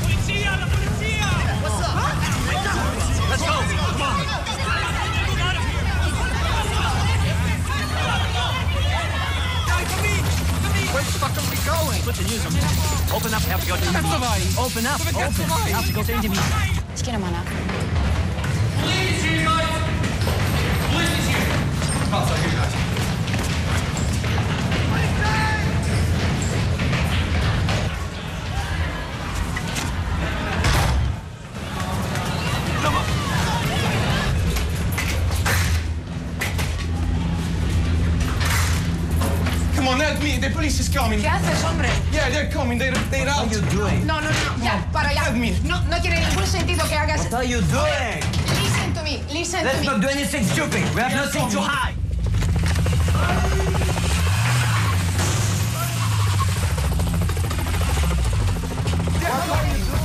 Polizia, 0.00 0.56
la 0.56 0.66
polizia! 0.66 1.26
What's 1.60 1.86
up? 1.86 2.22
Let's 3.28 3.42
go! 3.42 3.52
Come 3.52 3.52
on! 3.52 3.72
Where 3.72 3.81
fuck 11.22 11.38
are 11.38 11.50
we 11.50 11.58
going? 11.62 12.02
Put 12.02 12.16
the 12.16 12.24
news 12.26 12.42
on. 12.46 12.52
Open 13.14 13.32
up, 13.32 13.42
have 13.42 13.60
to 13.62 13.68
go 13.68 13.76
to 13.76 13.82
Cazzo? 13.94 14.18
Open 14.58 14.86
up, 14.86 14.98
Dove 14.98 15.12
cazzo 15.12 15.42
open. 15.42 15.46
vai? 15.46 15.70
Have 15.70 15.86
to 15.86 15.92
go 15.92 16.02
to 16.02 16.12
interview. 16.12 16.42
Schiena 16.98 17.18
mana. 17.20 17.44
Police 18.80 19.22
here, 19.22 19.44
guys! 19.44 19.82
Police 20.90 21.18
is 21.18 21.26
here! 21.30 21.54
Cazzo, 22.10 22.34
Come 39.82 39.94
on, 39.94 40.00
help 40.00 40.22
me. 40.22 40.38
The 40.38 40.48
police 40.50 40.78
is 40.78 40.88
coming. 40.88 41.18
¿Qué 41.18 41.26
haces, 41.28 41.60
hombre? 41.64 41.88
Yeah, 42.12 42.30
they're 42.30 42.48
coming. 42.48 42.78
They're, 42.78 42.94
they're 43.10 43.28
out. 43.28 43.46
What 43.46 43.50
are 43.50 43.58
you 43.58 43.70
doing? 43.72 44.06
No, 44.06 44.20
no, 44.20 44.30
no, 44.30 44.64
ya, 44.64 44.78
para 44.92 45.12
ya. 45.12 45.24
Help 45.24 45.36
me. 45.36 45.58
No, 45.64 45.82
no 45.90 46.00
tiene 46.00 46.20
ningún 46.20 46.46
sentido 46.46 46.86
que 46.86 46.94
hagas. 46.96 47.24
What 47.24 47.34
are 47.34 47.44
you 47.44 47.60
doing? 47.62 48.22
Listen 48.62 48.94
to 48.94 49.02
me, 49.02 49.24
listen 49.32 49.58
to 49.58 49.66
Let's 49.66 49.80
me. 49.80 49.86
not 49.88 50.00
do 50.00 50.06
anything 50.06 50.44
stupid. 50.44 50.84
We 50.94 51.00
have 51.00 51.16
nothing 51.16 51.50
to 51.50 51.60
hide. 51.60 51.96
Ma 59.20 60.01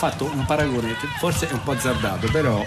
fatto 0.00 0.24
un 0.32 0.46
paragone, 0.46 0.94
forse 1.18 1.46
è 1.46 1.52
un 1.52 1.62
po' 1.62 1.72
azzardato, 1.72 2.30
però 2.30 2.64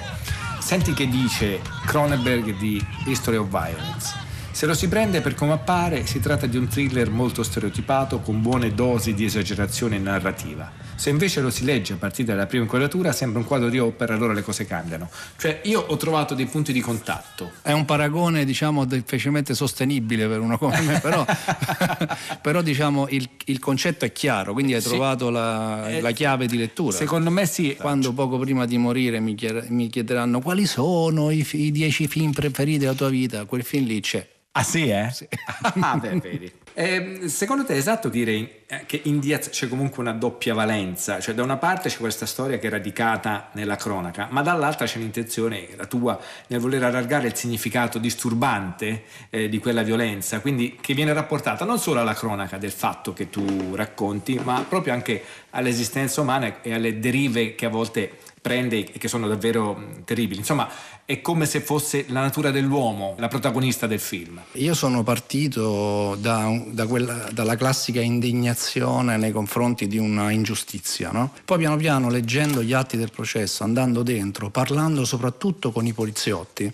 senti 0.60 0.94
che 0.94 1.08
dice 1.10 1.62
Cronenberg 1.88 2.56
di 2.60 2.80
History 3.06 3.38
of 3.38 3.48
Violence. 3.48 4.14
Se 4.52 4.68
lo 4.68 4.76
si 4.76 4.88
prende 4.88 5.20
per 5.20 5.34
come 5.34 5.54
appare, 5.54 6.06
si 6.06 6.20
tratta 6.20 6.46
di 6.46 6.58
un 6.58 6.68
thriller 6.68 7.10
molto 7.10 7.42
stereotipato 7.42 8.20
con 8.20 8.40
buone 8.40 8.76
dosi 8.76 9.16
di 9.16 9.26
esagerazione 9.26 9.98
narrativa. 9.98 10.72
Se 10.96 11.10
invece 11.10 11.42
lo 11.42 11.50
si 11.50 11.66
legge 11.66 11.94
a 11.94 11.96
partire 11.98 12.30
dalla 12.30 12.46
prima 12.46 12.64
inquadratura, 12.64 13.12
sembra 13.12 13.40
un 13.40 13.46
quadro 13.46 13.68
di 13.70 13.78
opera, 13.78 14.14
allora 14.14 14.32
le 14.32 14.42
cose 14.42 14.66
cambiano. 14.66 15.10
Cioè, 15.38 15.60
io 15.66 15.82
ho 15.82 15.98
trovato 15.98 16.34
dei 16.34 16.46
punti 16.46 16.72
di 16.72 16.80
contatto. 16.80 17.52
È 17.62 17.74
un 17.74 17.84
paragone, 17.84 18.46
diciamo, 18.46 18.86
difficilmente 18.86 19.54
sostenibile 19.54 20.28
per 20.28 20.40
uno 20.40 20.58
come 20.58 20.80
me, 20.82 21.00
però, 21.02 21.26
però 22.42 22.62
diciamo, 22.62 23.08
il, 23.10 23.28
il 23.46 23.60
concetto 23.60 24.06
è 24.06 24.12
chiaro, 24.14 24.54
quindi 24.54 24.74
hai 24.76 24.82
Sì. 24.82 24.88
trovato 24.90 25.30
la, 25.30 25.90
Eh, 25.90 26.00
la 26.02 26.12
chiave 26.12 26.46
di 26.46 26.58
lettura. 26.58 26.96
Secondo 26.96 27.30
me 27.32 27.46
sì. 27.46 27.76
Quando 27.76 28.14
poco 28.14 28.38
prima 28.38 28.66
di 28.66 28.78
morire 28.78 29.20
mi, 29.20 29.36
chied- 29.36 29.68
mi 29.70 29.90
chiederanno 29.90 30.40
quali 30.40 30.66
sono 30.66 31.32
i, 31.32 31.46
i 31.52 31.72
dieci 31.72 32.08
film 32.08 32.32
preferiti 32.32 32.78
della 32.80 32.94
tua 32.94 33.10
vita, 33.10 33.44
quel 33.46 33.64
film 33.64 33.88
lì 33.88 34.00
c'è. 34.00 34.26
Ah 34.52 34.64
sì, 34.64 34.88
eh? 34.88 35.12
ah, 35.82 35.98
beh, 35.98 36.20
vedi. 36.20 36.52
Eh, 36.76 37.30
secondo 37.30 37.66
te 37.66 37.76
è 37.76 37.78
esatto 37.78 38.10
dire 38.10 38.64
eh, 38.66 38.86
che 38.88 39.02
in 39.04 39.20
Diaz 39.20 39.50
c'è 39.50 39.68
comunque 39.68 40.02
una 40.02 40.14
doppia 40.14 40.56
valenza? 40.56 41.20
Cioè 41.20 41.36
da 41.36 41.44
una 41.44 41.58
parte 41.58 41.90
c'è 41.90 41.98
questa 41.98 42.26
storia 42.26 42.58
che 42.58 42.66
è 42.66 42.70
radicata 42.72 43.50
nella 43.54 43.76
cronaca, 43.76 44.28
ma 44.32 44.42
dall'altra 44.42 44.88
c'è 44.88 44.98
l'intenzione, 44.98 45.68
la 45.76 45.86
tua, 45.86 46.20
nel 46.48 46.60
voler 46.60 46.84
allargare 46.84 47.28
il 47.28 47.36
significato 47.36 48.00
disturbante 48.00 49.04
eh, 49.30 49.50
di 49.50 49.60
quella 49.60 49.84
violenza, 49.84 50.40
quindi 50.40 50.78
che 50.82 50.96
viene 50.96 51.14
rapportata 51.14 51.64
non 51.64 51.78
solo 51.78 52.00
alla 52.00 52.16
cronaca 52.16 52.58
del 52.58 52.72
fatto 52.72 53.14
che 53.14 53.30
tu 53.30 53.76
racconti, 53.76 54.40
ma 54.44 54.66
proprio 54.68 54.94
anche 54.94 55.24
all'esistenza 55.52 56.22
umana 56.22 56.62
e 56.64 56.74
alle 56.74 57.00
derive 57.00 57.54
che 57.54 57.68
a 57.68 57.70
volte 57.70 58.18
prende 58.44 58.92
e 58.92 59.00
che 59.00 59.08
sono 59.08 59.30
davvero 59.30 59.74
mh, 59.74 60.04
terribili. 60.04 60.40
Insomma, 60.40 60.70
è 61.06 61.22
come 61.22 61.46
se 61.46 61.62
fosse 61.62 62.04
la 62.10 62.20
natura 62.20 62.52
dell'uomo 62.52 63.16
la 63.18 63.30
protagonista 63.30 63.88
del 63.88 64.02
film. 64.02 64.42
Io 64.54 64.74
sono 64.74 65.02
partito 65.02 66.16
da, 66.20 66.62
da 66.68 66.86
quella- 66.86 67.30
dalla 67.32 67.56
classica 67.56 68.02
indignazione 68.02 69.16
nei 69.16 69.32
confronti 69.32 69.88
di 69.88 69.98
una 69.98 70.30
ingiustizia, 70.32 71.12
no? 71.12 71.32
poi 71.46 71.58
piano 71.60 71.78
piano 71.78 72.10
leggendo 72.10 72.62
gli 72.62 72.74
atti 72.74 72.98
del 72.98 73.12
processo, 73.12 73.64
andando 73.64 74.04
dentro, 74.04 74.50
parlando 74.50 75.06
soprattutto 75.06 75.72
con 75.72 75.86
i 75.86 75.94
poliziotti, 75.94 76.72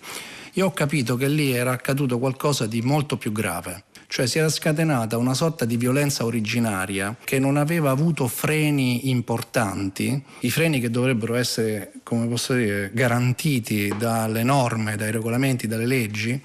io 0.53 0.67
ho 0.67 0.71
capito 0.71 1.15
che 1.15 1.27
lì 1.27 1.51
era 1.51 1.71
accaduto 1.71 2.19
qualcosa 2.19 2.65
di 2.65 2.81
molto 2.81 3.17
più 3.17 3.31
grave. 3.31 3.83
Cioè 4.07 4.25
si 4.25 4.39
era 4.39 4.49
scatenata 4.49 5.17
una 5.17 5.35
sorta 5.35 5.65
di 5.65 5.77
violenza 5.77 6.25
originaria 6.25 7.15
che 7.23 7.37
non 7.37 7.57
aveva 7.57 7.91
avuto 7.91 8.27
freni 8.27 9.09
importanti, 9.09 10.19
i 10.39 10.49
freni 10.49 10.79
che 10.79 10.89
dovrebbero 10.89 11.35
essere, 11.35 11.91
come 12.01 12.25
posso 12.25 12.55
dire, 12.55 12.89
garantiti 12.91 13.93
dalle 13.99 14.41
norme, 14.41 14.95
dai 14.95 15.11
regolamenti, 15.11 15.67
dalle 15.67 15.85
leggi, 15.85 16.41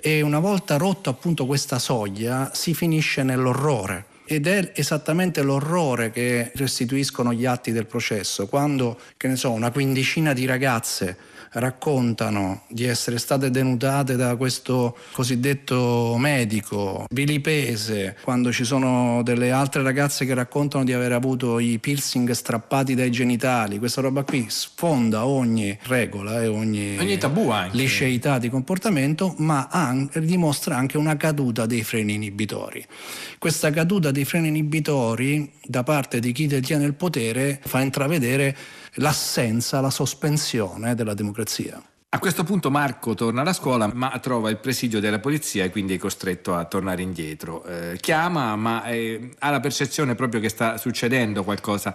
e 0.00 0.22
una 0.22 0.38
volta 0.38 0.78
rotto 0.78 1.10
appunto 1.10 1.44
questa 1.44 1.78
soglia 1.78 2.50
si 2.54 2.72
finisce 2.72 3.22
nell'orrore. 3.22 4.06
Ed 4.24 4.46
è 4.46 4.72
esattamente 4.74 5.42
l'orrore 5.42 6.10
che 6.10 6.50
restituiscono 6.54 7.34
gli 7.34 7.44
atti 7.44 7.72
del 7.72 7.84
processo, 7.84 8.46
quando, 8.46 8.98
che 9.18 9.28
ne 9.28 9.36
so, 9.36 9.50
una 9.50 9.70
quindicina 9.70 10.32
di 10.32 10.46
ragazze 10.46 11.18
raccontano 11.52 12.62
di 12.68 12.84
essere 12.84 13.18
state 13.18 13.50
denudate 13.50 14.16
da 14.16 14.36
questo 14.36 14.96
cosiddetto 15.12 16.14
medico 16.18 17.06
vilipese, 17.10 18.16
quando 18.22 18.52
ci 18.52 18.64
sono 18.64 19.22
delle 19.22 19.50
altre 19.50 19.82
ragazze 19.82 20.24
che 20.24 20.34
raccontano 20.34 20.84
di 20.84 20.92
aver 20.92 21.12
avuto 21.12 21.58
i 21.58 21.78
piercing 21.78 22.30
strappati 22.30 22.94
dai 22.94 23.10
genitali, 23.10 23.78
questa 23.78 24.00
roba 24.00 24.22
qui 24.24 24.46
sfonda 24.48 25.26
ogni 25.26 25.76
regola 25.84 26.42
e 26.42 26.46
ogni, 26.46 26.96
Ogni 26.98 27.18
tabù 27.18 27.48
anche. 27.50 27.76
liceità 27.76 28.38
di 28.38 28.48
comportamento, 28.48 29.34
ma 29.38 29.68
an- 29.70 30.08
dimostra 30.20 30.76
anche 30.76 30.96
una 30.96 31.16
caduta 31.16 31.66
dei 31.66 31.82
freni 31.82 32.14
inibitori. 32.14 32.84
Questa 33.38 33.70
caduta 33.70 34.10
dei 34.10 34.24
freni 34.24 34.48
inibitori 34.48 35.50
da 35.64 35.82
parte 35.82 36.20
di 36.20 36.32
chi 36.32 36.46
detiene 36.46 36.84
il 36.84 36.94
potere 36.94 37.60
fa 37.64 37.80
intravedere 37.80 38.56
l'assenza, 38.94 39.80
la 39.80 39.90
sospensione 39.90 40.94
della 40.94 41.14
democrazia. 41.14 41.82
A 42.14 42.18
questo 42.18 42.44
punto 42.44 42.70
Marco 42.70 43.14
torna 43.14 43.40
alla 43.40 43.54
scuola 43.54 43.90
ma 43.90 44.10
trova 44.20 44.50
il 44.50 44.58
presidio 44.58 45.00
della 45.00 45.18
polizia 45.18 45.64
e 45.64 45.70
quindi 45.70 45.94
è 45.94 45.98
costretto 45.98 46.54
a 46.54 46.66
tornare 46.66 47.00
indietro. 47.00 47.64
Eh, 47.64 47.96
chiama 47.98 48.54
ma 48.54 48.84
eh, 48.84 49.30
ha 49.38 49.48
la 49.48 49.60
percezione 49.60 50.14
proprio 50.14 50.38
che 50.38 50.50
sta 50.50 50.76
succedendo 50.76 51.42
qualcosa. 51.42 51.94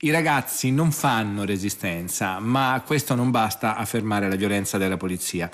I 0.00 0.10
ragazzi 0.10 0.70
non 0.70 0.92
fanno 0.92 1.46
resistenza 1.46 2.40
ma 2.40 2.82
questo 2.84 3.14
non 3.14 3.30
basta 3.30 3.76
a 3.76 3.86
fermare 3.86 4.28
la 4.28 4.36
violenza 4.36 4.76
della 4.76 4.98
polizia. 4.98 5.48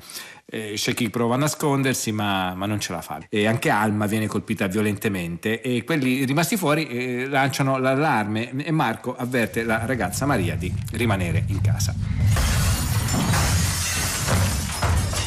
Eh, 0.52 0.72
c'è 0.74 0.94
chi 0.94 1.08
prova 1.10 1.36
a 1.36 1.38
nascondersi 1.38 2.10
ma, 2.10 2.54
ma, 2.54 2.66
non 2.66 2.80
ce 2.80 2.92
la 2.92 3.00
fa. 3.00 3.20
E 3.28 3.46
anche 3.46 3.70
Alma 3.70 4.06
viene 4.06 4.26
colpita 4.26 4.66
violentemente 4.66 5.60
e 5.60 5.84
quelli 5.84 6.24
rimasti 6.24 6.56
fuori 6.56 6.88
eh, 6.88 7.28
lanciano 7.28 7.78
l'allarme 7.78 8.50
e 8.56 8.72
Marco 8.72 9.14
avverte 9.16 9.62
la 9.62 9.86
ragazza 9.86 10.26
Maria 10.26 10.56
di 10.56 10.72
rimanere 10.92 11.44
in 11.46 11.60
casa. 11.60 11.94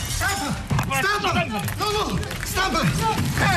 Stampa! 0.08 1.62
No, 1.78 1.92
no! 1.92 2.20
Stampa! 2.44 2.82
Eh! 2.82 2.88
Stampa! 2.88 3.53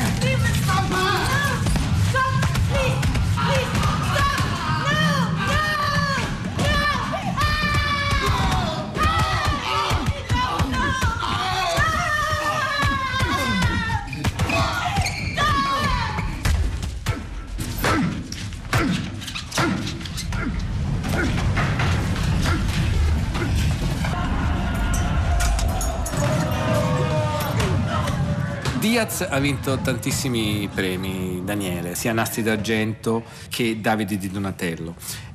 Diaz 28.89 29.27
ha 29.29 29.41
vinto 29.41 29.77
tantissimi 29.79 30.69
premi, 30.73 31.43
Daniele, 31.43 31.97
sia 31.97 32.13
Nastri 32.13 32.45
d'Argento 32.45 33.25
che 33.49 33.81
Davide 33.81 34.17
di 34.17 34.31
Donatello. 34.31 34.95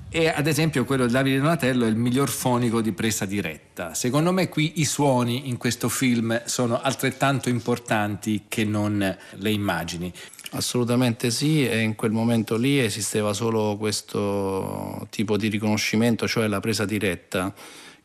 E 0.10 0.30
ad 0.30 0.48
esempio 0.48 0.86
quello 0.86 1.06
di 1.06 1.12
Davide 1.12 1.40
Donatello 1.40 1.84
è 1.84 1.90
il 1.90 1.98
miglior 1.98 2.30
fonico 2.30 2.80
di 2.80 2.94
presa 2.94 3.26
diretta. 3.26 3.94
Secondo 3.94 4.32
me 4.32 4.48
qui 4.48 4.80
i 4.80 4.86
suoni 4.86 5.50
in 5.50 5.58
questo 5.58 5.90
film 5.90 6.44
sono 6.46 6.80
altrettanto 6.80 7.50
importanti 7.50 8.44
che 8.48 8.64
non 8.64 9.18
le 9.30 9.52
immagini. 9.52 10.14
Assolutamente 10.52 11.30
sì, 11.30 11.68
e 11.68 11.82
in 11.82 11.96
quel 11.96 12.12
momento 12.12 12.56
lì 12.56 12.80
esisteva 12.80 13.34
solo 13.34 13.76
questo 13.76 15.08
tipo 15.10 15.36
di 15.36 15.50
riconoscimento, 15.50 16.26
cioè 16.26 16.48
la 16.48 16.62
presa 16.62 16.86
diretta, 16.86 17.54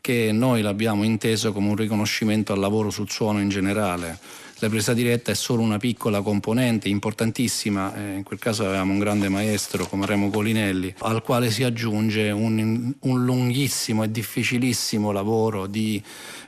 che 0.01 0.33
noi 0.33 0.61
l'abbiamo 0.61 1.05
inteso 1.05 1.53
come 1.53 1.69
un 1.69 1.75
riconoscimento 1.77 2.51
al 2.51 2.59
lavoro 2.59 2.89
sul 2.89 3.09
suono 3.09 3.39
in 3.39 3.47
generale. 3.47 4.45
La 4.59 4.69
presa 4.69 4.95
diretta 4.95 5.29
è 5.29 5.35
solo 5.35 5.61
una 5.61 5.77
piccola 5.77 6.21
componente 6.21 6.89
importantissima, 6.89 7.93
eh, 7.95 8.15
in 8.15 8.23
quel 8.23 8.39
caso 8.39 8.65
avevamo 8.65 8.91
un 8.91 8.97
grande 8.97 9.29
maestro 9.29 9.85
come 9.85 10.07
Remo 10.07 10.31
Colinelli, 10.31 10.95
al 10.97 11.21
quale 11.21 11.51
si 11.51 11.63
aggiunge 11.63 12.31
un, 12.31 12.91
un 12.99 13.23
lunghissimo 13.23 14.01
e 14.03 14.09
difficilissimo 14.09 15.11
lavoro 15.11 15.67
di 15.67 16.01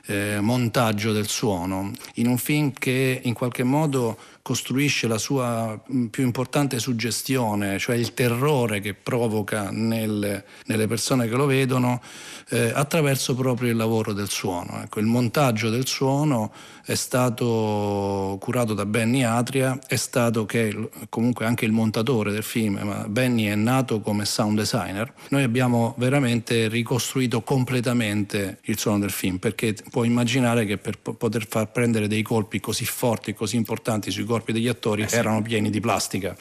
eh, 0.06 0.38
montaggio 0.40 1.12
del 1.12 1.28
suono, 1.28 1.92
in 2.14 2.26
un 2.26 2.38
film 2.38 2.72
che 2.72 3.20
in 3.22 3.34
qualche 3.34 3.62
modo 3.62 4.18
costruisce 4.42 5.06
la 5.06 5.18
sua 5.18 5.80
più 6.10 6.24
importante 6.24 6.78
suggestione, 6.78 7.78
cioè 7.78 7.94
il 7.96 8.14
terrore 8.14 8.80
che 8.80 8.94
provoca 8.94 9.70
nel, 9.70 10.42
nelle 10.66 10.86
persone 10.86 11.28
che 11.28 11.36
lo 11.36 11.46
vedono, 11.46 12.00
eh, 12.48 12.72
attraverso 12.74 13.34
proprio 13.34 13.70
il 13.70 13.76
lavoro 13.76 14.12
del 14.12 14.28
suono. 14.28 14.80
Ecco, 14.82 14.98
il 14.98 15.06
montaggio 15.06 15.70
del 15.70 15.86
suono 15.86 16.52
è 16.84 16.94
stato 16.94 18.38
curato 18.40 18.74
da 18.74 18.86
Benny 18.86 19.22
Atria, 19.22 19.78
è 19.86 19.96
stato 19.96 20.46
che 20.46 20.90
comunque 21.08 21.44
anche 21.44 21.64
il 21.64 21.72
montatore 21.72 22.32
del 22.32 22.42
film, 22.42 22.80
ma 22.82 23.06
Benny 23.06 23.44
è 23.44 23.54
nato 23.54 24.00
come 24.00 24.24
sound 24.24 24.56
designer. 24.58 25.12
Noi 25.28 25.44
abbiamo 25.44 25.94
veramente 25.98 26.66
ricostruito 26.66 27.42
completamente 27.42 28.58
il 28.62 28.78
suono 28.78 28.98
del 28.98 29.10
film, 29.10 29.36
perché 29.36 29.76
puoi 29.90 30.06
immaginare 30.06 30.64
che 30.64 30.78
per 30.78 30.98
poter 30.98 31.46
far 31.46 31.70
prendere 31.70 32.08
dei 32.08 32.22
colpi 32.22 32.60
così 32.60 32.84
forti, 32.84 33.34
così 33.34 33.56
importanti 33.56 34.10
sui 34.10 34.24
corpi 34.24 34.52
degli 34.52 34.68
attori, 34.68 35.02
eh 35.02 35.08
sì. 35.08 35.16
erano 35.16 35.42
pieni 35.42 35.70
di 35.70 35.80
plastica. 35.80 36.34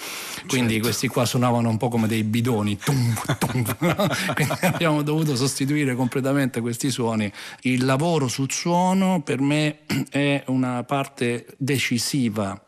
Quindi 0.48 0.74
certo. 0.74 0.88
questi 0.88 1.08
qua 1.08 1.26
suonavano 1.26 1.70
un 1.70 1.78
po' 1.78 1.90
come 1.90 2.08
dei 2.08 2.24
bidoni. 2.24 2.78
Tum, 2.78 3.14
tum. 3.38 3.76
Quindi 4.34 4.54
abbiamo 4.62 5.02
dovuto 5.02 5.36
sostituire 5.36 5.96
completamente 5.96 6.62
questi 6.62 6.90
suoni. 6.90 7.32
Il 7.62 7.86
lavoro 7.86 8.28
sul 8.28 8.52
suono 8.52 9.22
per 9.22 9.42
me 9.42 9.80
è 10.10 10.44
una 10.48 10.84
parte 10.84 11.46
decisiva 11.58 12.60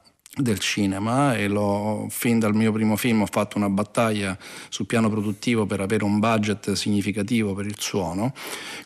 del 0.41 0.59
cinema 0.59 1.35
e 1.35 1.47
l'ho, 1.47 2.07
fin 2.09 2.39
dal 2.39 2.53
mio 2.53 2.71
primo 2.71 2.95
film 2.95 3.21
ho 3.21 3.25
fatto 3.25 3.57
una 3.57 3.69
battaglia 3.69 4.37
sul 4.69 4.85
piano 4.85 5.09
produttivo 5.09 5.65
per 5.65 5.79
avere 5.81 6.03
un 6.03 6.19
budget 6.19 6.73
significativo 6.73 7.53
per 7.53 7.65
il 7.65 7.75
suono, 7.77 8.33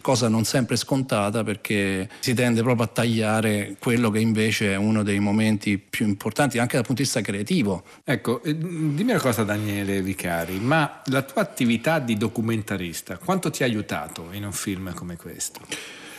cosa 0.02 0.28
non 0.28 0.44
sempre 0.44 0.76
scontata 0.76 1.44
perché 1.44 2.10
si 2.20 2.34
tende 2.34 2.62
proprio 2.62 2.86
a 2.86 2.90
tagliare 2.90 3.76
quello 3.80 4.10
che 4.10 4.20
invece 4.20 4.74
è 4.74 4.76
uno 4.76 5.04
dei 5.04 5.20
momenti 5.20 5.78
più 5.78 6.06
importanti 6.06 6.58
anche 6.58 6.76
dal 6.76 6.86
punto 6.86 7.02
di 7.02 7.08
vista 7.08 7.22
creativo. 7.22 7.84
Ecco, 8.04 8.42
dimmi 8.44 9.12
una 9.12 9.20
cosa 9.20 9.44
Daniele 9.44 10.02
Vicari, 10.02 10.60
ma 10.60 11.02
la 11.06 11.22
tua 11.22 11.42
attività 11.42 12.00
di 12.00 12.16
documentarista 12.18 13.18
quanto 13.18 13.50
ti 13.50 13.64
ha 13.64 13.66
aiutato 13.66 14.30
in 14.32 14.46
un 14.46 14.52
film 14.52 14.94
come 14.94 15.16
questo? 15.16 15.62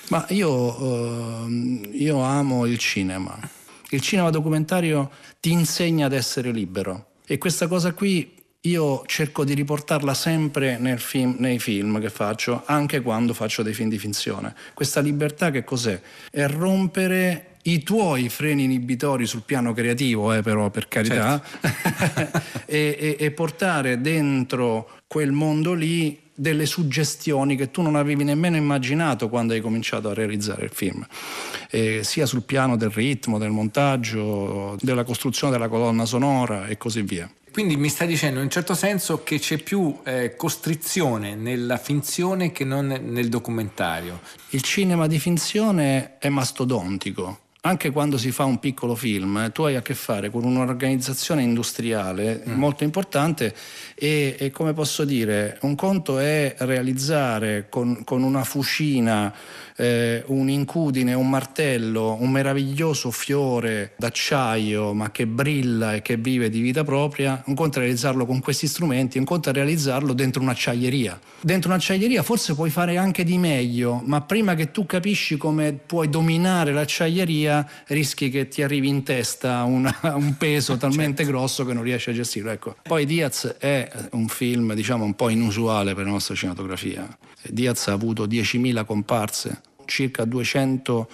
Ma 0.08 0.24
io, 0.28 1.46
io 1.92 2.20
amo 2.20 2.66
il 2.66 2.78
cinema. 2.78 3.36
Il 3.90 4.00
cinema 4.00 4.30
documentario 4.30 5.10
ti 5.40 5.52
insegna 5.52 6.06
ad 6.06 6.12
essere 6.12 6.50
libero 6.50 7.06
e 7.26 7.38
questa 7.38 7.68
cosa 7.68 7.92
qui 7.92 8.34
io 8.62 9.04
cerco 9.06 9.44
di 9.44 9.54
riportarla 9.54 10.12
sempre 10.12 10.78
film, 10.98 11.36
nei 11.38 11.58
film 11.58 12.00
che 12.00 12.10
faccio, 12.10 12.62
anche 12.66 13.00
quando 13.00 13.32
faccio 13.32 13.62
dei 13.62 13.72
film 13.72 13.88
di 13.88 13.98
finzione. 13.98 14.54
Questa 14.74 15.00
libertà 15.00 15.50
che 15.50 15.62
cos'è? 15.62 16.00
È 16.30 16.46
rompere 16.48 17.58
i 17.62 17.82
tuoi 17.82 18.28
freni 18.28 18.64
inibitori 18.64 19.26
sul 19.26 19.42
piano 19.42 19.72
creativo, 19.72 20.32
eh, 20.32 20.42
però 20.42 20.70
per 20.70 20.88
carità, 20.88 21.42
certo. 21.60 22.42
e, 22.66 22.96
e, 22.98 23.24
e 23.24 23.30
portare 23.30 24.00
dentro 24.00 24.90
quel 25.06 25.32
mondo 25.32 25.72
lì 25.72 26.24
delle 26.36 26.66
suggestioni 26.66 27.56
che 27.56 27.70
tu 27.70 27.82
non 27.82 27.96
avevi 27.96 28.22
nemmeno 28.22 28.56
immaginato 28.56 29.28
quando 29.28 29.54
hai 29.54 29.60
cominciato 29.60 30.10
a 30.10 30.14
realizzare 30.14 30.66
il 30.66 30.70
film, 30.72 31.04
eh, 31.70 32.04
sia 32.04 32.26
sul 32.26 32.42
piano 32.42 32.76
del 32.76 32.90
ritmo, 32.90 33.38
del 33.38 33.50
montaggio, 33.50 34.76
della 34.80 35.02
costruzione 35.02 35.52
della 35.52 35.68
colonna 35.68 36.04
sonora 36.04 36.66
e 36.66 36.76
così 36.76 37.02
via. 37.02 37.28
Quindi 37.50 37.76
mi 37.76 37.88
stai 37.88 38.06
dicendo 38.06 38.38
in 38.38 38.44
un 38.44 38.50
certo 38.50 38.74
senso 38.74 39.22
che 39.22 39.38
c'è 39.38 39.56
più 39.56 39.98
eh, 40.04 40.36
costrizione 40.36 41.34
nella 41.34 41.78
finzione 41.78 42.52
che 42.52 42.64
non 42.64 42.86
nel 42.86 43.30
documentario. 43.30 44.20
Il 44.50 44.60
cinema 44.60 45.06
di 45.06 45.18
finzione 45.18 46.18
è 46.18 46.28
mastodontico 46.28 47.44
anche 47.66 47.90
quando 47.90 48.16
si 48.16 48.30
fa 48.30 48.44
un 48.44 48.58
piccolo 48.58 48.94
film, 48.94 49.36
eh, 49.38 49.52
tu 49.52 49.62
hai 49.62 49.76
a 49.76 49.82
che 49.82 49.94
fare 49.94 50.30
con 50.30 50.44
un'organizzazione 50.44 51.42
industriale 51.42 52.42
mm. 52.48 52.52
molto 52.52 52.84
importante 52.84 53.54
e, 53.94 54.36
e, 54.38 54.50
come 54.50 54.72
posso 54.72 55.04
dire, 55.04 55.58
un 55.62 55.74
conto 55.74 56.18
è 56.18 56.54
realizzare 56.58 57.66
con, 57.68 58.04
con 58.04 58.22
una 58.22 58.44
fucina 58.44 59.34
eh, 59.76 60.22
un 60.26 60.48
incudine, 60.48 61.14
un 61.14 61.28
martello, 61.28 62.16
un 62.18 62.30
meraviglioso 62.30 63.10
fiore 63.10 63.92
d'acciaio 63.96 64.92
ma 64.92 65.10
che 65.10 65.26
brilla 65.26 65.94
e 65.94 66.02
che 66.02 66.16
vive 66.16 66.48
di 66.48 66.60
vita 66.60 66.84
propria, 66.84 67.42
un 67.46 67.54
conto 67.54 67.78
è 67.78 67.82
realizzarlo 67.82 68.26
con 68.26 68.40
questi 68.40 68.66
strumenti, 68.66 69.18
un 69.18 69.24
conto 69.24 69.50
è 69.50 69.52
realizzarlo 69.52 70.12
dentro 70.12 70.42
un'acciaieria. 70.42 71.18
Dentro 71.40 71.70
un'acciaieria 71.70 72.22
forse 72.22 72.54
puoi 72.54 72.70
fare 72.70 72.96
anche 72.96 73.24
di 73.24 73.38
meglio, 73.38 74.02
ma 74.04 74.22
prima 74.22 74.54
che 74.54 74.70
tu 74.70 74.86
capisci 74.86 75.36
come 75.36 75.72
puoi 75.72 76.08
dominare 76.08 76.72
l'acciaieria 76.72 77.68
rischi 77.88 78.30
che 78.30 78.48
ti 78.48 78.62
arrivi 78.62 78.88
in 78.88 79.02
testa 79.02 79.62
una, 79.64 79.94
un 80.14 80.36
peso 80.36 80.76
talmente 80.76 81.22
certo. 81.22 81.38
grosso 81.38 81.64
che 81.64 81.72
non 81.72 81.82
riesci 81.82 82.10
a 82.10 82.12
gestirlo. 82.12 82.50
Ecco. 82.50 82.76
Poi 82.82 83.04
Diaz 83.04 83.56
è 83.58 83.88
un 84.12 84.28
film 84.28 84.74
diciamo 84.74 85.04
un 85.04 85.14
po' 85.14 85.28
inusuale 85.28 85.94
per 85.94 86.04
la 86.04 86.12
nostra 86.12 86.34
cinematografia. 86.34 87.06
Diaz 87.48 87.88
ha 87.88 87.92
avuto 87.92 88.26
10.000 88.26 88.84
comparse 88.84 89.60
circa 89.86 90.24
200 90.24 91.08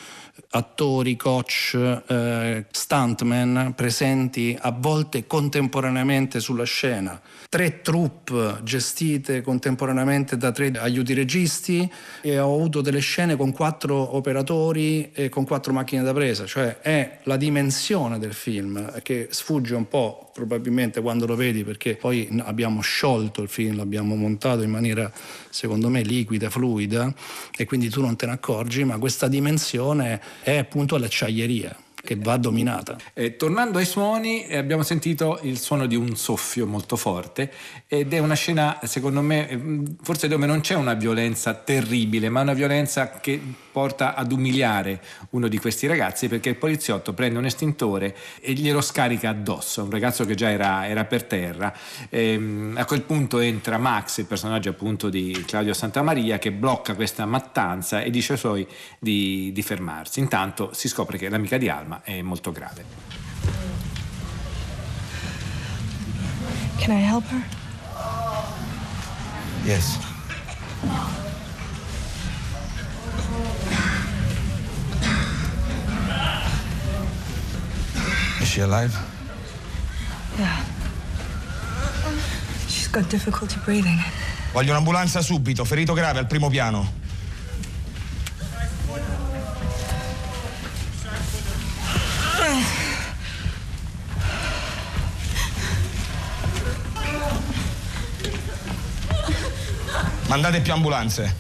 attori, 0.55 1.17
coach, 1.17 1.75
eh, 2.07 2.65
stuntman 2.71 3.73
presenti 3.75 4.57
a 4.59 4.71
volte 4.71 5.27
contemporaneamente 5.27 6.41
sulla 6.41 6.65
scena, 6.65 7.21
tre 7.49 7.81
troupe 7.81 8.59
gestite 8.63 9.41
contemporaneamente 9.41 10.37
da 10.37 10.53
tre 10.53 10.71
aiuti 10.77 11.15
registi 11.15 11.91
e 12.21 12.39
ho 12.39 12.55
avuto 12.55 12.81
delle 12.81 13.01
scene 13.01 13.37
con 13.37 13.53
quattro 13.53 14.17
operatori 14.17 15.11
e 15.13 15.29
con 15.29 15.45
quattro 15.45 15.73
macchine 15.73 16.03
da 16.03 16.13
presa, 16.13 16.47
cioè 16.47 16.81
è 16.81 17.21
la 17.25 17.37
dimensione 17.37 18.19
del 18.19 18.35
film 18.35 19.01
che 19.03 19.29
sfugge 19.31 19.75
un 19.75 19.89
po' 19.89 20.32
probabilmente 20.33 21.01
quando 21.01 21.27
lo 21.27 21.37
vedi 21.37 21.65
perché 21.65 21.97
poi 21.97 22.29
abbiamo 22.43 22.81
sciolto 22.81 23.43
il 23.43 23.49
film, 23.49 23.77
l'abbiamo 23.77 24.15
montato 24.17 24.63
in 24.63 24.71
maniera 24.71 25.11
secondo 25.51 25.89
me 25.89 26.03
liquida, 26.03 26.51
fluida 26.51 27.13
e 27.57 27.65
quindi 27.65 27.89
tu 27.89 28.01
non 28.01 28.17
te 28.17 28.27
ne 28.27 28.33
accorgi, 28.33 28.85
ma 28.85 28.99
questa 28.99 29.29
dimensione 29.29 30.21
è 30.43 30.57
appunto 30.57 30.97
l'acciaieria 30.97 31.77
che 32.03 32.17
va 32.17 32.37
dominata. 32.37 32.97
Eh, 33.15 33.37
tornando 33.37 33.79
ai 33.79 33.87
suoni, 33.87 34.47
eh, 34.47 34.57
abbiamo 34.57 34.83
sentito 34.83 35.39
il 35.43 35.59
suono 35.59 35.87
di 35.87 35.95
un 35.95 36.17
soffio 36.17 36.67
molto 36.67 36.97
forte 36.97 37.53
ed 37.87 38.13
è 38.13 38.19
una 38.19 38.35
scena, 38.35 38.79
secondo 38.83 39.23
me, 39.23 39.49
eh, 39.49 39.61
forse 40.03 40.29
dove 40.29 40.47
non 40.47 40.61
c'è 40.61 40.75
una 40.75 40.95
violenza 40.95 41.55
terribile, 41.55 42.29
ma 42.29 42.41
una 42.41 42.55
violenza 42.55 43.11
che 43.11 43.41
porta 43.73 44.15
ad 44.15 44.33
umiliare 44.33 45.01
uno 45.31 45.49
di 45.49 45.59
questi 45.59 45.87
ragazzi 45.87 46.29
perché 46.29 46.51
il 46.51 46.57
poliziotto 46.57 47.15
prende 47.15 47.39
un 47.39 47.47
estintore 47.47 48.15
e 48.41 48.53
glielo 48.53 48.81
scarica 48.81 49.31
addosso, 49.31 49.83
un 49.83 49.91
ragazzo 49.91 50.27
che 50.27 50.35
già 50.35 50.51
era, 50.51 50.87
era 50.87 51.05
per 51.05 51.25
terra. 51.25 51.73
Ehm, 52.11 52.75
a 52.77 52.85
quel 52.85 53.03
punto 53.03 53.39
entra 53.39 53.79
Max, 53.79 54.19
il 54.19 54.27
personaggio 54.27 54.71
appunto 54.71 55.09
di 55.09 55.45
Claudio 55.47 55.73
Santamaria, 55.73 56.39
che 56.39 56.53
blocca 56.53 56.95
questa 56.95 57.25
mattanza 57.27 58.03
e 58.03 58.11
dice 58.11 58.33
ai 58.33 58.39
suoi 58.39 58.67
di, 58.99 59.51
di 59.53 59.63
fermarsi. 59.63 60.21
Intanto 60.21 60.71
si 60.73 60.89
scopre 60.89 61.17
che 61.17 61.29
l'amica 61.29 61.57
di 61.57 61.69
Alma 61.69 61.92
è 62.03 62.23
molto 62.23 62.53
grave. 62.53 62.85
Can 66.79 66.97
I 66.97 67.01
help 67.01 67.25
her? 67.27 67.43
Yes. 69.65 69.99
Is 78.41 78.49
she 78.49 78.63
alive? 78.63 78.97
Yeah. 80.39 80.65
She's 82.67 82.89
got 82.91 83.09
difficulty 83.09 83.59
breathing. 83.65 84.01
Voglio 84.53 84.73
un'ambulanza 84.73 85.23
subito, 85.23 85.65
ferito 85.65 85.93
grave 85.93 86.19
al 86.19 86.27
primo 86.27 86.49
piano. 86.49 87.01
Mandate 100.33 100.61
più 100.63 100.73
ambulanze. 100.73 101.35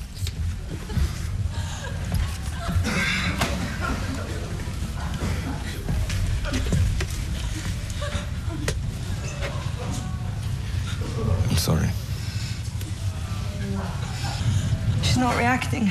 I'm 11.48 11.56
sorry. 11.56 11.88
She's 15.02 15.16
not 15.16 15.36
reacting. 15.36 15.90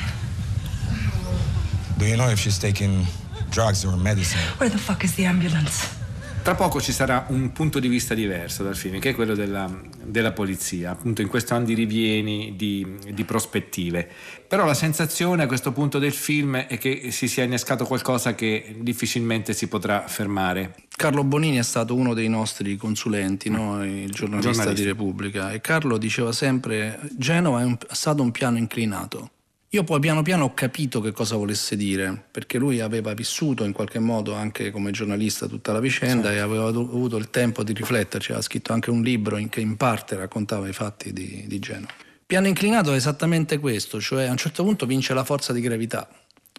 Do 1.98 2.06
you 2.06 2.16
know 2.16 2.28
if 2.30 2.38
she's 2.38 2.58
taking 2.58 3.06
drugs 3.52 3.84
or 3.84 3.96
medicine? 3.96 4.40
Where 4.58 4.70
the 4.70 4.78
fuck 4.78 5.04
is 5.04 5.14
the 5.14 5.26
ambulance? 5.26 6.00
Tra 6.42 6.56
poco 6.56 6.80
ci 6.80 6.90
sarà 6.90 7.26
un 7.28 7.52
punto 7.52 7.78
di 7.78 7.86
vista 7.86 8.14
diverso 8.14 8.64
dal 8.64 8.74
film, 8.74 8.98
che 8.98 9.10
è 9.10 9.14
quello 9.14 9.36
della, 9.36 9.70
della 10.02 10.32
polizia, 10.32 10.90
appunto 10.90 11.22
in 11.22 11.28
questo 11.28 11.54
andirivieni 11.54 12.54
di, 12.56 12.84
di 13.12 13.24
prospettive. 13.24 14.08
Però 14.48 14.64
la 14.64 14.74
sensazione 14.74 15.44
a 15.44 15.46
questo 15.46 15.70
punto 15.70 16.00
del 16.00 16.10
film 16.10 16.56
è 16.56 16.78
che 16.78 17.12
si 17.12 17.28
sia 17.28 17.44
innescato 17.44 17.84
qualcosa 17.84 18.34
che 18.34 18.74
difficilmente 18.80 19.52
si 19.52 19.68
potrà 19.68 20.08
fermare. 20.08 20.74
Carlo 20.96 21.22
Bonini 21.22 21.58
è 21.58 21.62
stato 21.62 21.94
uno 21.94 22.12
dei 22.12 22.28
nostri 22.28 22.76
consulenti, 22.76 23.48
no? 23.48 23.84
il 23.84 24.10
giornalista, 24.10 24.50
Giornalista. 24.50 24.72
di 24.72 24.82
Repubblica, 24.82 25.52
e 25.52 25.60
Carlo 25.60 25.96
diceva 25.96 26.32
sempre 26.32 26.98
Genova 27.16 27.60
è, 27.60 27.64
un- 27.64 27.78
è 27.78 27.94
stato 27.94 28.20
un 28.20 28.32
piano 28.32 28.58
inclinato. 28.58 29.30
Io 29.74 29.84
poi 29.84 30.00
piano 30.00 30.20
piano 30.20 30.44
ho 30.44 30.52
capito 30.52 31.00
che 31.00 31.12
cosa 31.12 31.34
volesse 31.36 31.76
dire, 31.76 32.24
perché 32.30 32.58
lui 32.58 32.80
aveva 32.80 33.14
vissuto 33.14 33.64
in 33.64 33.72
qualche 33.72 34.00
modo 34.00 34.34
anche 34.34 34.70
come 34.70 34.90
giornalista 34.90 35.46
tutta 35.46 35.72
la 35.72 35.80
vicenda 35.80 36.30
e 36.30 36.40
aveva 36.40 36.66
avuto 36.66 37.16
il 37.16 37.30
tempo 37.30 37.62
di 37.62 37.72
rifletterci, 37.72 38.32
aveva 38.32 38.44
scritto 38.44 38.74
anche 38.74 38.90
un 38.90 39.00
libro 39.00 39.38
in 39.38 39.48
che 39.48 39.60
in 39.62 39.78
parte 39.78 40.14
raccontava 40.14 40.68
i 40.68 40.74
fatti 40.74 41.14
di, 41.14 41.44
di 41.46 41.58
Genova. 41.58 41.90
Piano 42.26 42.48
inclinato 42.48 42.92
è 42.92 42.96
esattamente 42.96 43.58
questo, 43.58 43.98
cioè 43.98 44.24
a 44.24 44.30
un 44.30 44.36
certo 44.36 44.62
punto 44.62 44.84
vince 44.84 45.14
la 45.14 45.24
forza 45.24 45.54
di 45.54 45.62
gravità. 45.62 46.06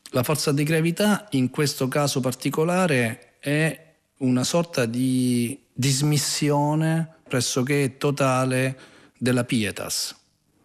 La 0.10 0.24
forza 0.24 0.52
di 0.52 0.64
gravità 0.64 1.28
in 1.32 1.52
questo 1.52 1.88
caso 1.88 2.20
particolare 2.20 3.36
è 3.38 3.94
una 4.18 4.44
sorta 4.44 4.88
di 4.88 5.56
dismissione 5.72 7.18
pressoché 7.30 7.96
totale 8.00 8.80
della 9.20 9.44
pietas. 9.44 10.16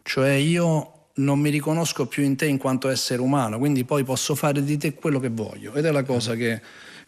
Cioè 0.03 0.31
io 0.31 0.98
non 1.19 1.39
mi 1.39 1.51
riconosco 1.51 2.07
più 2.07 2.23
in 2.23 2.37
te 2.37 2.47
in 2.47 2.59
quanto 2.59 2.89
essere 2.89 3.21
umano, 3.21 3.59
quindi 3.59 3.85
poi 3.85 4.05
posso 4.05 4.35
fare 4.35 4.63
di 4.63 4.77
te 4.77 4.95
quello 4.95 5.21
che 5.21 5.29
voglio. 5.29 5.75
Ed 5.75 5.85
è 5.85 5.91
la 5.91 6.03
cosa 6.03 6.35
che 6.35 6.61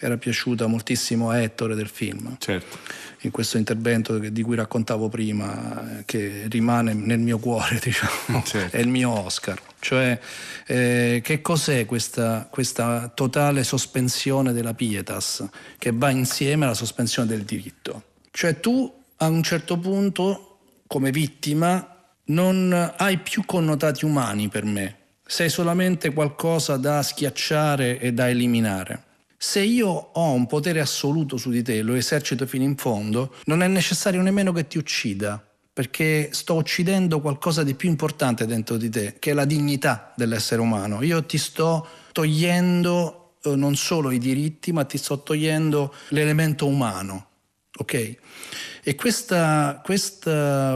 era 0.02 0.16
piaciuta 0.16 0.66
moltissimo 0.66 1.30
a 1.30 1.40
Ettore 1.40 1.74
del 1.74 1.88
film. 1.88 2.36
Certo. 2.38 2.78
In 3.20 3.30
questo 3.30 3.58
intervento 3.58 4.18
di 4.18 4.42
cui 4.42 4.56
raccontavo 4.56 5.10
prima, 5.10 5.98
eh, 5.98 6.04
che 6.06 6.46
rimane 6.48 6.94
nel 6.94 7.18
mio 7.18 7.38
cuore, 7.38 7.78
diciamo, 7.84 8.42
Certo. 8.44 8.76
è 8.76 8.80
il 8.80 8.88
mio 8.88 9.10
Oscar. 9.10 9.60
Cioè, 9.78 10.18
eh, 10.66 11.20
che 11.22 11.42
cos'è 11.42 11.84
questa, 11.84 12.48
questa 12.50 13.10
totale 13.14 13.62
sospensione 13.62 14.52
della 14.52 14.74
pietas 14.74 15.46
che 15.78 15.92
va 15.92 16.10
insieme 16.10 16.64
alla 16.64 16.74
sospensione 16.74 17.28
del 17.28 17.42
diritto? 17.42 18.04
Cioè, 18.30 18.58
tu 18.58 18.90
a 19.16 19.26
un 19.26 19.42
certo 19.42 19.76
punto, 19.78 20.58
come 20.86 21.10
vittima, 21.10 21.89
non 22.30 22.94
hai 22.96 23.18
più 23.18 23.44
connotati 23.44 24.04
umani 24.04 24.48
per 24.48 24.64
me, 24.64 24.96
sei 25.26 25.48
solamente 25.48 26.12
qualcosa 26.12 26.76
da 26.76 27.02
schiacciare 27.02 27.98
e 27.98 28.12
da 28.12 28.28
eliminare. 28.28 29.04
Se 29.36 29.60
io 29.60 29.88
ho 29.88 30.32
un 30.32 30.46
potere 30.46 30.80
assoluto 30.80 31.36
su 31.36 31.50
di 31.50 31.62
te 31.62 31.82
lo 31.82 31.94
esercito 31.94 32.46
fino 32.46 32.64
in 32.64 32.76
fondo, 32.76 33.34
non 33.44 33.62
è 33.62 33.68
necessario 33.68 34.20
nemmeno 34.20 34.52
che 34.52 34.66
ti 34.66 34.76
uccida, 34.76 35.42
perché 35.72 36.28
sto 36.32 36.54
uccidendo 36.54 37.20
qualcosa 37.20 37.62
di 37.62 37.74
più 37.74 37.88
importante 37.88 38.44
dentro 38.44 38.76
di 38.76 38.90
te, 38.90 39.16
che 39.18 39.30
è 39.30 39.34
la 39.34 39.46
dignità 39.46 40.12
dell'essere 40.14 40.60
umano. 40.60 41.02
Io 41.02 41.24
ti 41.24 41.38
sto 41.38 41.86
togliendo 42.12 43.36
eh, 43.42 43.56
non 43.56 43.76
solo 43.76 44.10
i 44.10 44.18
diritti, 44.18 44.72
ma 44.72 44.84
ti 44.84 44.98
sto 44.98 45.22
togliendo 45.22 45.94
l'elemento 46.08 46.66
umano. 46.66 47.28
Ok? 47.78 48.16
E 48.82 48.94
questo 48.94 49.36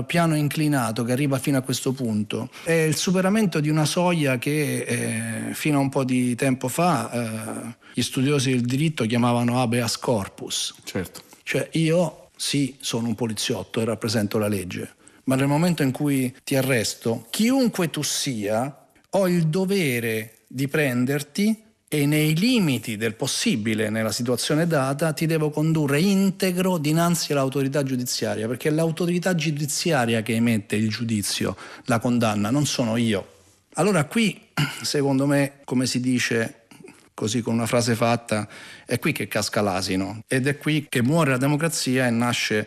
piano 0.07 0.37
inclinato 0.37 1.05
che 1.05 1.13
arriva 1.13 1.39
fino 1.39 1.59
a 1.59 1.63
questo 1.63 1.93
punto 1.93 2.51
è 2.63 2.73
il 2.73 2.97
superamento 2.97 3.61
di 3.61 3.69
una 3.69 3.85
soglia 3.85 4.39
che 4.39 4.83
eh, 4.83 5.55
fino 5.55 5.79
a 5.79 5.81
un 5.81 5.89
po' 5.89 6.05
di 6.05 6.35
tempo 6.35 6.69
fa 6.69 7.11
eh, 7.11 7.77
gli 7.95 8.03
studiosi 8.03 8.51
del 8.51 8.63
diritto 8.63 9.07
chiamavano 9.07 9.61
habeas 9.61 9.99
corpus. 9.99 10.75
Certo. 10.85 11.23
Cioè 11.43 11.69
io 11.73 12.31
sì 12.37 12.77
sono 12.81 13.09
un 13.09 13.15
poliziotto 13.15 13.81
e 13.81 13.85
rappresento 13.85 14.39
la 14.39 14.49
legge, 14.49 14.95
ma 15.25 15.35
nel 15.35 15.47
momento 15.47 15.83
in 15.83 15.93
cui 15.93 16.35
ti 16.45 16.57
arresto, 16.57 17.27
chiunque 17.31 17.91
tu 17.91 18.03
sia, 18.03 18.87
ho 19.11 19.29
il 19.29 19.49
dovere 19.49 20.39
di 20.47 20.69
prenderti 20.69 21.64
e 21.95 22.07
nei 22.07 22.35
limiti 22.35 22.97
del 22.97 23.15
possibile 23.15 23.89
nella 23.89 24.11
situazione 24.11 24.67
data 24.67 25.13
ti 25.13 25.27
devo 25.27 25.51
condurre 25.51 26.01
integro 26.01 26.77
dinanzi 26.77 27.31
all'autorità 27.31 27.85
giudiziaria, 27.85 28.49
perché 28.49 28.69
è 28.69 28.73
l'autorità 28.73 29.37
giudiziaria 29.37 30.21
che 30.23 30.35
emette 30.35 30.75
il 30.75 30.89
giudizio, 30.89 31.57
la 31.85 32.01
condanna, 32.01 32.51
non 32.51 32.67
sono 32.67 32.97
io. 32.97 33.29
Allora 33.75 34.07
qui, 34.07 34.41
secondo 34.83 35.27
me, 35.27 35.61
come 35.63 35.87
si 35.87 36.01
dice 36.01 36.63
così 37.15 37.43
con 37.43 37.55
una 37.55 37.67
frase 37.67 37.95
fatta, 37.95 38.49
è 38.85 38.99
qui 38.99 39.13
che 39.13 39.29
casca 39.29 39.61
l'asino 39.61 40.25
ed 40.27 40.49
è 40.49 40.59
qui 40.59 40.87
che 40.89 41.01
muore 41.01 41.31
la 41.31 41.37
democrazia 41.37 42.09
e 42.09 42.11
nasce 42.11 42.67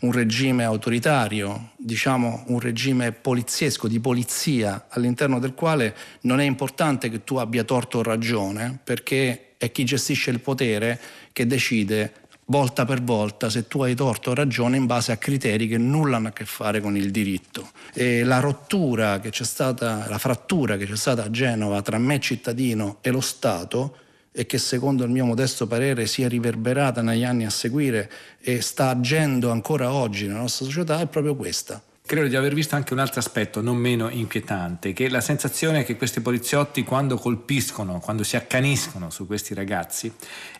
un 0.00 0.12
regime 0.12 0.64
autoritario, 0.64 1.70
diciamo 1.76 2.44
un 2.48 2.60
regime 2.60 3.12
poliziesco, 3.12 3.88
di 3.88 3.98
polizia, 3.98 4.86
all'interno 4.88 5.38
del 5.38 5.54
quale 5.54 5.94
non 6.22 6.40
è 6.40 6.44
importante 6.44 7.08
che 7.08 7.24
tu 7.24 7.36
abbia 7.36 7.64
torto 7.64 7.98
o 7.98 8.02
ragione, 8.02 8.78
perché 8.82 9.54
è 9.56 9.72
chi 9.72 9.84
gestisce 9.84 10.30
il 10.30 10.40
potere 10.40 11.00
che 11.32 11.46
decide 11.46 12.12
volta 12.50 12.84
per 12.84 13.02
volta 13.02 13.50
se 13.50 13.66
tu 13.66 13.82
hai 13.82 13.94
torto 13.94 14.30
o 14.30 14.34
ragione 14.34 14.76
in 14.76 14.86
base 14.86 15.12
a 15.12 15.16
criteri 15.16 15.68
che 15.68 15.78
nulla 15.78 16.16
hanno 16.16 16.28
a 16.28 16.32
che 16.32 16.44
fare 16.44 16.80
con 16.80 16.96
il 16.96 17.10
diritto. 17.10 17.70
E 17.92 18.22
la 18.22 18.40
rottura 18.40 19.20
che 19.20 19.30
c'è 19.30 19.44
stata, 19.44 20.06
la 20.08 20.18
frattura 20.18 20.76
che 20.76 20.86
c'è 20.86 20.96
stata 20.96 21.24
a 21.24 21.30
Genova 21.30 21.82
tra 21.82 21.98
me 21.98 22.20
cittadino 22.20 22.98
e 23.00 23.10
lo 23.10 23.20
Stato 23.20 23.96
e 24.38 24.46
che 24.46 24.58
secondo 24.58 25.02
il 25.02 25.10
mio 25.10 25.24
modesto 25.24 25.66
parere 25.66 26.06
si 26.06 26.22
è 26.22 26.28
riverberata 26.28 27.02
negli 27.02 27.24
anni 27.24 27.44
a 27.44 27.50
seguire 27.50 28.08
e 28.38 28.60
sta 28.60 28.90
agendo 28.90 29.50
ancora 29.50 29.92
oggi 29.92 30.28
nella 30.28 30.38
nostra 30.38 30.64
società 30.64 31.00
è 31.00 31.08
proprio 31.08 31.34
questa. 31.34 31.82
Credo 32.08 32.26
di 32.26 32.36
aver 32.36 32.54
visto 32.54 32.74
anche 32.74 32.94
un 32.94 33.00
altro 33.00 33.20
aspetto 33.20 33.60
non 33.60 33.76
meno 33.76 34.08
inquietante, 34.08 34.94
che 34.94 35.04
è 35.04 35.08
la 35.10 35.20
sensazione 35.20 35.84
che 35.84 35.98
questi 35.98 36.22
poliziotti 36.22 36.82
quando 36.82 37.18
colpiscono, 37.18 38.00
quando 38.00 38.22
si 38.22 38.34
accaniscono 38.34 39.10
su 39.10 39.26
questi 39.26 39.52
ragazzi, 39.52 40.10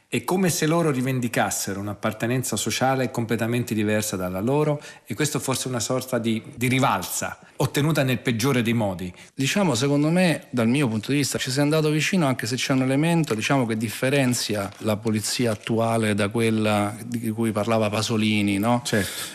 è 0.06 0.24
come 0.24 0.50
se 0.50 0.66
loro 0.66 0.90
rivendicassero 0.90 1.80
un'appartenenza 1.80 2.56
sociale 2.56 3.10
completamente 3.10 3.72
diversa 3.72 4.14
dalla 4.14 4.40
loro 4.40 4.78
e 5.06 5.14
questo 5.14 5.38
forse 5.38 5.68
una 5.68 5.80
sorta 5.80 6.18
di, 6.18 6.42
di 6.54 6.68
rivalsa 6.68 7.38
ottenuta 7.56 8.02
nel 8.02 8.18
peggiore 8.18 8.60
dei 8.60 8.74
modi. 8.74 9.10
Diciamo, 9.34 9.74
secondo 9.74 10.10
me, 10.10 10.48
dal 10.50 10.68
mio 10.68 10.86
punto 10.86 11.12
di 11.12 11.16
vista, 11.16 11.38
ci 11.38 11.50
sei 11.50 11.62
andato 11.62 11.88
vicino 11.88 12.26
anche 12.26 12.46
se 12.46 12.56
c'è 12.56 12.74
un 12.74 12.82
elemento 12.82 13.34
diciamo, 13.34 13.64
che 13.64 13.78
differenzia 13.78 14.70
la 14.80 14.98
polizia 14.98 15.52
attuale 15.52 16.14
da 16.14 16.28
quella 16.28 16.94
di 17.06 17.30
cui 17.30 17.52
parlava 17.52 17.88
Pasolini 17.88 18.58
no? 18.58 18.82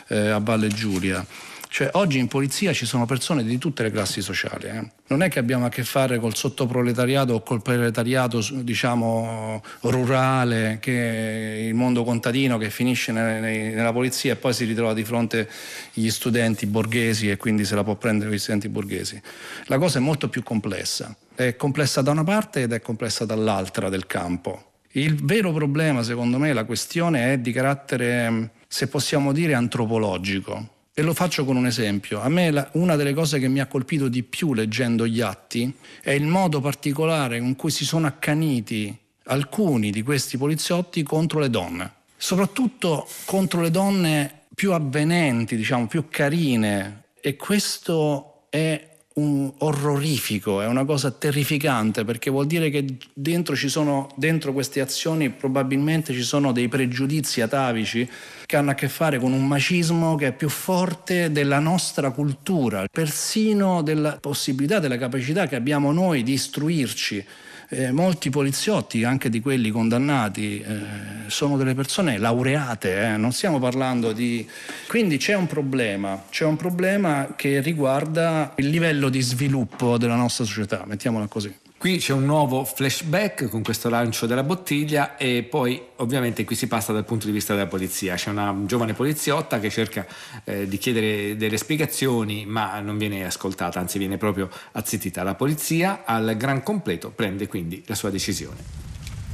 Eh, 0.10 0.30
a 0.30 0.38
Valle 0.38 0.68
Giulia. 0.68 1.26
Cioè, 1.74 1.90
oggi 1.94 2.20
in 2.20 2.28
polizia 2.28 2.72
ci 2.72 2.86
sono 2.86 3.08
persone 3.08 3.44
di 3.44 3.58
tutte 3.58 3.82
le 3.82 3.90
classi 3.90 4.22
sociali. 4.22 4.68
eh. 4.68 4.92
Non 5.08 5.24
è 5.24 5.28
che 5.28 5.40
abbiamo 5.40 5.66
a 5.66 5.70
che 5.70 5.84
fare 5.84 6.20
col 6.20 6.36
sottoproletariato 6.36 7.34
o 7.34 7.42
col 7.42 7.64
proletariato, 7.64 8.46
diciamo, 8.62 9.60
rurale, 9.80 10.78
che 10.80 11.66
il 11.68 11.74
mondo 11.74 12.04
contadino 12.04 12.60
che 12.60 12.70
finisce 12.70 13.12
ne- 13.12 13.40
ne- 13.40 13.74
nella 13.74 13.92
polizia 13.92 14.34
e 14.34 14.36
poi 14.36 14.54
si 14.54 14.66
ritrova 14.66 14.94
di 14.94 15.04
fronte 15.04 15.50
gli 15.94 16.12
studenti 16.12 16.68
borghesi 16.68 17.32
e 17.32 17.38
quindi 17.38 17.66
se 17.66 17.74
la 17.74 17.84
può 17.84 17.96
prendere 17.96 18.30
gli 18.30 18.38
studenti 18.38 18.70
borghesi. 18.70 19.20
La 19.66 19.80
cosa 19.80 19.98
è 19.98 20.02
molto 20.02 20.30
più 20.30 20.44
complessa. 20.44 21.16
È 21.34 21.56
complessa 21.56 22.04
da 22.04 22.12
una 22.12 22.24
parte 22.24 22.62
ed 22.62 22.72
è 22.72 22.82
complessa 22.82 23.26
dall'altra 23.26 23.90
del 23.90 24.06
campo. 24.06 24.74
Il 24.92 25.16
vero 25.26 25.52
problema, 25.52 26.04
secondo 26.04 26.38
me, 26.38 26.54
la 26.54 26.66
questione 26.66 27.34
è 27.34 27.40
di 27.40 27.52
carattere, 27.52 28.52
se 28.68 28.88
possiamo 28.88 29.32
dire, 29.32 29.56
antropologico. 29.56 30.68
E 30.96 31.02
lo 31.02 31.16
faccio 31.16 31.44
con 31.44 31.56
un 31.56 31.66
esempio. 31.66 32.22
A 32.22 32.30
me 32.30 32.52
la- 32.52 32.70
una 32.74 32.96
delle 32.96 33.14
cose 33.14 33.40
che 33.40 33.48
mi 33.48 33.60
ha 33.60 33.66
colpito 33.66 34.08
di 34.08 34.22
più 34.22 34.54
leggendo 34.54 35.08
gli 35.08 35.22
atti 35.22 35.74
è 36.02 36.12
il 36.12 36.26
modo 36.26 36.62
particolare 36.62 37.40
con 37.40 37.56
cui 37.56 37.72
si 37.72 37.84
sono 37.84 38.06
accaniti 38.06 38.96
alcuni 39.26 39.90
di 39.90 40.04
questi 40.04 40.38
poliziotti 40.38 41.02
contro 41.02 41.40
le 41.40 41.50
donne. 41.50 41.94
Soprattutto 42.16 43.08
contro 43.26 43.62
le 43.62 43.72
donne 43.72 44.42
più 44.54 44.72
avvenenti, 44.72 45.56
diciamo, 45.56 45.88
più 45.88 46.10
carine. 46.10 47.06
E 47.20 47.36
questo 47.38 48.46
è 48.50 48.93
un 49.16 49.52
orrorifico, 49.60 50.62
è 50.62 50.66
una 50.66 50.86
cosa 50.86 51.12
terrificante 51.12 52.04
perché 52.04 52.30
vuol 52.30 52.48
dire 52.48 52.70
che 52.70 52.98
dentro, 53.14 53.56
sono, 53.56 54.10
dentro 54.16 54.54
queste 54.54 54.82
azioni 54.82 55.30
probabilmente 55.30 56.14
ci 56.14 56.24
sono 56.24 56.52
dei 56.52 56.68
pregiudizi 56.68 57.42
atavici 57.42 58.10
che 58.46 58.56
hanno 58.56 58.72
a 58.72 58.74
che 58.74 58.90
fare 58.90 59.20
con 59.20 59.32
un 59.32 59.46
macismo 59.46 60.16
che 60.16 60.28
è 60.28 60.34
più 60.34 60.50
forte 60.50 61.32
della 61.32 61.60
nostra 61.60 62.12
cultura, 62.12 62.86
persino 62.92 63.82
della 63.82 64.18
possibilità, 64.20 64.80
della 64.80 64.98
capacità 64.98 65.48
che 65.48 65.56
abbiamo 65.56 65.92
noi 65.92 66.24
di 66.24 66.34
istruirci. 66.34 67.26
Eh, 67.74 67.92
molti 67.92 68.30
poliziotti, 68.30 69.04
anche 69.04 69.30
di 69.30 69.42
quelli 69.42 69.72
condannati, 69.72 70.60
eh, 70.60 70.80
sono 71.28 71.58
delle 71.58 71.74
persone 71.74 72.20
laureate, 72.20 73.02
eh, 73.02 73.18
non 73.18 73.32
stiamo 73.32 73.58
parlando 73.58 74.12
di... 74.12 74.48
Quindi 74.88 75.18
c'è 75.18 75.34
un 75.34 75.48
problema, 75.48 76.24
c'è 76.30 76.46
un 76.46 76.56
problema 76.56 77.34
che 77.36 77.62
riguarda 77.62 78.54
il 78.58 78.70
livello 78.70 79.10
di 79.10 79.22
sviluppo 79.22 79.98
della 79.98 80.16
nostra 80.16 80.46
società, 80.46 80.84
mettiamola 80.86 81.26
così. 81.26 81.63
Qui 81.84 81.98
c'è 81.98 82.14
un 82.14 82.24
nuovo 82.24 82.64
flashback 82.64 83.50
con 83.50 83.62
questo 83.62 83.90
lancio 83.90 84.26
della 84.26 84.44
bottiglia 84.44 85.18
e 85.18 85.44
poi 85.44 85.88
ovviamente 85.98 86.46
qui 86.46 86.56
si 86.56 86.68
passa 86.68 86.94
dal 86.94 87.04
punto 87.04 87.26
di 87.26 87.34
vista 87.34 87.56
della 87.56 87.68
polizia. 87.68 88.16
C'è 88.16 88.30
una 88.30 88.56
giovane 88.66 88.94
poliziotta 88.94 89.60
che 89.60 89.70
cerca 89.70 90.08
eh, 90.46 90.66
di 90.66 90.78
chiedere 90.78 91.36
delle 91.36 91.58
spiegazioni 91.58 92.46
ma 92.46 92.80
non 92.80 92.98
viene 92.98 93.26
ascoltata, 93.26 93.82
anzi 93.82 93.98
viene 93.98 94.16
proprio 94.16 94.50
azzittita. 94.72 95.24
La 95.24 95.36
polizia 95.36 96.04
al 96.06 96.38
gran 96.38 96.64
completo 96.64 97.10
prende 97.10 97.50
quindi 97.50 97.84
la 97.86 97.96
sua 97.96 98.10
decisione. 98.10 98.62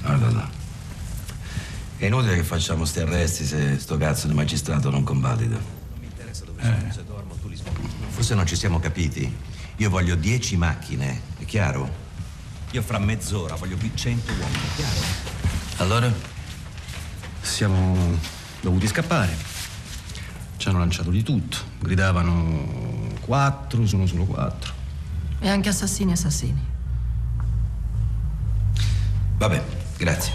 Guarda 0.01 0.31
là. 0.31 0.49
È 1.97 2.05
inutile 2.07 2.33
che 2.33 2.43
facciamo 2.43 2.83
sti 2.83 2.99
arresti 3.01 3.45
se 3.45 3.77
sto 3.77 3.95
cazzo 3.97 4.25
di 4.25 4.33
magistrato 4.33 4.89
non 4.89 5.03
convalida. 5.03 5.59
Forse 8.07 8.33
non 8.33 8.47
ci 8.47 8.55
siamo 8.55 8.79
capiti. 8.79 9.31
Io 9.75 9.89
voglio 9.91 10.15
10 10.15 10.57
macchine, 10.57 11.21
è 11.37 11.45
chiaro? 11.45 12.07
Io 12.71 12.83
fra 12.83 12.99
mezz'ora 12.99 13.55
voglio 13.55 13.77
qui 13.77 13.91
100 13.95 14.31
uomini, 14.31 14.59
chiaro? 14.75 14.99
Allora? 15.77 16.13
Siamo 17.41 18.19
dovuti 18.61 18.85
scappare. 18.85 19.35
Ci 20.57 20.69
hanno 20.69 20.77
lanciato 20.77 21.09
di 21.09 21.23
tutto. 21.23 21.57
Gridavano 21.79 23.11
quattro, 23.21 23.87
sono 23.87 24.05
solo 24.05 24.25
quattro. 24.25 24.71
E 25.39 25.49
anche 25.49 25.69
assassini 25.69 26.11
assassini. 26.11 26.63
Vabbè, 29.37 29.63
grazie. 29.97 30.33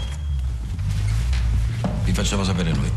Vi 2.03 2.11
facciamo 2.11 2.43
sapere 2.43 2.73
noi. 2.73 2.91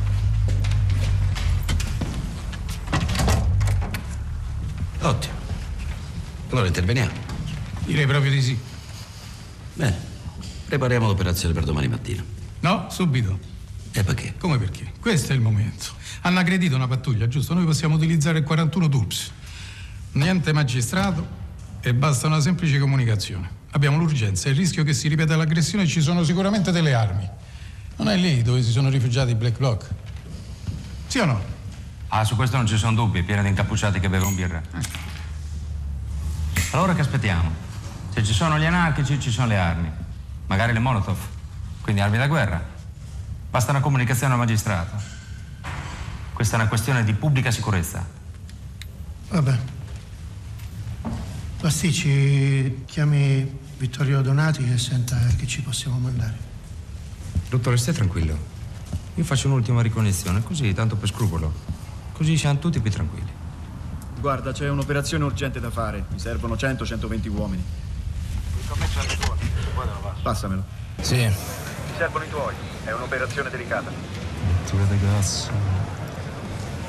Ottimo. 5.01 5.34
Allora 6.51 6.66
interveniamo. 6.66 7.12
Direi 7.84 8.07
proprio 8.07 8.32
di 8.32 8.43
sì. 8.43 8.59
Bene. 9.79 9.97
Prepariamo 10.66 11.07
l'operazione 11.07 11.55
per 11.55 11.62
domani 11.62 11.87
mattina. 11.87 12.24
No, 12.61 12.89
subito. 12.91 13.39
E 13.93 14.03
perché? 14.03 14.35
Come 14.37 14.59
perché? 14.59 14.93
Questo 14.99 15.31
è 15.31 15.37
il 15.37 15.41
momento. 15.41 15.87
Hanno 16.22 16.41
aggredito 16.41 16.74
una 16.74 16.89
pattuglia, 16.89 17.29
giusto? 17.29 17.55
Noi 17.55 17.64
possiamo 17.64 17.95
utilizzare 17.95 18.39
il 18.39 18.45
41 18.45 18.89
Turps. 18.89 19.31
Niente 20.12 20.53
magistrato 20.53 21.24
e 21.81 21.95
basta 21.95 22.26
una 22.26 22.41
semplice 22.41 22.81
comunicazione. 22.81 23.49
Abbiamo 23.70 23.99
l'urgenza, 23.99 24.49
il 24.49 24.57
rischio 24.57 24.83
che 24.83 24.93
si 24.93 25.07
ripeta 25.07 25.37
l'aggressione 25.37 25.87
ci 25.87 26.01
sono 26.01 26.24
sicuramente 26.24 26.72
delle 26.72 26.95
armi. 26.95 27.29
Non 27.99 28.09
è 28.09 28.16
lì 28.16 28.43
dove 28.43 28.64
si 28.64 28.72
sono 28.72 28.89
rifugiati 28.89 29.31
i 29.31 29.35
Black 29.37 29.59
Bloc. 29.59 29.89
Sì 31.07 31.18
o 31.18 31.24
no? 31.24 31.41
Ah, 32.09 32.24
su 32.24 32.35
questo 32.35 32.57
non 32.57 32.66
ci 32.66 32.76
sono 32.76 32.95
dubbi, 32.95 33.22
piena 33.22 33.43
di 33.43 33.49
incappucciati 33.49 34.01
che 34.01 34.09
bevono 34.09 34.35
birra. 34.35 34.61
Allora 36.72 36.97
che 36.97 37.01
aspettiamo? 37.03 37.67
Se 38.18 38.24
ci 38.24 38.32
sono 38.32 38.58
gli 38.58 38.64
anarchici, 38.64 39.20
ci 39.20 39.30
sono 39.30 39.46
le 39.46 39.56
armi. 39.56 39.88
Magari 40.48 40.72
le 40.72 40.80
Molotov. 40.80 41.16
Quindi 41.82 42.00
armi 42.00 42.18
da 42.18 42.26
guerra. 42.26 42.60
Basta 43.48 43.70
una 43.70 43.78
comunicazione 43.78 44.32
al 44.32 44.40
magistrato. 44.40 44.96
Questa 46.32 46.56
è 46.56 46.58
una 46.58 46.68
questione 46.68 47.04
di 47.04 47.12
pubblica 47.12 47.52
sicurezza. 47.52 48.04
Vabbè. 49.28 49.58
Pasticci, 51.60 52.82
chiami 52.86 53.56
Vittorio 53.76 54.20
Donati 54.20 54.68
e 54.68 54.78
senta 54.78 55.16
che 55.36 55.46
ci 55.46 55.62
possiamo 55.62 55.98
mandare. 55.98 56.36
Dottore, 57.48 57.76
stia 57.76 57.92
tranquillo. 57.92 58.36
Io 59.14 59.22
faccio 59.22 59.46
un'ultima 59.46 59.80
ricognizione, 59.80 60.42
così, 60.42 60.74
tanto 60.74 60.96
per 60.96 61.08
scrupolo. 61.08 61.52
Così 62.14 62.36
siamo 62.36 62.58
tutti 62.58 62.80
più 62.80 62.90
tranquilli. 62.90 63.30
Guarda, 64.18 64.50
c'è 64.50 64.68
un'operazione 64.68 65.22
urgente 65.22 65.60
da 65.60 65.70
fare. 65.70 66.04
Mi 66.10 66.18
servono 66.18 66.54
100-120 66.54 67.28
uomini. 67.28 67.86
Il 68.68 68.74
commesso 68.74 69.00
alle 69.00 69.16
tuoi. 69.16 69.38
Passamelo. 70.20 70.62
Sì. 71.00 71.16
Mi 71.16 71.34
servono 71.96 72.24
i 72.24 72.28
tuoi. 72.28 72.54
È 72.84 72.92
un'operazione 72.92 73.48
delicata. 73.48 73.90
Tira 74.66 74.84
di 74.84 74.98
cazzo. 75.00 75.50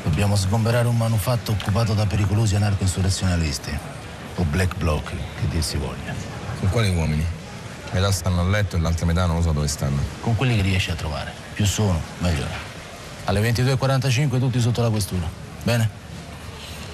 Dobbiamo 0.03 0.35
sgomberare 0.35 0.89
un 0.89 0.97
manufatto 0.97 1.51
occupato 1.51 1.93
da 1.93 2.05
pericolosi 2.05 2.55
anarco-insurrezionalisti. 2.55 3.77
O 4.35 4.43
black 4.43 4.75
bloc, 4.75 5.09
che 5.09 5.47
dir 5.47 5.63
si 5.63 5.77
voglia. 5.77 6.13
Con 6.59 6.69
quali 6.69 6.93
uomini? 6.93 7.25
Metà 7.91 8.11
stanno 8.11 8.41
a 8.41 8.43
letto 8.43 8.75
e 8.75 8.79
l'altra 8.79 9.05
metà 9.05 9.25
non 9.25 9.37
lo 9.37 9.41
so 9.41 9.53
dove 9.53 9.67
stanno. 9.69 10.01
Con 10.19 10.35
quelli 10.35 10.57
che 10.57 10.61
riesci 10.61 10.91
a 10.91 10.95
trovare. 10.95 11.31
Più 11.53 11.65
sono, 11.65 12.01
meglio 12.17 12.43
è. 12.43 12.57
Alle 13.25 13.39
22.45 13.51 14.37
tutti 14.37 14.59
sotto 14.59 14.81
la 14.81 14.89
questura. 14.89 15.27
Bene? 15.63 15.89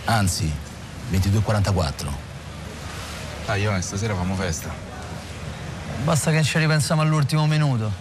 Anzi, 0.05 0.51
22.44. 1.11 2.24
Ah, 3.47 3.57
Ione, 3.57 3.81
stasera 3.81 4.15
famo 4.15 4.35
festa. 4.35 4.73
Basta 6.03 6.31
che 6.31 6.43
ci 6.43 6.57
ripensiamo 6.57 7.01
all'ultimo 7.01 7.45
minuto. 7.45 7.91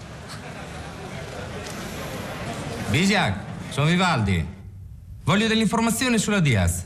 Bisiak, 2.88 3.38
sono 3.68 3.86
Vivaldi. 3.86 4.46
Voglio 5.24 5.46
delle 5.46 5.62
informazioni 5.62 6.18
sulla 6.18 6.40
Diaz. 6.40 6.84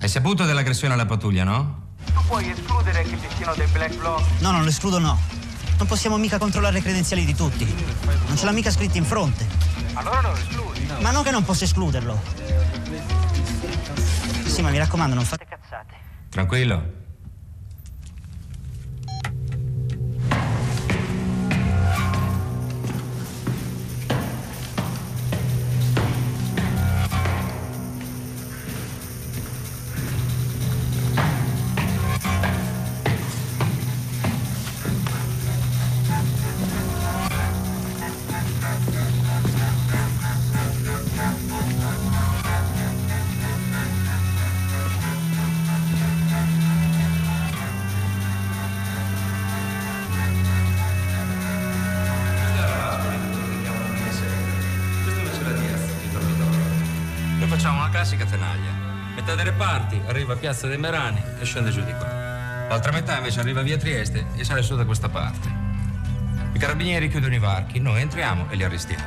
Hai 0.00 0.08
saputo 0.08 0.44
dell'aggressione 0.44 0.94
alla 0.94 1.06
pattuglia, 1.06 1.44
no? 1.44 1.88
Tu 2.04 2.20
puoi 2.26 2.48
escludere 2.48 3.02
che 3.02 3.18
ci 3.18 3.36
siano 3.36 3.54
dei 3.54 3.66
black 3.68 3.96
bloc? 3.96 4.22
No, 4.38 4.50
non 4.52 4.62
lo 4.62 4.68
escludo, 4.68 4.98
no. 4.98 5.18
Non 5.78 5.86
possiamo 5.86 6.16
mica 6.16 6.38
controllare 6.38 6.74
le 6.74 6.82
credenziali 6.82 7.24
di 7.24 7.34
tutti. 7.34 7.64
Non 8.26 8.36
ce 8.36 8.44
l'ha 8.44 8.52
mica 8.52 8.70
scritto 8.70 8.98
in 8.98 9.04
fronte. 9.04 9.46
Allora 9.94 10.20
lo 10.20 10.32
escludi. 10.34 10.86
Ma 11.00 11.10
non 11.10 11.24
che 11.24 11.30
non 11.30 11.44
posso 11.44 11.64
escluderlo. 11.64 12.20
Sì, 14.46 14.62
ma 14.62 14.70
mi 14.70 14.78
raccomando, 14.78 15.14
non 15.14 15.24
fate 15.24 15.46
cazzate. 15.48 15.94
Tranquillo. 16.28 16.99
Piazza 60.40 60.66
dei 60.66 60.78
Merani 60.78 61.22
e 61.38 61.44
scende 61.44 61.70
giù 61.70 61.84
di 61.84 61.92
qua. 61.92 62.08
L'altra 62.66 62.92
metà 62.92 63.18
invece 63.18 63.40
arriva 63.40 63.60
via 63.60 63.76
Trieste 63.76 64.24
e 64.36 64.42
sale 64.42 64.62
su 64.62 64.74
da 64.74 64.86
questa 64.86 65.10
parte. 65.10 65.48
I 66.54 66.58
carabinieri 66.58 67.10
chiudono 67.10 67.34
i 67.34 67.38
varchi, 67.38 67.78
noi 67.78 68.00
entriamo 68.00 68.46
e 68.48 68.56
li 68.56 68.64
arrestiamo. 68.64 69.04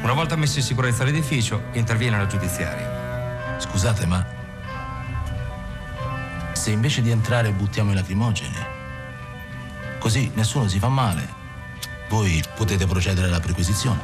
Una 0.00 0.14
volta 0.14 0.34
messi 0.34 0.60
in 0.60 0.64
sicurezza 0.64 1.04
l'edificio, 1.04 1.64
interviene 1.72 2.16
la 2.16 2.26
giudiziaria. 2.26 3.58
Scusate, 3.58 4.06
ma 4.06 4.24
se 6.52 6.70
invece 6.70 7.02
di 7.02 7.10
entrare 7.10 7.52
buttiamo 7.52 7.90
i 7.92 7.94
lacrimogeni, 7.94 8.56
così 9.98 10.30
nessuno 10.34 10.68
si 10.68 10.78
fa 10.78 10.88
male, 10.88 11.28
voi 12.08 12.42
potete 12.56 12.86
procedere 12.86 13.26
alla 13.26 13.40
perquisizione. 13.40 14.00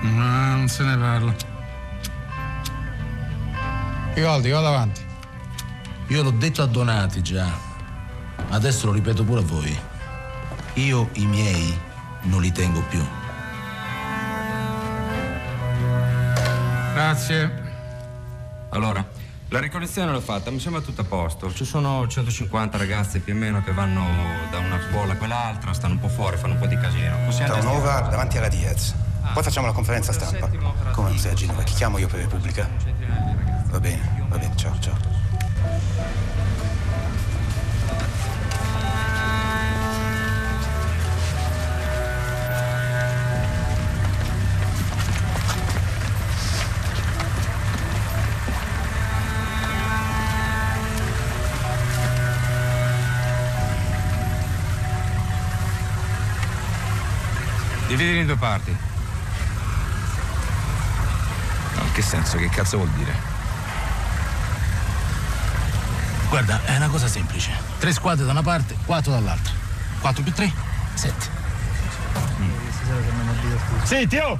No, 0.00 0.56
non 0.56 0.68
se 0.68 0.82
ne 0.82 0.96
parla. 0.96 1.55
Ivaldi, 4.16 4.48
vado 4.48 4.68
avanti. 4.68 5.04
Io 6.06 6.22
l'ho 6.22 6.30
detto 6.30 6.62
a 6.62 6.66
Donati 6.66 7.20
già, 7.20 7.46
adesso 8.48 8.86
lo 8.86 8.92
ripeto 8.92 9.24
pure 9.24 9.40
a 9.40 9.42
voi. 9.42 9.78
Io 10.74 11.10
i 11.14 11.26
miei 11.26 11.78
non 12.22 12.40
li 12.40 12.50
tengo 12.50 12.80
più. 12.88 13.04
Grazie. 16.94 17.64
Allora, 18.70 19.04
la 19.48 19.60
ricognizione 19.60 20.10
l'ho 20.10 20.22
fatta, 20.22 20.50
mi 20.50 20.60
sembra 20.60 20.80
tutto 20.80 21.02
a 21.02 21.04
posto. 21.04 21.52
Ci 21.52 21.66
sono 21.66 22.08
150 22.08 22.78
ragazzi 22.78 23.20
più 23.20 23.34
o 23.34 23.36
meno 23.36 23.62
che 23.62 23.72
vanno 23.72 24.02
da 24.50 24.58
una 24.60 24.80
scuola 24.88 25.12
a 25.12 25.16
quell'altra, 25.16 25.74
stanno 25.74 25.92
un 25.92 26.00
po' 26.00 26.08
fuori, 26.08 26.38
fanno 26.38 26.54
un 26.54 26.60
po' 26.60 26.66
di 26.66 26.78
casino. 26.78 27.18
Possiamo 27.26 27.52
Terranova 27.52 28.00
davanti 28.00 28.38
alla 28.38 28.48
Diaz. 28.48 28.94
Poi 29.34 29.42
facciamo 29.42 29.66
la 29.66 29.74
conferenza 29.74 30.12
stampa. 30.12 30.48
Come 30.92 31.08
non 31.10 31.18
sei 31.18 31.32
a 31.32 31.34
Genova? 31.34 31.62
Chi 31.64 31.74
chiamo 31.74 31.98
io 31.98 32.06
per 32.06 32.20
Repubblica? 32.20 32.66
Va 33.76 33.82
bene, 33.82 34.24
va 34.30 34.38
bene, 34.38 34.56
ciao, 34.56 34.74
ciao. 34.78 34.96
Dividili 57.88 58.20
in 58.20 58.26
due 58.26 58.36
parti. 58.36 58.74
No, 61.74 61.82
in 61.82 61.92
che 61.92 62.00
senso? 62.00 62.38
Che 62.38 62.48
cazzo 62.48 62.78
vuol 62.78 62.88
dire? 62.92 63.35
Guarda, 66.28 66.60
è 66.64 66.76
una 66.76 66.88
cosa 66.88 67.08
semplice. 67.08 67.50
Tre 67.78 67.92
squadre 67.92 68.24
da 68.24 68.32
una 68.32 68.42
parte, 68.42 68.76
quattro 68.84 69.12
dall'altra. 69.12 69.52
Quattro 70.00 70.22
più 70.22 70.32
tre, 70.32 70.52
sette. 70.94 71.34
Sì, 73.84 74.06
Tio! 74.06 74.38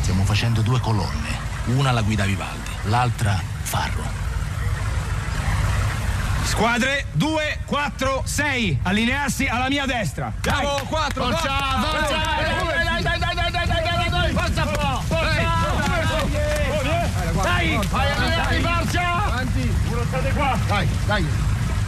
Stiamo 0.00 0.24
facendo 0.24 0.62
due 0.62 0.80
colonne. 0.80 1.44
Una 1.66 1.90
la 1.90 2.02
guida 2.02 2.24
Vivaldi, 2.24 2.70
l'altra 2.84 3.40
Farro. 3.62 4.24
Squadre 6.44 7.06
2, 7.12 7.58
4, 7.66 8.22
6. 8.24 8.78
Allinearsi 8.84 9.46
alla 9.46 9.68
mia 9.68 9.84
destra. 9.84 10.32
Bravo, 10.40 10.80
4, 10.88 11.24
Forza, 11.24 11.50
forza! 11.80 12.16
Dai, 12.16 13.02
dai, 13.02 13.18
dai, 13.18 13.18
dai, 13.18 13.50
dai, 13.50 13.66
dai, 13.66 13.82
dai, 13.82 14.08
dai. 14.08 14.32
Forza 14.32 14.62
un 14.62 14.70
po'. 14.70 15.02
Forza. 15.06 15.44
Dai, 17.42 17.78
vai, 17.90 18.10
allineati, 18.10 18.60
forza. 18.60 18.75
Avanti, 18.75 18.75
uno 18.75 18.75
state 20.08 20.32
qua. 20.34 20.58
Dai, 20.68 20.88
dai. 21.06 21.45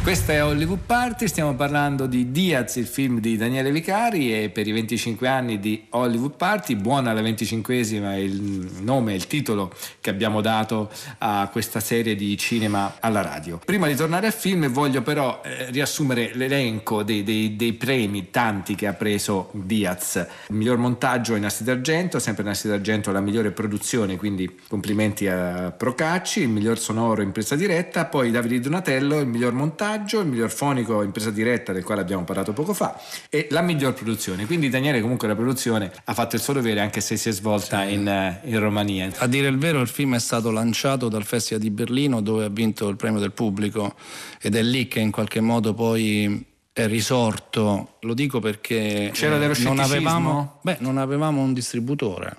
Questa 0.08 0.32
è 0.32 0.42
Hollywood 0.42 0.80
Party, 0.86 1.28
stiamo 1.28 1.54
parlando 1.54 2.06
di 2.06 2.30
Diaz, 2.30 2.76
il 2.76 2.86
film 2.86 3.20
di 3.20 3.36
Daniele 3.36 3.70
Vicari 3.70 4.42
e 4.42 4.48
per 4.48 4.66
i 4.66 4.72
25 4.72 5.28
anni 5.28 5.60
di 5.60 5.84
Hollywood 5.90 6.34
Party, 6.34 6.76
buona 6.76 7.12
la 7.12 7.20
25esima 7.20 8.12
è 8.12 8.16
il 8.16 8.70
nome, 8.80 9.12
il 9.12 9.26
titolo 9.26 9.70
che 10.00 10.08
abbiamo 10.08 10.40
dato 10.40 10.90
a 11.18 11.46
questa 11.52 11.80
serie 11.80 12.14
di 12.14 12.38
cinema 12.38 12.94
alla 13.00 13.20
radio. 13.20 13.60
Prima 13.62 13.86
di 13.86 13.94
tornare 13.94 14.28
al 14.28 14.32
film 14.32 14.68
voglio 14.68 15.02
però 15.02 15.42
eh, 15.44 15.70
riassumere 15.72 16.30
l'elenco 16.32 17.02
dei, 17.02 17.22
dei- 17.22 17.54
dei 17.54 17.74
premi 17.74 18.30
tanti 18.30 18.74
che 18.74 18.86
ha 18.86 18.94
preso 18.94 19.50
Diaz. 19.52 20.26
Il 20.48 20.54
miglior 20.54 20.78
montaggio 20.78 21.34
in 21.34 21.42
Nastri 21.42 21.66
d'Argento, 21.66 22.18
sempre 22.18 22.44
Nastri 22.44 22.70
d'Argento 22.70 23.12
la 23.12 23.20
migliore 23.20 23.50
produzione, 23.50 24.16
quindi 24.16 24.58
complimenti 24.68 25.28
a 25.28 25.70
Procacci, 25.70 26.40
il 26.40 26.48
miglior 26.48 26.78
sonoro 26.78 27.20
in 27.20 27.30
presa 27.30 27.56
diretta, 27.56 28.06
poi 28.06 28.30
Davide 28.30 28.58
Donatello, 28.58 29.18
il 29.18 29.26
miglior 29.26 29.52
montaggio, 29.52 29.96
il 30.06 30.26
miglior 30.26 30.50
fonico 30.50 31.02
in 31.02 31.10
presa 31.10 31.30
diretta 31.30 31.72
del 31.72 31.84
quale 31.84 32.00
abbiamo 32.00 32.24
parlato 32.24 32.52
poco 32.52 32.74
fa 32.74 33.00
e 33.28 33.48
la 33.50 33.60
miglior 33.60 33.94
produzione. 33.94 34.46
Quindi 34.46 34.68
Daniele 34.68 35.00
comunque 35.00 35.28
la 35.28 35.34
produzione 35.34 35.90
ha 36.04 36.14
fatto 36.14 36.36
il 36.36 36.42
suo 36.42 36.52
dovere 36.52 36.80
anche 36.80 37.00
se 37.00 37.16
si 37.16 37.28
è 37.28 37.32
svolta 37.32 37.82
in, 37.84 38.06
eh, 38.06 38.40
in 38.44 38.58
Romania. 38.58 39.10
A 39.18 39.26
dire 39.26 39.48
il 39.48 39.58
vero, 39.58 39.80
il 39.80 39.88
film 39.88 40.14
è 40.14 40.20
stato 40.20 40.50
lanciato 40.50 41.08
dal 41.08 41.24
Festival 41.24 41.62
di 41.62 41.70
Berlino 41.70 42.20
dove 42.20 42.44
ha 42.44 42.48
vinto 42.48 42.88
il 42.88 42.96
premio 42.96 43.20
del 43.20 43.32
pubblico 43.32 43.94
ed 44.40 44.54
è 44.54 44.62
lì 44.62 44.88
che 44.88 45.00
in 45.00 45.10
qualche 45.10 45.40
modo 45.40 45.74
poi 45.74 46.56
risorto. 46.86 47.96
Lo 48.00 48.14
dico 48.14 48.40
perché 48.40 49.10
C'era 49.12 49.36
eh, 49.36 49.38
dello 49.38 49.54
non 49.58 49.76
scetticismo? 49.76 49.82
avevamo, 49.82 50.58
beh, 50.62 50.76
non 50.80 50.98
avevamo 50.98 51.42
un 51.42 51.52
distributore. 51.52 52.36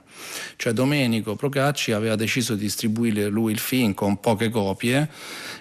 Cioè 0.55 0.73
Domenico 0.73 1.35
Procacci 1.35 1.91
aveva 1.91 2.15
deciso 2.15 2.55
di 2.55 2.61
distribuire 2.61 3.27
lui 3.27 3.51
il 3.51 3.59
film 3.59 3.93
con 3.93 4.19
poche 4.19 4.49
copie 4.49 5.09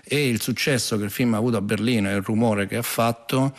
e 0.05 0.29
il 0.29 0.41
successo 0.41 0.97
che 0.99 1.05
il 1.05 1.11
film 1.11 1.35
ha 1.35 1.39
avuto 1.39 1.57
a 1.57 1.61
Berlino 1.61 2.09
e 2.11 2.15
il 2.15 2.23
rumore 2.23 2.67
che 2.67 2.77
ha 2.77 2.83
fatto 2.83 3.55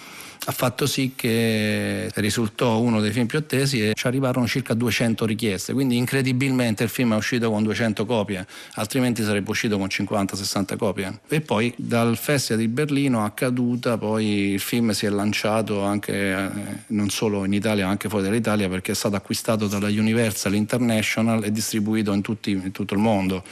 ha 0.46 0.52
fatto 0.52 0.88
sì 0.88 1.14
che 1.16 2.10
risultò 2.16 2.80
uno 2.80 3.02
dei 3.02 3.12
film 3.12 3.26
più 3.26 3.38
attesi 3.38 3.90
e 3.90 3.94
ci 3.94 4.08
arrivarono 4.08 4.48
circa 4.48 4.74
200 4.74 5.26
richieste, 5.26 5.74
quindi 5.74 5.98
incredibilmente 5.98 6.84
il 6.84 6.90
film 6.90 7.14
è 7.14 7.18
uscito 7.18 7.52
con 7.52 7.62
200 7.64 8.06
copie, 8.06 8.46
altrimenti 8.76 9.24
sarebbe 9.24 9.50
uscito 9.50 9.78
con 9.78 9.88
50-60 9.88 10.78
copie. 10.78 11.20
E 11.28 11.42
poi 11.42 11.74
dal 11.76 12.18
Festival 12.18 12.62
di 12.62 12.68
Berlino 12.68 13.24
a 13.26 13.32
caduta 13.32 13.98
poi 13.98 14.52
il 14.54 14.60
film 14.60 14.92
si 14.92 15.06
è 15.06 15.10
lanciato 15.10 15.84
anche 15.84 16.14
eh, 16.14 16.50
non 16.88 17.10
solo 17.10 17.46
in 17.46 17.54
Italia 17.54 17.86
ma 17.86 17.92
anche 17.92 18.10
fuori 18.10 18.24
dall'Italia 18.24 18.70
perché 18.70 18.94
è 18.94 18.96
stato 18.96 19.16
acquistato 19.16 19.68
dalla 19.68 19.88
Universal 19.88 20.56
International 20.56 21.44
e 21.44 21.52
distribuito 21.52 22.14
in, 22.14 22.22
tutti- 22.22 22.52
in 22.52 22.72
tutto 22.72 22.94
il 22.94 23.00
mondo. 23.00 23.44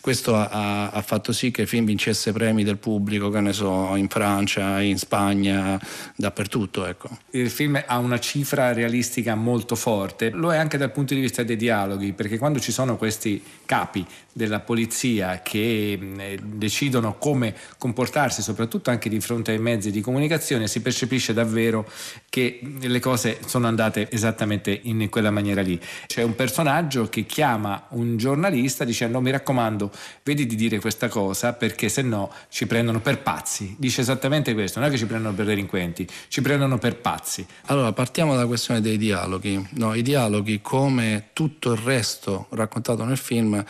Questo 0.00 0.36
ha- 0.36 0.90
ha, 0.90 1.02
fatto 1.02 1.32
sì 1.32 1.50
che 1.50 1.62
il 1.62 1.68
film 1.68 1.84
vincesse 1.84 2.32
premi 2.32 2.62
del 2.62 2.76
pubblico, 2.76 3.30
che 3.30 3.40
ne 3.40 3.52
so, 3.52 3.96
in 3.96 4.08
Francia, 4.08 4.80
in 4.80 4.98
Spagna, 4.98 5.80
dappertutto. 6.26 6.86
Ecco. 6.86 7.08
Il 7.30 7.50
film 7.50 7.82
ha 7.84 7.98
una 7.98 8.18
cifra 8.18 8.72
realistica 8.72 9.34
molto 9.34 9.74
forte, 9.76 10.30
lo 10.30 10.52
è 10.52 10.56
anche 10.56 10.76
dal 10.76 10.92
punto 10.92 11.14
di 11.14 11.20
vista 11.20 11.42
dei 11.42 11.56
dialoghi, 11.56 12.12
perché 12.12 12.38
quando 12.38 12.58
ci 12.58 12.72
sono 12.72 12.96
questi 12.96 13.42
capi 13.64 14.04
della 14.32 14.60
polizia 14.60 15.40
che 15.42 15.96
mh, 15.98 16.20
eh, 16.20 16.38
decidono 16.42 17.16
come 17.16 17.54
comportarsi, 17.78 18.42
soprattutto 18.42 18.90
anche 18.90 19.08
di 19.08 19.20
fronte 19.20 19.52
ai 19.52 19.58
mezzi 19.58 19.90
di 19.90 20.00
comunicazione, 20.00 20.68
si 20.68 20.82
percepisce 20.82 21.32
davvero 21.32 21.88
che 22.28 22.60
le 22.78 23.00
cose 23.00 23.38
sono 23.46 23.66
andate 23.66 24.10
esattamente 24.10 24.78
in 24.82 25.08
quella 25.08 25.30
maniera 25.30 25.62
lì. 25.62 25.80
C'è 26.06 26.22
un 26.22 26.34
personaggio 26.34 27.08
che 27.08 27.24
chiama 27.24 27.86
un 27.90 28.16
giornalista 28.18 28.84
dicendo 28.84 29.20
mi 29.20 29.30
raccomando, 29.30 29.90
vedi 30.22 30.44
di 30.44 30.54
dire 30.54 30.80
questa 30.80 31.08
cosa 31.08 31.54
perché 31.54 31.88
se 31.88 32.02
no 32.02 32.30
ci 32.48 32.66
prendono 32.66 33.00
per 33.00 33.22
pazzi. 33.22 33.74
Dice 33.78 34.02
esattamente 34.02 34.52
questo, 34.52 34.80
non 34.80 34.88
è 34.88 34.90
che 34.90 34.98
ci 34.98 35.06
prendono 35.06 35.34
per 35.34 35.46
delinquenti, 35.46 36.06
ci 36.28 36.42
prendono 36.42 36.78
per 36.78 36.96
pazzi. 36.96 37.46
Allora, 37.66 37.92
partiamo 37.92 38.34
dalla 38.34 38.46
questione 38.46 38.80
dei 38.80 38.96
dialoghi. 38.96 39.68
No, 39.72 39.94
I 39.94 40.02
dialoghi, 40.02 40.60
come 40.60 41.28
tutto 41.32 41.72
il 41.72 41.78
resto 41.78 42.46
raccontato 42.50 43.04
nel 43.04 43.16
film, 43.16 43.62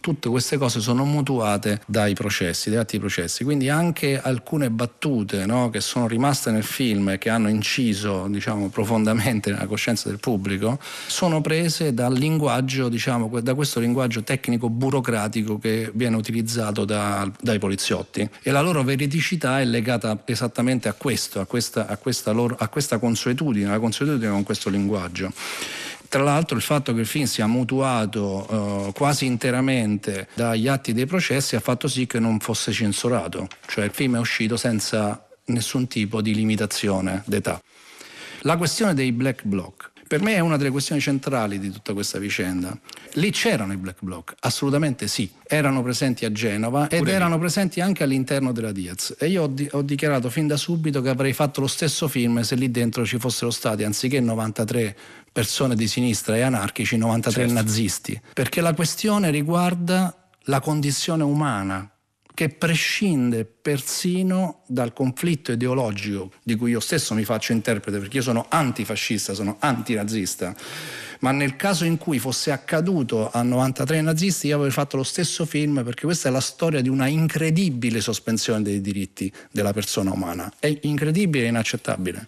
tutte 0.00 0.28
queste 0.28 0.58
cose 0.58 0.80
sono 0.80 1.04
mutuate 1.04 1.80
dai 1.86 2.14
processi, 2.14 2.70
dai 2.70 2.80
atti 2.80 2.98
processi. 2.98 3.44
Quindi 3.44 3.68
anche 3.68 4.20
alcune 4.20 4.70
battute 4.70 5.46
no, 5.46 5.70
che 5.70 5.80
sono 5.80 6.06
rimaste 6.06 6.50
nel 6.50 6.64
film 6.64 7.10
e 7.10 7.18
che 7.18 7.30
hanno 7.30 7.48
inciso 7.48 8.26
diciamo, 8.28 8.68
profondamente 8.68 9.50
nella 9.50 9.66
coscienza 9.66 10.08
del 10.08 10.18
pubblico, 10.18 10.78
sono 11.06 11.40
prese 11.40 11.94
dal 11.94 12.12
linguaggio, 12.12 12.88
diciamo, 12.88 13.40
da 13.40 13.54
questo 13.54 13.80
linguaggio 13.80 14.22
tecnico 14.22 14.68
burocratico 14.68 15.58
che 15.58 15.90
viene 15.94 16.16
utilizzato 16.16 16.84
da- 16.84 17.30
dai 17.40 17.58
poliziotti. 17.58 18.28
E 18.42 18.50
la 18.50 18.60
loro 18.60 18.82
veridicità 18.82 19.60
è 19.60 19.64
legata 19.64 20.22
esattamente 20.24 20.88
a 20.88 20.92
questo, 20.94 21.40
a 21.40 21.46
questa, 21.46 21.86
a 21.92 21.96
questa 21.96 22.32
loro- 22.32 22.56
a 22.58 22.68
questa 22.68 22.98
consuetudine, 22.98 23.68
la 23.68 23.78
consuetudine 23.78 24.30
con 24.30 24.42
questo 24.42 24.70
linguaggio. 24.70 25.32
Tra 26.08 26.22
l'altro 26.22 26.56
il 26.56 26.62
fatto 26.62 26.92
che 26.92 27.00
il 27.00 27.06
film 27.06 27.24
sia 27.24 27.46
mutuato 27.46 28.88
eh, 28.88 28.92
quasi 28.92 29.24
interamente 29.24 30.28
dagli 30.34 30.68
atti 30.68 30.92
dei 30.92 31.06
processi 31.06 31.56
ha 31.56 31.60
fatto 31.60 31.88
sì 31.88 32.06
che 32.06 32.18
non 32.18 32.38
fosse 32.38 32.70
censurato, 32.72 33.48
cioè 33.66 33.84
il 33.84 33.92
film 33.92 34.16
è 34.16 34.18
uscito 34.18 34.56
senza 34.58 35.26
nessun 35.46 35.86
tipo 35.86 36.20
di 36.20 36.34
limitazione 36.34 37.22
d'età. 37.24 37.60
La 38.40 38.56
questione 38.56 38.92
dei 38.92 39.12
black 39.12 39.44
bloc. 39.44 39.91
Per 40.12 40.20
me 40.20 40.34
è 40.34 40.40
una 40.40 40.58
delle 40.58 40.68
questioni 40.68 41.00
centrali 41.00 41.58
di 41.58 41.70
tutta 41.70 41.94
questa 41.94 42.18
vicenda. 42.18 42.76
Lì 43.14 43.30
c'erano 43.30 43.72
i 43.72 43.78
black 43.78 44.00
bloc, 44.02 44.34
assolutamente 44.40 45.08
sì, 45.08 45.30
erano 45.42 45.82
presenti 45.82 46.26
a 46.26 46.32
Genova 46.32 46.82
ed 46.86 46.98
Pure 46.98 47.10
lì. 47.12 47.16
erano 47.16 47.38
presenti 47.38 47.80
anche 47.80 48.02
all'interno 48.02 48.52
della 48.52 48.72
Diaz. 48.72 49.14
E 49.18 49.28
io 49.28 49.44
ho, 49.44 49.46
di- 49.46 49.66
ho 49.72 49.80
dichiarato 49.80 50.28
fin 50.28 50.46
da 50.46 50.58
subito 50.58 51.00
che 51.00 51.08
avrei 51.08 51.32
fatto 51.32 51.62
lo 51.62 51.66
stesso 51.66 52.08
film 52.08 52.42
se 52.42 52.56
lì 52.56 52.70
dentro 52.70 53.06
ci 53.06 53.18
fossero 53.18 53.50
stati, 53.50 53.84
anziché 53.84 54.20
93 54.20 54.94
persone 55.32 55.74
di 55.74 55.86
sinistra 55.88 56.36
e 56.36 56.42
anarchici, 56.42 56.98
93 56.98 57.46
Certo. 57.46 57.54
nazisti. 57.54 58.20
Perché 58.34 58.60
la 58.60 58.74
questione 58.74 59.30
riguarda 59.30 60.14
la 60.46 60.60
condizione 60.60 61.22
umana 61.22 61.90
che 62.34 62.48
prescinde 62.48 63.44
persino 63.44 64.62
dal 64.66 64.92
conflitto 64.92 65.52
ideologico 65.52 66.32
di 66.42 66.56
cui 66.56 66.70
io 66.70 66.80
stesso 66.80 67.14
mi 67.14 67.24
faccio 67.24 67.52
interprete, 67.52 67.98
perché 67.98 68.18
io 68.18 68.22
sono 68.22 68.46
antifascista, 68.48 69.34
sono 69.34 69.56
antinazista, 69.58 70.54
ma 71.20 71.30
nel 71.30 71.56
caso 71.56 71.84
in 71.84 71.98
cui 71.98 72.18
fosse 72.18 72.50
accaduto 72.50 73.30
a 73.30 73.42
93 73.42 74.00
nazisti 74.00 74.48
io 74.48 74.56
avrei 74.56 74.70
fatto 74.70 74.96
lo 74.96 75.04
stesso 75.04 75.44
film 75.44 75.84
perché 75.84 76.04
questa 76.04 76.28
è 76.28 76.32
la 76.32 76.40
storia 76.40 76.80
di 76.80 76.88
una 76.88 77.06
incredibile 77.06 78.00
sospensione 78.00 78.62
dei 78.62 78.80
diritti 78.80 79.32
della 79.50 79.72
persona 79.72 80.12
umana, 80.12 80.52
è 80.58 80.76
incredibile 80.82 81.44
e 81.44 81.48
inaccettabile. 81.48 82.26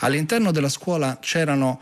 All'interno 0.00 0.50
della 0.50 0.68
scuola 0.68 1.18
c'erano 1.20 1.80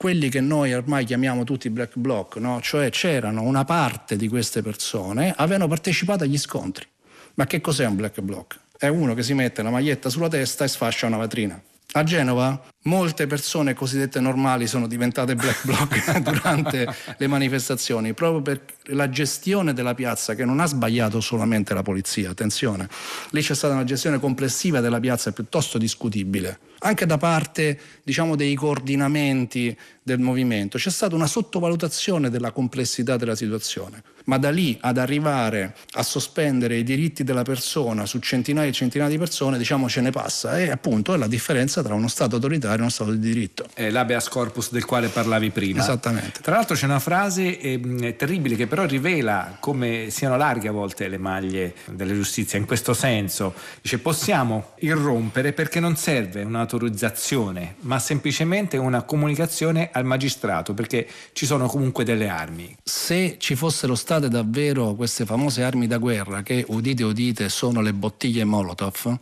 quelli 0.00 0.30
che 0.30 0.40
noi 0.40 0.72
ormai 0.72 1.04
chiamiamo 1.04 1.44
tutti 1.44 1.68
black 1.68 1.98
bloc, 1.98 2.36
no? 2.36 2.58
cioè 2.62 2.88
c'erano 2.88 3.42
una 3.42 3.66
parte 3.66 4.16
di 4.16 4.28
queste 4.28 4.62
persone, 4.62 5.34
avevano 5.36 5.68
partecipato 5.68 6.24
agli 6.24 6.38
scontri. 6.38 6.86
Ma 7.34 7.44
che 7.44 7.60
cos'è 7.60 7.84
un 7.84 7.96
black 7.96 8.22
bloc? 8.22 8.58
È 8.78 8.86
uno 8.86 9.12
che 9.12 9.22
si 9.22 9.34
mette 9.34 9.60
la 9.60 9.68
maglietta 9.68 10.08
sulla 10.08 10.28
testa 10.28 10.64
e 10.64 10.68
sfascia 10.68 11.06
una 11.06 11.18
vetrina. 11.18 11.62
A 11.92 12.04
Genova 12.04 12.62
molte 12.84 13.26
persone 13.26 13.74
cosiddette 13.74 14.20
normali 14.20 14.68
sono 14.68 14.86
diventate 14.86 15.34
black 15.34 15.64
bloc 15.64 16.18
durante 16.22 16.86
le 17.16 17.26
manifestazioni, 17.26 18.14
proprio 18.14 18.42
per 18.42 18.64
la 18.94 19.08
gestione 19.10 19.72
della 19.72 19.94
piazza 19.94 20.36
che 20.36 20.44
non 20.44 20.60
ha 20.60 20.66
sbagliato 20.66 21.20
solamente 21.20 21.74
la 21.74 21.82
polizia, 21.82 22.30
attenzione, 22.30 22.88
lì 23.30 23.42
c'è 23.42 23.56
stata 23.56 23.74
una 23.74 23.82
gestione 23.82 24.20
complessiva 24.20 24.78
della 24.78 25.00
piazza 25.00 25.32
piuttosto 25.32 25.78
discutibile, 25.78 26.60
anche 26.78 27.06
da 27.06 27.18
parte 27.18 27.78
diciamo, 28.04 28.36
dei 28.36 28.54
coordinamenti 28.54 29.76
del 30.00 30.20
movimento, 30.20 30.78
c'è 30.78 30.90
stata 30.90 31.16
una 31.16 31.26
sottovalutazione 31.26 32.30
della 32.30 32.52
complessità 32.52 33.16
della 33.16 33.34
situazione, 33.34 34.02
ma 34.24 34.38
da 34.38 34.50
lì 34.50 34.76
ad 34.80 34.98
arrivare 34.98 35.74
a 35.92 36.02
sospendere 36.02 36.76
i 36.76 36.82
diritti 36.82 37.24
della 37.24 37.42
persona 37.42 38.06
su 38.06 38.18
centinaia 38.18 38.68
e 38.68 38.72
centinaia 38.72 39.10
di 39.10 39.18
persone, 39.18 39.58
diciamo 39.58 39.88
ce 39.88 40.00
ne 40.00 40.10
passa 40.10 40.58
e 40.58 40.70
appunto 40.70 41.14
è 41.14 41.16
la 41.16 41.26
differenza 41.26 41.82
tra 41.82 41.94
uno 41.94 42.08
Stato 42.08 42.36
autoritario 42.36 42.78
e 42.78 42.80
uno 42.80 42.90
Stato 42.90 43.12
di 43.12 43.18
diritto. 43.18 43.66
È 43.72 43.90
l'abeas 43.90 44.28
corpus 44.28 44.70
del 44.70 44.84
quale 44.84 45.08
parlavi 45.08 45.50
prima. 45.50 45.80
Esattamente. 45.80 46.40
Tra 46.40 46.54
l'altro 46.54 46.76
c'è 46.76 46.84
una 46.84 46.98
frase 46.98 47.58
ehm, 47.58 48.16
terribile 48.16 48.56
che 48.56 48.66
però 48.66 48.84
rivela 48.84 49.56
come 49.60 50.08
siano 50.10 50.36
larghe 50.36 50.68
a 50.68 50.72
volte 50.72 51.08
le 51.08 51.18
maglie 51.18 51.74
della 51.90 52.12
giustizia. 52.12 52.58
In 52.58 52.66
questo 52.66 52.94
senso 52.94 53.54
dice 53.80 53.98
possiamo 53.98 54.72
irrompere 54.80 55.52
perché 55.52 55.80
non 55.80 55.96
serve 55.96 56.42
un'autorizzazione 56.42 57.76
ma 57.80 57.98
semplicemente 57.98 58.76
una 58.76 59.02
comunicazione 59.02 59.90
al 59.92 60.04
magistrato 60.04 60.74
perché 60.74 61.06
ci 61.32 61.46
sono 61.46 61.66
comunque 61.66 62.04
delle 62.04 62.28
armi. 62.28 62.76
Se 62.82 63.36
ci 63.38 63.54
fossero 63.54 63.94
state 64.20 64.28
davvero 64.28 64.94
queste 64.94 65.24
famose 65.24 65.62
armi 65.62 65.86
da 65.86 65.96
guerra 65.96 66.42
che 66.42 66.62
udite 66.68 67.04
udite 67.04 67.48
sono 67.48 67.80
le 67.80 67.94
bottiglie 67.94 68.44
Molotov, 68.44 69.18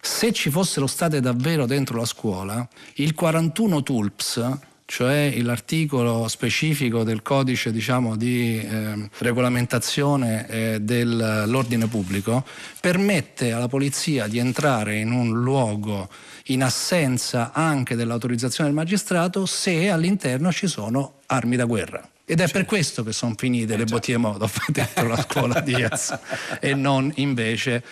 se 0.00 0.32
ci 0.32 0.48
fossero 0.50 0.86
state 0.86 1.20
davvero 1.20 1.66
dentro 1.66 1.98
la 1.98 2.06
scuola, 2.06 2.66
il 2.94 3.14
41 3.14 3.82
Tulps, 3.82 4.58
cioè 4.86 5.34
l'articolo 5.42 6.26
specifico 6.28 7.04
del 7.04 7.20
codice 7.20 7.70
diciamo, 7.70 8.16
di 8.16 8.58
eh, 8.60 9.08
regolamentazione 9.18 10.48
eh, 10.48 10.78
dell'ordine 10.80 11.86
pubblico, 11.86 12.46
permette 12.80 13.52
alla 13.52 13.68
polizia 13.68 14.26
di 14.26 14.38
entrare 14.38 14.96
in 14.96 15.12
un 15.12 15.42
luogo 15.42 16.08
in 16.46 16.62
assenza 16.62 17.52
anche 17.52 17.94
dell'autorizzazione 17.94 18.70
del 18.70 18.78
magistrato 18.78 19.44
se 19.44 19.90
all'interno 19.90 20.50
ci 20.50 20.66
sono 20.66 21.16
armi 21.26 21.56
da 21.56 21.64
guerra. 21.64 22.08
Ed 22.26 22.40
è 22.40 22.48
per 22.48 22.64
questo 22.64 23.02
che 23.02 23.12
sono 23.12 23.34
finite 23.36 23.76
le 23.76 23.84
bottiglie 23.84 24.16
Molotov 24.16 24.56
dentro 24.72 25.06
la 25.06 25.20
scuola 25.20 25.60
Diaz 25.60 26.18
e 26.58 26.74
non 26.74 27.12
invece 27.16 27.82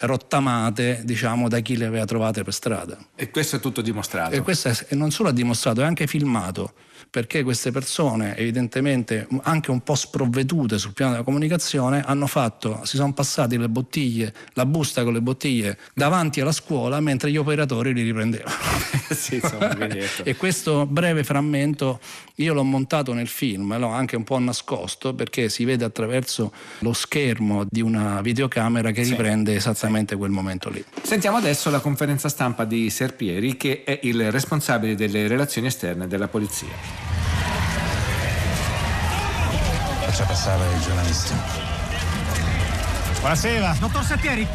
rottamate 0.00 1.02
diciamo 1.04 1.48
da 1.48 1.60
chi 1.60 1.76
le 1.76 1.86
aveva 1.86 2.04
trovate 2.04 2.42
per 2.42 2.52
strada. 2.52 2.98
E 3.14 3.30
questo 3.30 3.56
è 3.56 3.60
tutto 3.60 3.80
dimostrato. 3.80 4.34
E 4.34 4.40
questo 4.40 4.68
è, 4.68 4.94
non 4.94 5.10
solo 5.10 5.30
è 5.30 5.32
dimostrato, 5.32 5.80
è 5.80 5.84
anche 5.84 6.06
filmato, 6.06 6.72
perché 7.10 7.42
queste 7.42 7.70
persone, 7.70 8.36
evidentemente 8.36 9.26
anche 9.42 9.70
un 9.70 9.80
po' 9.80 9.94
sprovvedute 9.94 10.78
sul 10.78 10.92
piano 10.92 11.12
della 11.12 11.24
comunicazione, 11.24 12.02
hanno 12.04 12.26
fatto, 12.26 12.80
si 12.84 12.96
sono 12.96 13.12
passati 13.12 13.58
le 13.58 13.68
bottiglie, 13.68 14.32
la 14.54 14.64
busta 14.66 15.02
con 15.02 15.12
le 15.12 15.20
bottiglie 15.20 15.78
davanti 15.94 16.40
alla 16.40 16.52
scuola 16.52 17.00
mentre 17.00 17.30
gli 17.30 17.36
operatori 17.36 17.92
li 17.92 18.02
riprendevano. 18.02 18.54
sì, 19.10 19.36
insomma, 19.36 19.76
ecco. 19.78 20.24
e 20.24 20.36
questo 20.36 20.86
breve 20.86 21.24
frammento 21.24 22.00
io 22.36 22.54
l'ho 22.54 22.62
montato 22.64 23.12
nel 23.12 23.28
film, 23.28 23.76
l'ho 23.76 23.88
anche 23.88 24.16
un 24.16 24.24
po' 24.24 24.38
nascosto 24.38 25.14
perché 25.14 25.48
si 25.48 25.64
vede 25.64 25.84
attraverso 25.84 26.52
lo 26.78 26.92
schermo 26.92 27.64
di 27.68 27.80
una 27.82 28.20
videocamera 28.22 28.92
che 28.92 29.04
Sì. 29.04 29.10
riprende 29.10 29.58
esattamente 29.90 30.16
quel 30.16 30.30
momento 30.30 30.70
lì. 30.70 30.82
Sentiamo 31.02 31.36
adesso 31.36 31.70
la 31.70 31.80
conferenza 31.80 32.28
stampa 32.28 32.64
di 32.64 32.88
Serpieri 32.90 33.56
che 33.56 33.82
è 33.84 33.98
il 34.04 34.30
responsabile 34.30 34.94
delle 34.94 35.26
relazioni 35.26 35.66
esterne 35.66 36.06
della 36.06 36.28
polizia. 36.28 36.68
Faccia 40.00 40.24
passare 40.24 40.72
il 40.74 40.80
giornalista. 40.80 41.34
Buonasera. 43.18 43.76
Dottor 43.78 44.04
Settieri, 44.04 44.46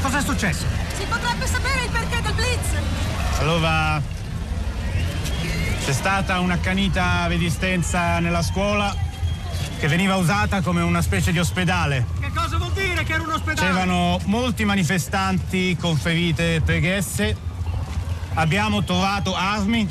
cosa 0.00 0.18
è 0.18 0.22
successo? 0.22 0.64
Si 0.96 1.04
potrebbe 1.08 1.46
sapere 1.46 1.84
il 1.84 1.90
perché 1.90 2.22
del 2.22 2.32
blitz? 2.32 3.40
Allora, 3.40 4.00
c'è 5.84 5.92
stata 5.92 6.40
un'accanita 6.40 7.26
vedistenza 7.28 8.18
nella 8.18 8.42
scuola 8.42 8.94
che 9.78 9.86
veniva 9.86 10.16
usata 10.16 10.60
come 10.60 10.82
una 10.82 11.00
specie 11.02 11.30
di 11.30 11.38
ospedale. 11.38 12.04
Che 12.20 12.30
cosa 12.34 12.56
vuol 12.56 12.72
dire 12.72 13.04
che 13.04 13.12
era 13.12 13.22
un 13.22 13.30
ospedale? 13.32 13.68
C'erano 13.68 14.18
molti 14.24 14.64
manifestanti 14.64 15.76
con 15.80 15.96
ferite 15.96 16.60
pregresse. 16.64 17.36
Abbiamo 18.34 18.82
trovato 18.82 19.34
armi, 19.36 19.88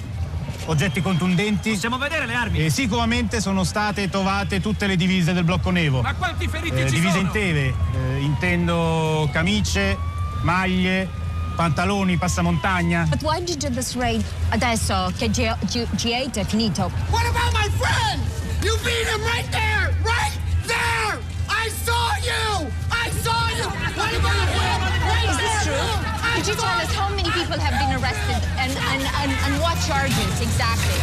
oggetti 0.66 1.02
contundenti. 1.02 1.72
Possiamo 1.72 1.98
vedere 1.98 2.26
le 2.26 2.34
armi? 2.34 2.66
E 2.66 2.70
sicuramente 2.70 3.40
sono 3.40 3.64
state 3.64 4.10
trovate 4.10 4.60
tutte 4.60 4.88
le 4.88 4.98
divise 4.98 5.32
del 5.34 5.44
blocco 5.46 5.70
Nevo. 5.70 6.02
Ma 6.02 6.14
quanti 6.16 6.48
feriti 6.50 6.76
Eh, 6.76 6.86
ci 6.88 6.96
divise 6.96 7.12
sono? 7.14 7.22
intere, 7.24 7.74
eh, 7.94 8.20
intendo 8.20 9.30
camicie, 9.32 9.98
maglie, 10.42 11.10
pantaloni, 11.56 12.18
passamontagna. 12.18 13.06
But 13.10 13.22
why 13.24 13.42
did 13.42 13.64
you 13.64 13.72
this 13.74 13.96
raid 13.96 14.24
adesso 14.50 15.12
che 15.18 15.30
G- 15.30 15.56
G- 15.66 15.88
G8 15.96 16.34
è 16.40 16.46
finito? 16.46 16.92
What 17.10 17.26
about 17.26 17.54
my 17.54 17.70
friend? 17.78 18.22
You 18.64 18.76
beat 18.84 19.06
him 19.08 19.22
right 19.22 19.46
there! 19.52 19.94
Right 20.04 20.34
there! 20.66 21.20
I 21.50 21.70
saw 21.86 22.16
you! 22.26 22.68
I 22.92 23.10
saw 23.22 23.50
you! 23.54 23.70
What 23.94 24.14
about 24.18 24.50
him? 24.50 24.82
Right 25.06 25.30
Is 25.30 25.38
this 25.38 25.66
there! 25.66 25.78
true? 25.78 25.94
I 26.26 26.38
Could 26.38 26.48
you 26.48 26.54
tell 26.56 26.64
saw 26.66 26.82
us 26.82 26.92
how 26.94 27.10
many 27.10 27.30
people 27.32 27.60
have 27.60 27.78
been 27.78 27.94
arrested 28.02 28.42
and, 28.58 28.72
and, 28.74 29.04
and, 29.22 29.32
and 29.46 29.62
what 29.62 29.78
charges 29.86 30.42
exactly? 30.42 30.98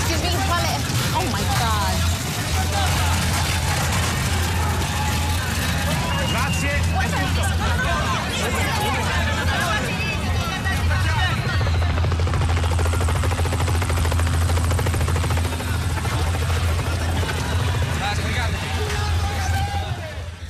Excuse 0.00 0.22
me, 0.22 0.30
quale... 0.48 0.80
Oh 1.12 1.28
my 1.32 1.42
God. 1.60 1.94
That's 6.32 6.60
Grazie. 6.60 6.88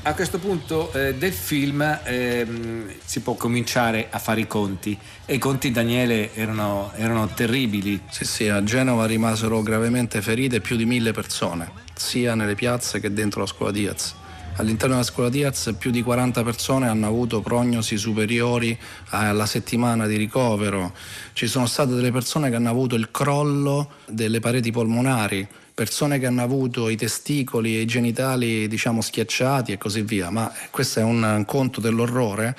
A 0.09 0.15
questo 0.15 0.39
punto 0.39 0.91
eh, 0.95 1.17
del 1.17 1.35
film 1.35 1.83
ehm, 1.83 2.95
si 3.05 3.21
può 3.21 3.35
cominciare 3.35 4.07
a 4.09 4.19
fare 4.19 4.41
i 4.41 4.47
conti 4.47 4.99
e 5.27 5.35
i 5.35 5.39
conti 5.39 5.71
Daniele 5.71 6.35
erano, 6.35 6.93
erano 6.97 7.27
terribili. 7.29 8.01
Sì, 8.09 8.25
sì, 8.25 8.49
a 8.49 8.65
Genova 8.65 9.05
rimasero 9.05 9.61
gravemente 9.61 10.23
ferite 10.23 10.63
più 10.63 10.77
di 10.77 10.87
mille 10.87 11.13
persone, 11.13 11.71
sia 11.95 12.35
nelle 12.35 12.55
piazze 12.55 13.01
che 13.01 13.13
dentro 13.13 13.41
la 13.41 13.47
scuola 13.47 13.71
Diaz. 13.71 14.15
All'interno 14.57 14.95
della 14.95 15.07
scuola 15.07 15.29
Diaz 15.29 15.75
più 15.79 15.91
di 15.91 16.03
40 16.03 16.43
persone 16.43 16.89
hanno 16.89 17.07
avuto 17.07 17.43
prognosi 17.43 17.99
superiori 17.99 18.77
alla 19.11 19.45
settimana 19.45 20.07
di 20.07 20.17
ricovero. 20.17 20.95
Ci 21.35 21.47
sono 21.47 21.67
state 21.67 21.93
delle 21.93 22.13
persone 22.13 22.49
che 22.49 22.57
hanno 22.57 22.71
avuto 22.71 22.95
il 22.95 23.11
crollo 23.11 23.91
delle 24.07 24.41
pareti 24.41 24.73
polmonari, 24.73 25.47
persone 25.79 26.19
che 26.19 26.27
hanno 26.27 26.43
avuto 26.43 26.89
i 26.89 26.97
testicoli 26.97 27.77
e 27.77 27.83
i 27.83 27.87
genitali 27.87 28.67
diciamo 28.67 29.01
schiacciati 29.01 29.71
e 29.71 29.79
così 29.79 30.03
via, 30.03 30.29
ma 30.29 30.53
questo 30.73 30.99
è 30.99 31.05
un 31.05 31.45
conto 31.47 31.81
dell'orrore 31.81 32.57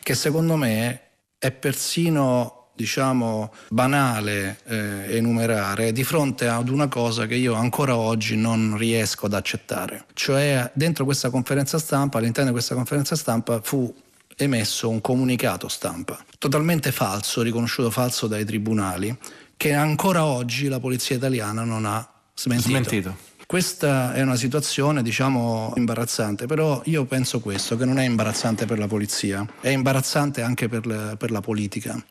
che 0.00 0.14
secondo 0.14 0.54
me 0.54 1.00
è 1.38 1.50
persino 1.50 2.68
diciamo 2.76 3.52
banale 3.68 4.60
eh, 4.66 5.16
enumerare 5.16 5.90
di 5.90 6.04
fronte 6.04 6.46
ad 6.46 6.68
una 6.68 6.86
cosa 6.86 7.26
che 7.26 7.34
io 7.34 7.54
ancora 7.54 7.96
oggi 7.96 8.36
non 8.36 8.76
riesco 8.76 9.26
ad 9.26 9.34
accettare. 9.34 10.04
Cioè 10.12 10.70
dentro 10.72 11.04
questa 11.04 11.30
conferenza 11.30 11.80
stampa, 11.80 12.18
all'interno 12.18 12.50
di 12.50 12.54
questa 12.54 12.76
conferenza 12.76 13.16
stampa 13.16 13.60
fu 13.60 13.92
emesso 14.36 14.88
un 14.88 15.00
comunicato 15.00 15.66
stampa 15.66 16.16
totalmente 16.38 16.92
falso, 16.92 17.42
riconosciuto 17.42 17.90
falso 17.90 18.28
dai 18.28 18.44
tribunali, 18.44 19.18
che 19.56 19.72
ancora 19.72 20.24
oggi 20.24 20.68
la 20.68 20.78
polizia 20.78 21.16
italiana 21.16 21.64
non 21.64 21.86
ha 21.86 22.11
smentito. 22.34 22.68
Smentito. 22.68 23.30
Questa 23.52 24.14
è 24.14 24.22
una 24.22 24.36
situazione, 24.36 25.02
diciamo, 25.02 25.74
imbarazzante, 25.76 26.46
però 26.46 26.80
io 26.86 27.04
penso 27.04 27.40
questo, 27.40 27.76
che 27.76 27.84
non 27.84 27.98
è 27.98 28.04
imbarazzante 28.04 28.64
per 28.64 28.78
la 28.78 28.86
polizia, 28.86 29.46
è 29.60 29.68
imbarazzante 29.68 30.40
anche 30.40 30.68
per, 30.70 30.86
la- 30.86 31.16
per 31.16 31.30
la 31.30 31.42
politica, 31.42 32.02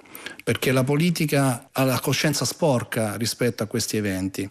perché 0.43 0.71
la 0.71 0.83
politica 0.83 1.69
ha 1.71 1.83
la 1.83 1.99
coscienza 1.99 2.45
sporca 2.45 3.15
rispetto 3.15 3.63
a 3.63 3.65
questi 3.65 3.97
eventi. 3.97 4.47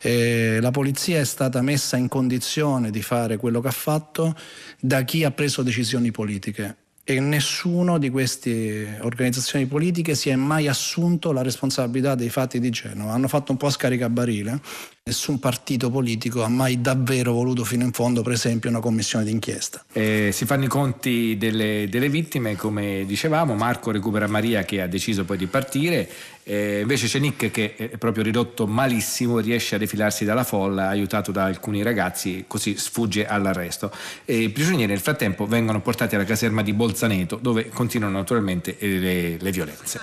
E 0.00 0.58
la 0.58 0.70
polizia 0.70 1.20
è 1.20 1.24
stata 1.24 1.60
messa 1.60 1.98
in 1.98 2.08
condizione 2.08 2.90
di 2.90 3.02
fare 3.02 3.36
quello 3.36 3.60
che 3.60 3.68
ha 3.68 3.72
fatto 3.72 4.34
da 4.80 5.02
chi 5.02 5.24
ha 5.24 5.32
preso 5.32 5.62
decisioni 5.62 6.12
politiche 6.12 6.76
e 7.04 7.18
nessuno 7.18 7.98
di 7.98 8.10
queste 8.10 8.98
organizzazioni 9.00 9.66
politiche 9.66 10.14
si 10.14 10.30
è 10.30 10.36
mai 10.36 10.68
assunto 10.68 11.32
la 11.32 11.42
responsabilità 11.42 12.14
dei 12.14 12.30
fatti 12.30 12.60
di 12.60 12.70
Genova. 12.70 13.12
Hanno 13.12 13.28
fatto 13.28 13.50
un 13.50 13.58
po' 13.58 13.70
scaricabarile. 13.70 14.60
Nessun 15.04 15.40
partito 15.40 15.90
politico 15.90 16.44
ha 16.44 16.48
mai 16.48 16.80
davvero 16.80 17.32
voluto 17.32 17.64
fino 17.64 17.82
in 17.82 17.90
fondo, 17.90 18.22
per 18.22 18.34
esempio, 18.34 18.70
una 18.70 18.78
commissione 18.78 19.24
d'inchiesta. 19.24 19.84
Eh, 19.92 20.30
si 20.32 20.46
fanno 20.46 20.64
i 20.64 20.68
conti 20.68 21.36
delle, 21.36 21.88
delle 21.90 22.08
vittime, 22.08 22.54
come 22.54 23.04
dicevamo, 23.04 23.56
Marco 23.56 23.90
recupera 23.90 24.28
Maria 24.28 24.62
che 24.62 24.80
ha 24.80 24.86
deciso 24.86 25.24
poi 25.24 25.38
di 25.38 25.46
partire, 25.46 26.08
eh, 26.44 26.82
invece 26.82 27.08
c'è 27.08 27.18
Nick 27.18 27.50
che 27.50 27.74
è 27.74 27.98
proprio 27.98 28.22
ridotto 28.22 28.68
malissimo, 28.68 29.40
riesce 29.40 29.74
a 29.74 29.78
defilarsi 29.78 30.24
dalla 30.24 30.44
folla, 30.44 30.86
aiutato 30.86 31.32
da 31.32 31.46
alcuni 31.46 31.82
ragazzi, 31.82 32.44
così 32.46 32.76
sfugge 32.76 33.26
all'arresto. 33.26 33.90
E 34.24 34.36
I 34.36 34.50
prigionieri 34.50 34.92
nel 34.92 35.00
frattempo 35.00 35.46
vengono 35.46 35.80
portati 35.80 36.14
alla 36.14 36.24
caserma 36.24 36.62
di 36.62 36.72
Bolzaneto, 36.72 37.40
dove 37.42 37.70
continuano 37.70 38.18
naturalmente 38.18 38.76
le, 38.78 39.36
le 39.36 39.50
violenze. 39.50 40.00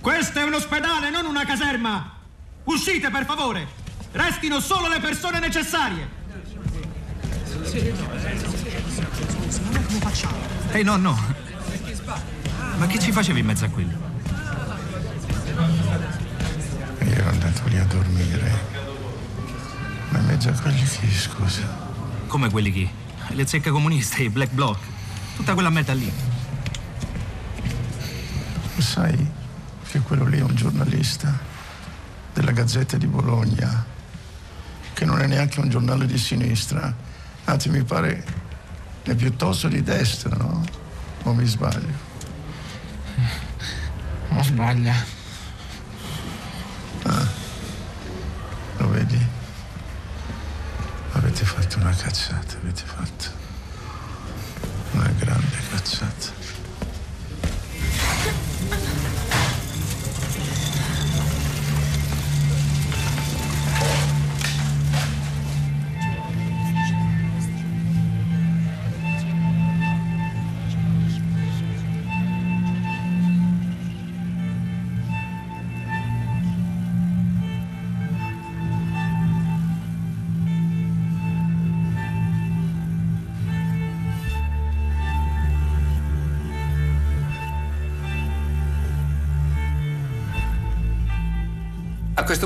Questo 0.00 0.38
è 0.38 0.42
un 0.44 0.54
ospedale, 0.54 1.10
non 1.10 1.26
una 1.26 1.44
caserma! 1.44 2.14
Uscite, 2.64 3.10
per 3.10 3.24
favore! 3.24 3.66
Restino 4.12 4.60
solo 4.60 4.88
le 4.88 5.00
persone 5.00 5.38
necessarie! 5.38 6.08
Come 9.70 10.00
facciamo? 10.00 10.36
Ehi, 10.72 10.82
no, 10.82 10.96
no. 10.96 11.18
Ma 12.76 12.86
che 12.86 12.98
ci 12.98 13.12
facevi 13.12 13.40
in 13.40 13.46
mezzo 13.46 13.64
a 13.64 13.68
quelli? 13.68 13.96
Io 17.02 17.12
ero 17.12 17.28
andato 17.28 17.68
lì 17.68 17.78
a 17.78 17.84
dormire. 17.84 18.78
Ma 20.10 20.18
in 20.18 20.26
mezzo 20.26 20.48
a 20.48 20.52
quelli 20.52 20.82
chi, 20.82 21.12
scusa? 21.12 21.62
Come 22.26 22.50
quelli 22.50 22.72
chi? 22.72 22.90
Le 23.28 23.46
zecche 23.46 23.70
comuniste, 23.70 24.22
i 24.22 24.28
black 24.28 24.52
bloc. 24.52 24.78
Tutta 25.36 25.54
quella 25.54 25.70
merda 25.70 25.94
lì. 25.94 26.12
Sai 28.78 29.28
che 29.88 30.00
quello 30.00 30.24
lì 30.24 30.38
è 30.38 30.42
un 30.42 30.54
giornalista 30.54 31.49
della 32.32 32.52
Gazzetta 32.52 32.96
di 32.96 33.06
Bologna, 33.06 33.84
che 34.92 35.04
non 35.04 35.20
è 35.20 35.26
neanche 35.26 35.60
un 35.60 35.68
giornale 35.68 36.06
di 36.06 36.18
sinistra, 36.18 36.94
anzi 37.44 37.68
mi 37.68 37.82
pare 37.82 38.24
è 39.02 39.14
piuttosto 39.14 39.66
di 39.68 39.82
destra, 39.82 40.36
no? 40.36 40.64
O 41.24 41.32
mi 41.32 41.46
sbaglio? 41.46 42.08
Non 44.30 44.44
sbaglia. 44.44 44.94
Ah, 47.02 47.26
lo 48.76 48.88
vedi? 48.90 49.26
Avete 51.12 51.44
fatto 51.44 51.78
una 51.78 51.90
cazzata, 51.90 52.56
avete 52.62 52.82
fatto 52.84 53.30
una 54.92 55.10
grande 55.18 55.56
cazzata. 55.68 56.30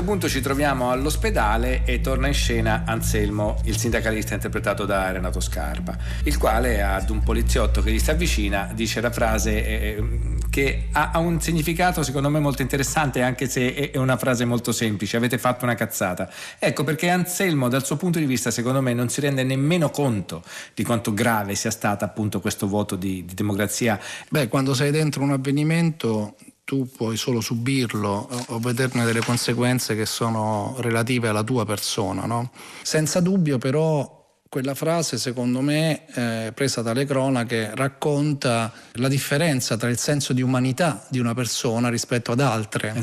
Punto 0.05 0.29
ci 0.29 0.39
troviamo 0.39 0.91
all'ospedale 0.91 1.83
e 1.83 1.99
torna 1.99 2.27
in 2.27 2.33
scena 2.33 2.83
Anselmo, 2.85 3.59
il 3.65 3.77
sindacalista 3.77 4.35
interpretato 4.35 4.85
da 4.85 5.11
Renato 5.11 5.41
Scarpa, 5.41 5.97
il 6.23 6.37
quale 6.37 6.81
ad 6.81 7.09
un 7.09 7.21
poliziotto 7.21 7.81
che 7.81 7.91
gli 7.91 7.99
si 7.99 8.11
avvicina 8.11 8.71
dice 8.73 9.01
la 9.01 9.11
frase 9.11 9.65
eh, 9.65 10.03
che 10.49 10.87
ha, 10.91 11.17
un 11.19 11.41
significato 11.41 12.03
secondo 12.03 12.29
me 12.29 12.39
molto 12.39 12.61
interessante 12.61 13.21
anche 13.21 13.49
se 13.49 13.73
è, 13.73 13.91
è 13.91 13.97
una 13.97 14.15
frase 14.15 14.45
molto 14.45 14.71
semplice, 14.71 15.17
avete 15.17 15.37
fatto 15.37 15.65
una 15.65 15.75
cazzata. 15.75 16.29
Ecco 16.59 16.83
perché 16.85 17.09
Anselmo 17.09 17.67
dal 17.67 17.83
suo 17.83 17.97
punto 17.97 18.19
di 18.19 18.25
vista 18.25 18.51
secondo 18.51 18.81
me 18.81 18.93
non 18.93 19.09
si 19.09 19.19
rende 19.19 19.43
nemmeno 19.43 19.89
conto 19.89 20.43
di 20.73 20.83
quanto 20.83 21.13
grave 21.13 21.55
sia 21.55 21.71
stato 21.71 22.05
appunto 22.05 22.39
questo 22.39 22.67
voto 22.67 22.95
di, 22.95 23.25
di 23.25 23.33
democrazia. 23.33 23.99
Beh, 24.29 24.47
quando 24.47 24.73
sei 24.73 24.91
dentro 24.91 25.23
un 25.23 25.31
avvenimento 25.31 26.35
tu 26.65 26.89
puoi 26.89 27.15
solo 27.15 27.41
subirlo 27.41 28.27
o- 28.47 28.59
vederne 28.59 29.05
delle 29.05 29.21
conseguenze 29.21 29.95
che 29.95 30.07
sono 30.07 30.75
relative 30.79 31.27
alla 31.27 31.43
tua 31.43 31.63
persona. 31.63 32.25
no? 32.25 32.51
Senza 32.81 33.21
dubbio 33.21 33.57
però 33.59 34.23
quella 34.49 34.73
frase, 34.73 35.17
secondo 35.17 35.59
me, 35.61 36.05
eh, 36.13 36.51
presa 36.53 36.81
dalle 36.81 37.05
cronache, 37.05 37.71
racconta 37.75 38.71
la 38.93 39.07
differenza 39.09 39.75
tra 39.75 39.89
il 39.89 39.97
senso 39.97 40.33
di 40.33 40.41
umanità 40.41 41.05
di 41.09 41.19
una 41.19 41.33
persona 41.33 41.89
rispetto 41.89 42.31
ad 42.31 42.39
altre. 42.39 42.93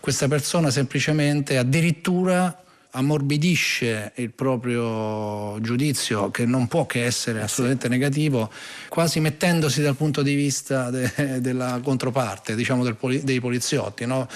Questa 0.00 0.28
persona 0.28 0.70
semplicemente 0.70 1.56
addirittura 1.56 2.62
ammorbidisce 2.90 4.12
il 4.16 4.30
proprio 4.32 5.60
giudizio 5.60 6.30
che 6.30 6.46
non 6.46 6.68
può 6.68 6.86
che 6.86 7.04
essere 7.04 7.42
assolutamente 7.42 7.88
negativo 7.88 8.50
quasi 8.88 9.20
mettendosi 9.20 9.82
dal 9.82 9.94
punto 9.94 10.22
di 10.22 10.34
vista 10.34 10.90
de- 10.90 11.40
della 11.40 11.80
controparte 11.82 12.54
diciamo 12.54 12.82
del 12.82 12.96
dei 13.22 13.40
poliziotti 13.40 14.06
no? 14.06 14.26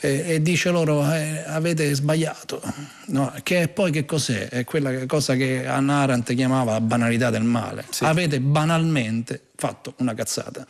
e-, 0.00 0.24
e 0.26 0.42
dice 0.42 0.70
loro 0.70 1.04
eh, 1.12 1.44
avete 1.46 1.94
sbagliato 1.94 2.62
no? 3.08 3.32
che 3.42 3.68
poi 3.68 3.90
che 3.90 4.06
cos'è? 4.06 4.48
è 4.48 4.64
quella 4.64 5.06
cosa 5.06 5.34
che 5.34 5.66
Hannah 5.66 6.00
Arendt 6.00 6.34
chiamava 6.34 6.72
la 6.72 6.80
banalità 6.80 7.28
del 7.28 7.44
male 7.44 7.84
avete 8.00 8.40
banalmente 8.40 9.48
fatto 9.54 9.94
una 9.98 10.14
cazzata 10.14 10.66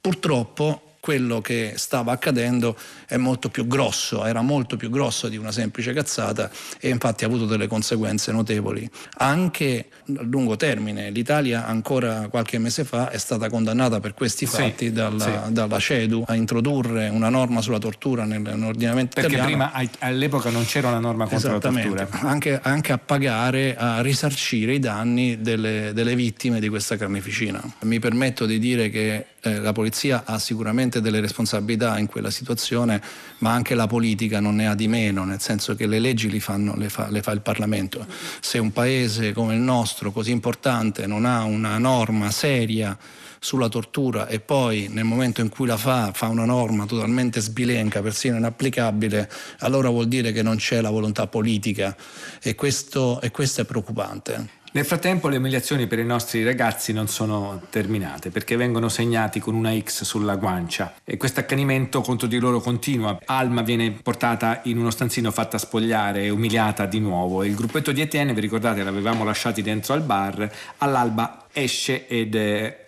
purtroppo 0.00 0.89
quello 1.00 1.40
che 1.40 1.72
stava 1.76 2.12
accadendo 2.12 2.76
è 3.06 3.16
molto 3.16 3.48
più 3.48 3.66
grosso, 3.66 4.24
era 4.26 4.42
molto 4.42 4.76
più 4.76 4.90
grosso 4.90 5.28
di 5.28 5.36
una 5.38 5.50
semplice 5.50 5.92
cazzata 5.92 6.50
e 6.78 6.88
infatti 6.90 7.24
ha 7.24 7.26
avuto 7.26 7.46
delle 7.46 7.66
conseguenze 7.66 8.30
notevoli. 8.32 8.88
Anche 9.16 9.86
a 10.16 10.22
lungo 10.22 10.56
termine, 10.56 11.10
l'Italia 11.10 11.66
ancora 11.66 12.28
qualche 12.28 12.58
mese 12.58 12.84
fa 12.84 13.10
è 13.10 13.18
stata 13.18 13.48
condannata 13.48 13.98
per 14.00 14.14
questi 14.14 14.44
Sì, 14.46 14.56
fatti 14.56 14.92
dalla, 14.92 15.44
sì. 15.46 15.52
dalla 15.52 15.78
CEDU 15.78 16.24
a 16.26 16.34
introdurre 16.34 17.08
una 17.08 17.30
norma 17.30 17.60
sulla 17.62 17.78
tortura 17.78 18.24
nel- 18.24 18.42
nell'ordinamento 18.42 19.14
Perché 19.14 19.34
italiano. 19.36 19.46
prima 19.48 19.72
ai- 19.72 19.88
all'epoca 20.00 20.50
non 20.50 20.64
c'era 20.66 20.88
una 20.88 20.98
norma 21.00 21.26
contro 21.26 21.52
la 21.52 21.58
tortura. 21.58 22.08
anche, 22.20 22.60
anche 22.62 22.92
a 22.92 22.98
pagare, 22.98 23.74
a 23.76 24.02
risarcire 24.02 24.74
i 24.74 24.78
danni 24.78 25.40
delle, 25.40 25.92
delle 25.94 26.14
vittime 26.14 26.60
di 26.60 26.68
questa 26.68 26.96
carneficina. 26.96 27.60
Mi 27.84 27.98
permetto 27.98 28.44
di 28.46 28.58
dire 28.58 28.90
che 28.90 29.26
eh, 29.42 29.58
la 29.58 29.72
polizia 29.72 30.24
ha 30.24 30.38
sicuramente 30.38 31.00
delle 31.00 31.20
responsabilità 31.20 31.98
in 31.98 32.06
quella 32.06 32.30
situazione, 32.30 33.02
ma 33.38 33.52
anche 33.52 33.74
la 33.74 33.86
politica 33.86 34.40
non 34.40 34.56
ne 34.56 34.68
ha 34.68 34.74
di 34.74 34.88
meno, 34.88 35.24
nel 35.24 35.40
senso 35.40 35.74
che 35.74 35.86
le 35.86 35.98
leggi 35.98 36.28
li 36.30 36.40
fanno- 36.40 36.76
le, 36.76 36.88
fa, 36.88 37.08
le 37.10 37.22
fa 37.22 37.32
il 37.32 37.40
Parlamento. 37.40 38.06
Se 38.40 38.58
un 38.58 38.72
paese 38.72 39.32
come 39.32 39.54
il 39.54 39.60
nostro, 39.60 40.12
così 40.12 40.30
importante, 40.30 41.06
non 41.06 41.24
ha 41.24 41.44
una 41.44 41.78
norma 41.78 42.30
seria 42.30 42.96
sulla 43.42 43.70
tortura 43.70 44.28
e 44.28 44.38
poi 44.38 44.88
nel 44.90 45.04
momento 45.04 45.40
in 45.40 45.48
cui 45.48 45.66
la 45.66 45.78
fa 45.78 46.12
fa 46.12 46.28
una 46.28 46.44
norma 46.44 46.84
totalmente 46.84 47.40
sbilenca, 47.40 48.02
persino 48.02 48.36
inapplicabile, 48.36 49.30
allora 49.60 49.88
vuol 49.88 50.08
dire 50.08 50.30
che 50.30 50.42
non 50.42 50.56
c'è 50.56 50.82
la 50.82 50.90
volontà 50.90 51.26
politica 51.26 51.96
e 52.42 52.54
questo, 52.54 53.18
e 53.22 53.30
questo 53.30 53.62
è 53.62 53.64
preoccupante. 53.64 54.59
Nel 54.72 54.84
frattempo 54.84 55.26
le 55.26 55.38
umiliazioni 55.38 55.88
per 55.88 55.98
i 55.98 56.04
nostri 56.04 56.44
ragazzi 56.44 56.92
non 56.92 57.08
sono 57.08 57.62
terminate 57.70 58.30
perché 58.30 58.54
vengono 58.54 58.88
segnati 58.88 59.40
con 59.40 59.56
una 59.56 59.76
X 59.76 60.04
sulla 60.04 60.36
guancia. 60.36 60.94
E 61.02 61.16
questo 61.16 61.40
accanimento 61.40 62.02
contro 62.02 62.28
di 62.28 62.38
loro 62.38 62.60
continua. 62.60 63.18
Alma 63.24 63.62
viene 63.62 63.90
portata 63.90 64.60
in 64.64 64.78
uno 64.78 64.90
stanzino 64.90 65.32
fatta 65.32 65.58
spogliare 65.58 66.22
e 66.22 66.30
umiliata 66.30 66.86
di 66.86 67.00
nuovo. 67.00 67.42
E 67.42 67.48
il 67.48 67.56
gruppetto 67.56 67.90
di 67.90 68.00
Etienne, 68.00 68.32
vi 68.32 68.40
ricordate, 68.40 68.84
l'avevamo 68.84 69.24
lasciati 69.24 69.60
dentro 69.60 69.92
al 69.92 70.02
bar, 70.02 70.48
all'alba 70.78 71.46
esce 71.52 72.06
ed 72.06 72.36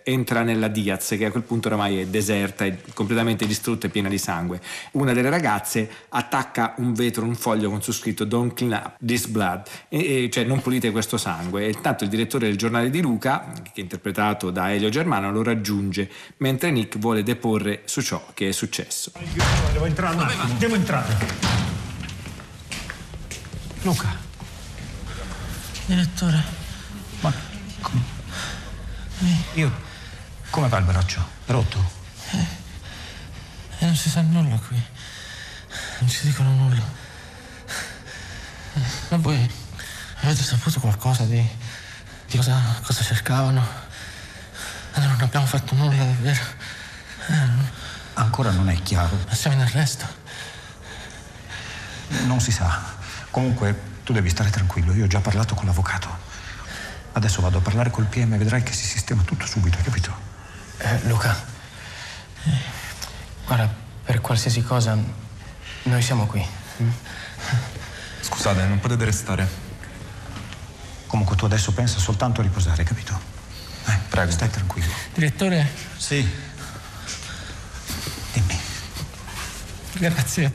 entra 0.03 0.43
nella 0.43 0.67
Diaz 0.67 1.15
che 1.17 1.25
a 1.25 1.31
quel 1.31 1.43
punto 1.43 1.69
ormai 1.69 1.99
è 1.99 2.05
deserta, 2.07 2.65
è 2.65 2.77
completamente 2.93 3.45
distrutta 3.45 3.87
e 3.87 3.89
piena 3.89 4.09
di 4.09 4.17
sangue. 4.17 4.61
Una 4.91 5.13
delle 5.13 5.29
ragazze 5.29 5.89
attacca 6.09 6.75
un 6.77 6.93
vetro, 6.93 7.25
un 7.25 7.35
foglio 7.35 7.69
con 7.69 7.81
su 7.81 7.91
scritto 7.91 8.25
Don't 8.25 8.53
clean 8.53 8.73
up 8.73 8.95
this 9.03 9.27
blood, 9.27 9.63
e, 9.89 10.25
e, 10.25 10.29
cioè 10.29 10.43
non 10.43 10.61
pulite 10.61 10.91
questo 10.91 11.17
sangue. 11.17 11.65
E 11.65 11.71
intanto 11.71 12.03
il 12.03 12.09
direttore 12.09 12.47
del 12.47 12.57
giornale 12.57 12.89
di 12.89 13.01
Luca, 13.01 13.51
che 13.63 13.71
è 13.75 13.81
interpretato 13.81 14.51
da 14.51 14.71
Elio 14.73 14.89
Germano, 14.89 15.31
lo 15.31 15.43
raggiunge 15.43 16.09
mentre 16.37 16.71
Nick 16.71 16.97
vuole 16.97 17.23
deporre 17.23 17.81
su 17.85 18.01
ciò 18.01 18.23
che 18.33 18.49
è 18.49 18.51
successo. 18.51 19.11
Devo 19.71 19.85
entrare 19.85 20.15
un 20.15 20.21
attimo, 20.21 20.57
devo 20.57 20.75
entrare. 20.75 21.17
Luca. 23.81 24.15
Direttore. 25.85 26.43
Ma 27.21 27.33
come? 27.81 28.01
Io. 29.55 29.91
Come 30.53 30.67
va 30.67 30.77
il 30.77 30.83
braccio? 30.83 31.27
Rotto? 31.47 31.83
Eh, 32.29 32.45
eh, 33.79 33.85
non 33.85 33.95
si 33.95 34.07
sa 34.07 34.21
nulla 34.21 34.55
qui. 34.57 34.79
Non 35.97 36.07
si 36.07 36.27
dicono 36.27 36.51
nulla. 36.51 36.83
Ma 39.09 39.17
voi 39.17 39.51
avete 40.21 40.43
saputo 40.43 40.79
qualcosa 40.79 41.23
di, 41.23 41.43
di 42.27 42.37
cosa, 42.37 42.61
cosa 42.83 43.03
cercavano? 43.03 43.67
Eh, 44.93 44.99
non 44.99 45.17
abbiamo 45.21 45.47
fatto 45.47 45.73
nulla 45.73 45.95
davvero. 45.95 46.43
Eh, 47.29 47.71
Ancora 48.13 48.51
non 48.51 48.69
è 48.69 48.79
chiaro. 48.83 49.17
Ma 49.27 49.33
siamo 49.33 49.55
in 49.55 49.63
arresto. 49.63 50.05
Non 52.27 52.39
si 52.39 52.51
sa. 52.51 52.79
Comunque, 53.31 54.01
tu 54.03 54.13
devi 54.13 54.29
stare 54.29 54.51
tranquillo. 54.51 54.93
Io 54.93 55.05
ho 55.05 55.07
già 55.07 55.19
parlato 55.19 55.55
con 55.55 55.65
l'avvocato. 55.65 56.15
Adesso 57.13 57.41
vado 57.41 57.57
a 57.57 57.61
parlare 57.61 57.89
col 57.89 58.05
PM 58.05 58.33
e 58.33 58.37
vedrai 58.37 58.61
che 58.61 58.73
si 58.73 58.85
sistema 58.85 59.23
tutto 59.23 59.47
subito, 59.47 59.79
capito? 59.81 60.32
Eh, 60.83 60.99
Luca, 61.07 61.33
eh, 62.45 62.51
guarda, 63.45 63.73
per 64.03 64.19
qualsiasi 64.19 64.61
cosa 64.61 64.97
noi 65.83 66.01
siamo 66.01 66.25
qui. 66.25 66.45
mm? 66.81 66.89
Scusate, 68.21 68.65
non 68.65 68.79
potete 68.79 69.05
restare. 69.05 69.47
Comunque 71.07 71.35
tu 71.37 71.45
adesso 71.45 71.71
pensa 71.73 71.99
soltanto 71.99 72.41
a 72.41 72.43
riposare, 72.43 72.83
capito? 72.83 73.17
Eh, 73.85 73.97
prego. 74.09 74.31
Stai 74.31 74.49
tranquillo. 74.49 74.91
Direttore? 75.13 75.69
Sì. 75.97 76.27
Dimmi. 78.33 78.59
Grazie. 79.93 80.51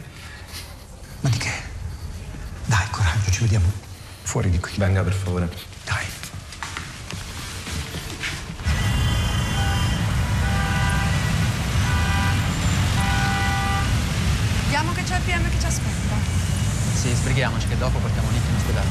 Ma 1.20 1.28
di 1.30 1.38
che? 1.38 1.52
Dai, 2.66 2.86
coraggio, 2.90 3.30
ci 3.30 3.40
vediamo 3.40 3.70
fuori 4.22 4.50
di 4.50 4.58
qui. 4.58 4.72
Venga, 4.76 5.02
per 5.02 5.14
favore. 5.14 5.48
Dai. 5.84 6.04
Aspetta. 15.68 16.14
Sì, 16.94 17.14
sbrighiamoci 17.14 17.68
che 17.68 17.76
dopo 17.76 17.98
portiamo 17.98 18.30
Nick 18.30 18.48
in 18.48 18.54
ospedale. 18.56 18.88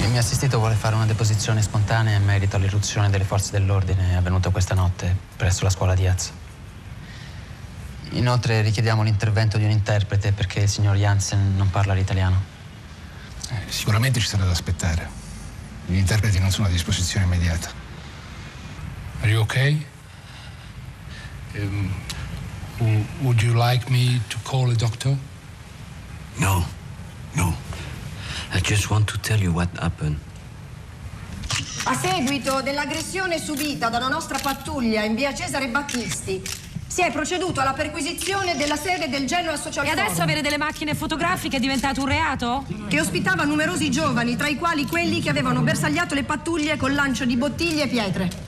Il 0.00 0.08
mio 0.10 0.20
assistito 0.20 0.58
vuole 0.58 0.74
fare 0.74 0.94
una 0.94 1.06
deposizione 1.06 1.60
spontanea 1.60 2.16
in 2.16 2.24
merito 2.24 2.56
all'irruzione 2.56 3.10
delle 3.10 3.24
forze 3.24 3.50
dell'ordine 3.50 4.16
avvenuta 4.16 4.48
questa 4.50 4.74
notte 4.74 5.14
presso 5.36 5.64
la 5.64 5.70
scuola 5.70 5.94
Diaz. 5.94 6.32
Inoltre 8.12 8.62
richiediamo 8.62 9.02
l'intervento 9.02 9.58
di 9.58 9.64
un 9.64 9.70
interprete 9.70 10.32
perché 10.32 10.60
il 10.60 10.68
signor 10.68 10.96
Jansen 10.96 11.56
non 11.56 11.68
parla 11.70 11.92
l'italiano. 11.92 12.40
Eh, 13.50 13.70
Sicuramente 13.70 14.18
ci 14.20 14.26
sarà 14.26 14.44
da 14.44 14.52
aspettare. 14.52 15.06
Gli 15.86 15.96
interpreti 15.96 16.38
non 16.38 16.50
sono 16.50 16.68
a 16.68 16.70
disposizione 16.70 17.26
immediata. 17.26 17.70
Are 19.20 19.30
you 19.30 19.42
okay? 19.42 19.84
Um, 21.54 21.92
w- 22.78 23.04
would 23.22 23.42
you 23.42 23.54
like 23.54 23.90
me 23.90 24.20
to 24.28 24.38
call 24.44 24.70
a 24.70 24.74
doctor? 24.74 25.16
No, 26.38 26.64
no. 27.34 27.54
I 28.54 28.60
just 28.60 28.90
want 28.90 29.06
to 29.08 29.18
tell 29.18 29.40
you 29.40 29.52
what 29.52 29.68
happened. 29.78 30.16
A 31.84 31.94
seguito 31.94 32.60
dell'aggressione 32.60 33.38
subita 33.38 33.88
da 33.88 33.96
una 33.98 34.08
nostra 34.08 34.38
pattuglia 34.38 35.02
in 35.04 35.14
via 35.14 35.32
Cesare 35.34 35.68
Battisti, 35.68 36.42
si 36.86 37.02
è 37.02 37.10
proceduto 37.10 37.60
alla 37.60 37.72
perquisizione 37.72 38.56
della 38.56 38.76
sede 38.76 39.08
del 39.08 39.26
Genoa 39.26 39.56
Social 39.56 39.86
E 39.86 39.90
adesso 39.90 40.08
Forum, 40.08 40.22
avere 40.22 40.40
delle 40.42 40.58
macchine 40.58 40.94
fotografiche 40.94 41.56
è 41.56 41.60
diventato 41.60 42.00
un 42.00 42.06
reato? 42.08 42.64
che 42.88 43.00
ospitava 43.00 43.44
numerosi 43.44 43.90
giovani, 43.90 44.36
tra 44.36 44.48
i 44.48 44.56
quali 44.56 44.86
quelli 44.86 45.20
che 45.22 45.30
avevano 45.30 45.60
bersagliato 45.62 46.14
le 46.14 46.24
pattuglie 46.24 46.76
col 46.76 46.94
lancio 46.94 47.24
di 47.24 47.36
bottiglie 47.36 47.84
e 47.84 47.88
pietre. 47.88 48.47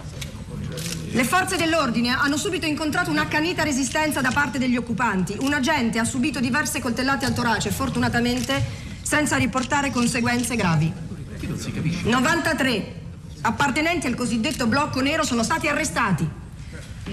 Le 1.13 1.25
forze 1.25 1.57
dell'ordine 1.57 2.11
hanno 2.11 2.37
subito 2.37 2.67
incontrato 2.67 3.11
un'accanita 3.11 3.65
resistenza 3.65 4.21
da 4.21 4.31
parte 4.31 4.59
degli 4.59 4.77
occupanti. 4.77 5.37
Un 5.41 5.53
agente 5.53 5.99
ha 5.99 6.05
subito 6.05 6.39
diverse 6.39 6.81
coltellate 6.81 7.27
al 7.27 7.35
torace, 7.35 7.73
fortunatamente 7.73 8.63
senza 9.03 9.37
riportare 9.37 9.91
conseguenze 9.91 10.55
gravi. 10.55 10.93
93 12.05 12.95
appartenenti 13.43 14.07
al 14.07 14.15
cosiddetto 14.15 14.69
blocco 14.69 15.01
nero 15.01 15.25
sono 15.25 15.43
stati 15.43 15.67
arrestati. 15.67 16.29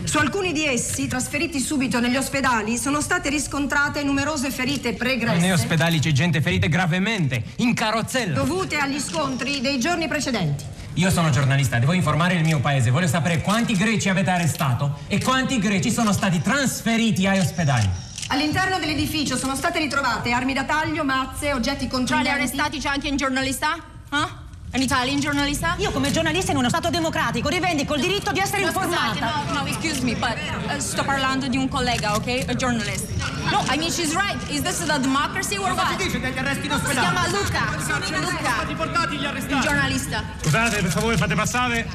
Su 0.03 0.19
alcuni 0.19 0.51
di 0.51 0.63
essi, 0.63 1.07
trasferiti 1.07 1.59
subito 1.59 1.99
negli 1.99 2.17
ospedali, 2.17 2.77
sono 2.77 3.01
state 3.01 3.29
riscontrate 3.29 4.03
numerose 4.03 4.51
ferite 4.51 4.93
pregresse. 4.93 5.39
Nei 5.39 5.51
ospedali 5.51 5.99
c'è 5.99 6.11
gente 6.11 6.39
ferita 6.39 6.67
gravemente, 6.67 7.43
in 7.57 7.73
carrozzella. 7.73 8.35
dovute 8.35 8.77
agli 8.77 8.99
scontri 8.99 9.59
dei 9.59 9.79
giorni 9.79 10.07
precedenti. 10.07 10.75
Io 10.97 11.11
sono 11.11 11.29
giornalista, 11.29 11.77
devo 11.77 11.93
informare 11.93 12.33
il 12.33 12.43
mio 12.43 12.59
paese. 12.59 12.89
Voglio 12.89 13.05
sapere 13.05 13.41
quanti 13.41 13.75
greci 13.75 14.09
avete 14.09 14.31
arrestato 14.31 14.99
e 15.05 15.21
quanti 15.21 15.59
greci 15.59 15.91
sono 15.91 16.11
stati 16.11 16.41
trasferiti 16.41 17.27
agli 17.27 17.37
ospedali. 17.37 17.87
All'interno 18.29 18.79
dell'edificio 18.79 19.37
sono 19.37 19.55
state 19.55 19.77
ritrovate 19.77 20.31
armi 20.31 20.53
da 20.53 20.63
taglio, 20.63 21.03
mazze, 21.03 21.53
oggetti 21.53 21.87
Tra 21.87 21.97
contundenti. 21.97 22.27
gli 22.29 22.31
arrestati 22.31 22.79
c'è 22.79 22.89
anche 22.89 23.09
un 23.09 23.15
giornalista? 23.15 23.77
Ah? 24.09 24.36
Un 24.77 24.83
Italian 24.83 25.19
giornalista? 25.19 25.73
Io 25.79 25.89
come 25.89 26.11
giornalista 26.11 26.51
in 26.51 26.57
uno 26.57 26.69
Stato 26.69 26.91
democratico 26.91 27.49
rivendico 27.49 27.95
il 27.95 28.01
diritto 28.01 28.31
di 28.31 28.37
essere 28.39 28.63
No, 28.63 28.69
scusate, 28.71 28.85
informata. 29.17 29.43
no, 29.51 29.59
no, 29.61 29.65
excuse 29.65 30.01
me, 30.03 30.13
but 30.13 30.37
uh, 30.71 30.79
sto 30.79 31.03
parlando 31.03 31.47
di 31.47 31.57
un 31.57 31.67
collega, 31.67 32.13
ok? 32.13 32.43
A 32.47 32.53
journalist. 32.53 33.09
No, 33.49 33.63
I 33.73 33.77
mean 33.79 33.89
she's 33.91 34.13
right. 34.13 34.37
Is 34.51 34.61
this 34.61 34.87
a 34.87 34.99
democracy 34.99 35.57
or 35.57 35.69
Cosa 35.71 35.81
what? 35.81 35.97
si 35.99 36.03
dice 36.05 36.19
degli 36.19 36.37
arresti 36.37 36.65
in 36.67 36.71
Si 36.73 36.77
ospedale? 36.77 37.07
chiama 37.09 37.27
Luca. 37.27 37.79
Sono 37.87 38.19
Luca. 38.19 38.51
stati 38.53 38.73
portati 38.75 39.17
gli 39.17 39.25
arrestati. 39.25 39.53
Il 39.55 39.61
giornalista. 39.61 40.23
Scusate, 40.43 40.81
per 40.83 40.91
favore 40.91 41.17
fate 41.17 41.33
passare. 41.33 41.87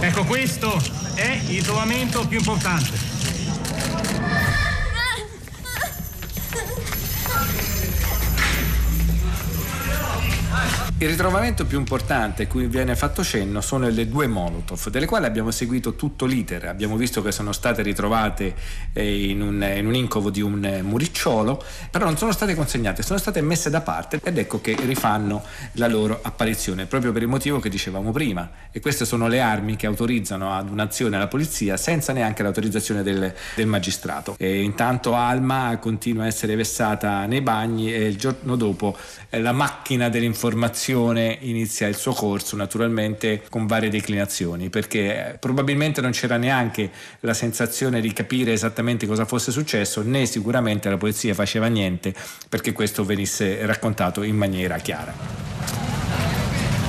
Ecco, 0.00 0.24
questo 0.24 0.78
è 1.14 1.40
il 1.48 1.62
trovamento 1.64 2.26
più 2.26 2.36
importante. 2.36 3.05
Il 10.98 11.10
ritrovamento 11.10 11.66
più 11.66 11.78
importante 11.78 12.46
cui 12.46 12.68
viene 12.68 12.96
fatto 12.96 13.22
cenno 13.22 13.60
sono 13.60 13.86
le 13.86 14.08
due 14.08 14.26
Molotov, 14.26 14.88
delle 14.88 15.04
quali 15.04 15.26
abbiamo 15.26 15.50
seguito 15.50 15.94
tutto 15.94 16.24
l'iter. 16.24 16.64
Abbiamo 16.68 16.96
visto 16.96 17.20
che 17.20 17.32
sono 17.32 17.52
state 17.52 17.82
ritrovate 17.82 18.54
eh, 18.94 19.28
in 19.28 19.42
un, 19.42 19.62
in 19.76 19.86
un 19.86 19.94
incovo 19.94 20.30
di 20.30 20.40
un 20.40 20.64
eh, 20.64 20.80
muricciolo, 20.80 21.62
però 21.90 22.06
non 22.06 22.16
sono 22.16 22.32
state 22.32 22.54
consegnate, 22.54 23.02
sono 23.02 23.18
state 23.18 23.42
messe 23.42 23.68
da 23.68 23.82
parte 23.82 24.20
ed 24.24 24.38
ecco 24.38 24.62
che 24.62 24.74
rifanno 24.86 25.44
la 25.72 25.86
loro 25.86 26.18
apparizione, 26.22 26.86
proprio 26.86 27.12
per 27.12 27.20
il 27.20 27.28
motivo 27.28 27.60
che 27.60 27.68
dicevamo 27.68 28.10
prima. 28.10 28.48
E 28.70 28.80
queste 28.80 29.04
sono 29.04 29.28
le 29.28 29.40
armi 29.40 29.76
che 29.76 29.86
autorizzano 29.86 30.56
ad 30.56 30.70
un'azione 30.70 31.16
alla 31.16 31.28
polizia 31.28 31.76
senza 31.76 32.14
neanche 32.14 32.42
l'autorizzazione 32.42 33.02
del, 33.02 33.34
del 33.54 33.66
magistrato. 33.66 34.34
E 34.38 34.62
intanto 34.62 35.14
Alma 35.14 35.76
continua 35.78 36.24
a 36.24 36.26
essere 36.26 36.56
vessata 36.56 37.26
nei 37.26 37.42
bagni 37.42 37.92
e 37.92 38.06
il 38.06 38.16
giorno 38.16 38.56
dopo 38.56 38.96
eh, 39.28 39.42
la 39.42 39.52
macchina 39.52 40.08
dell'informazione 40.08 40.44
inizia 41.40 41.86
il 41.88 41.96
suo 41.96 42.12
corso 42.12 42.56
naturalmente 42.56 43.42
con 43.48 43.66
varie 43.66 43.88
declinazioni 43.88 44.70
perché 44.70 45.32
eh, 45.32 45.38
probabilmente 45.38 46.00
non 46.00 46.12
c'era 46.12 46.36
neanche 46.36 46.90
la 47.20 47.34
sensazione 47.34 48.00
di 48.00 48.12
capire 48.12 48.52
esattamente 48.52 49.06
cosa 49.06 49.24
fosse 49.24 49.50
successo 49.50 50.02
né 50.02 50.26
sicuramente 50.26 50.88
la 50.88 50.96
polizia 50.96 51.34
faceva 51.34 51.66
niente 51.66 52.14
perché 52.48 52.72
questo 52.72 53.04
venisse 53.04 53.64
raccontato 53.66 54.22
in 54.22 54.36
maniera 54.36 54.76
chiara. 54.78 55.12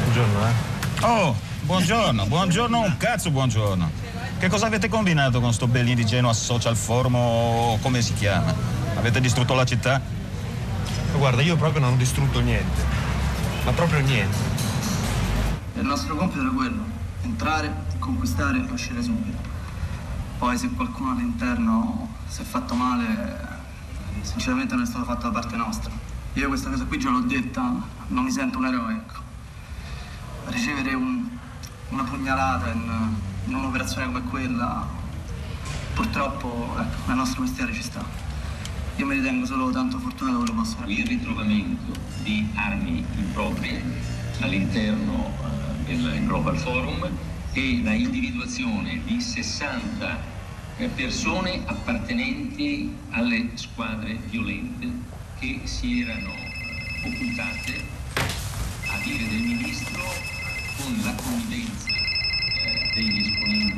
Buongiorno, 0.04 0.48
eh. 0.48 1.06
Oh, 1.06 1.36
buongiorno, 1.62 2.26
buongiorno 2.26 2.82
un 2.82 2.98
cazzo, 2.98 3.30
buongiorno. 3.32 3.92
Che 4.40 4.50
cosa 4.50 4.68
avete 4.68 4.88
combinato 4.88 5.40
con 5.40 5.54
sto 5.54 5.68
bellino 5.68 5.96
di 5.96 6.06
Genoa 6.06 6.34
Social 6.34 6.76
Forum 6.76 7.16
o 7.16 7.80
come 7.82 8.02
si 8.02 8.14
chiama? 8.14 8.54
Avete 8.96 9.20
distrutto 9.20 9.54
la 9.54 9.66
città? 9.66 10.02
Guarda, 11.18 11.42
io 11.42 11.56
proprio 11.56 11.82
non 11.82 11.94
ho 11.94 11.96
distrutto 11.96 12.40
niente. 12.40 13.07
Ma 13.68 13.74
proprio 13.74 14.00
niente. 14.00 14.38
Il 15.74 15.84
nostro 15.86 16.16
compito 16.16 16.40
era 16.40 16.52
quello, 16.52 16.86
entrare, 17.24 17.84
conquistare 18.00 18.66
e 18.66 18.72
uscire 18.72 19.04
subito. 19.04 19.38
Poi 20.38 20.58
se 20.58 20.70
qualcuno 20.70 21.12
all'interno 21.12 22.16
si 22.30 22.44
è 22.44 22.46
fatto 22.46 22.76
male, 22.76 23.60
sinceramente 24.22 24.74
non 24.74 24.86
è 24.86 24.88
stato 24.88 25.04
fatto 25.04 25.24
da 25.28 25.32
parte 25.34 25.58
nostra. 25.58 25.92
Io 26.36 26.48
questa 26.48 26.70
cosa 26.70 26.86
qui 26.86 26.98
già 26.98 27.10
l'ho 27.10 27.20
detta, 27.20 27.62
non 28.08 28.24
mi 28.24 28.32
sento 28.32 28.58
un 28.58 28.68
eroe, 28.68 28.94
ecco. 28.94 29.20
Ricevere 30.46 30.94
un- 30.94 31.28
una 31.90 32.04
pugnalata 32.04 32.70
in, 32.72 32.90
in 33.48 33.54
un'operazione 33.54 34.06
come 34.06 34.22
quella, 34.30 34.88
purtroppo, 35.94 36.74
ecco, 36.80 37.08
nel 37.08 37.18
nostro 37.18 37.42
mestiere 37.42 37.74
ci 37.74 37.84
sta. 37.84 38.27
Io 38.98 39.06
mi 39.06 39.14
ritengo 39.14 39.46
solo 39.46 39.70
tanto 39.70 40.00
fortunato 40.00 40.40
che 40.40 40.48
lo 40.48 40.54
posso 40.56 40.76
fare. 40.78 40.92
il 40.92 41.06
ritrovamento 41.06 41.94
di 42.24 42.48
armi 42.56 43.06
improprie 43.16 43.80
all'interno 44.40 45.34
eh, 45.86 45.96
del 45.96 46.26
Global 46.26 46.58
Forum 46.58 47.08
e 47.54 47.82
la 47.84 47.94
individuazione 47.94 49.00
di 49.06 49.22
60 49.22 50.20
eh, 50.78 50.88
persone 50.88 51.62
appartenenti 51.66 52.92
alle 53.12 53.52
squadre 53.54 54.18
violente 54.32 54.90
che 55.38 55.62
si 55.66 56.02
erano 56.02 56.32
eh, 56.34 57.08
occultate 57.08 57.86
a 58.16 58.98
dire 59.04 59.28
del 59.28 59.42
ministro 59.42 60.02
con 60.78 61.00
la 61.04 61.14
connivenza 61.14 61.90
eh, 62.64 62.92
degli 62.96 63.20
esponenti 63.20 63.76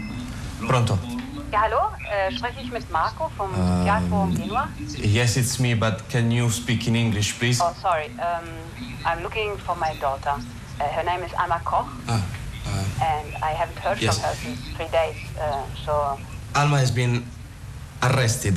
Pronto? 0.59 1.28
Ja, 1.52 1.62
hallo, 1.62 1.78
äh, 2.12 2.32
spreche 2.32 2.60
ich 2.62 2.72
mit 2.72 2.89
Marco 2.91 3.30
vom 3.36 3.50
Ähm, 3.56 3.78
Sozialforum 3.80 4.36
Genua? 4.36 4.68
Yes, 4.97 5.36
it's 5.36 5.58
me, 5.60 5.76
but 5.76 6.08
can 6.10 6.30
you 6.32 6.50
speak 6.50 6.88
in 6.88 6.95
English, 6.95 7.34
please? 7.39 7.60
Oh, 7.64 7.74
sorry, 7.82 8.12
um, 8.20 8.47
I'm 9.06 9.24
looking 9.24 9.58
for 9.58 9.76
my 9.76 9.95
daughter. 10.00 10.36
Uh, 10.80 10.84
her 10.95 11.04
name 11.04 11.24
is 11.26 11.34
Alma 11.34 11.60
Koch, 11.66 11.88
Ah, 12.08 12.22
and 13.02 13.34
I 13.43 13.54
haven't 13.54 13.80
heard 13.80 14.00
Yes. 14.00 14.16
from 14.20 14.30
her 14.30 14.36
since 14.36 14.60
three 14.78 14.88
days, 14.89 15.16
uh, 15.39 15.64
so... 15.86 16.20
Alma 16.56 16.78
has 16.78 16.91
been 16.91 17.26
arrested. 18.04 18.56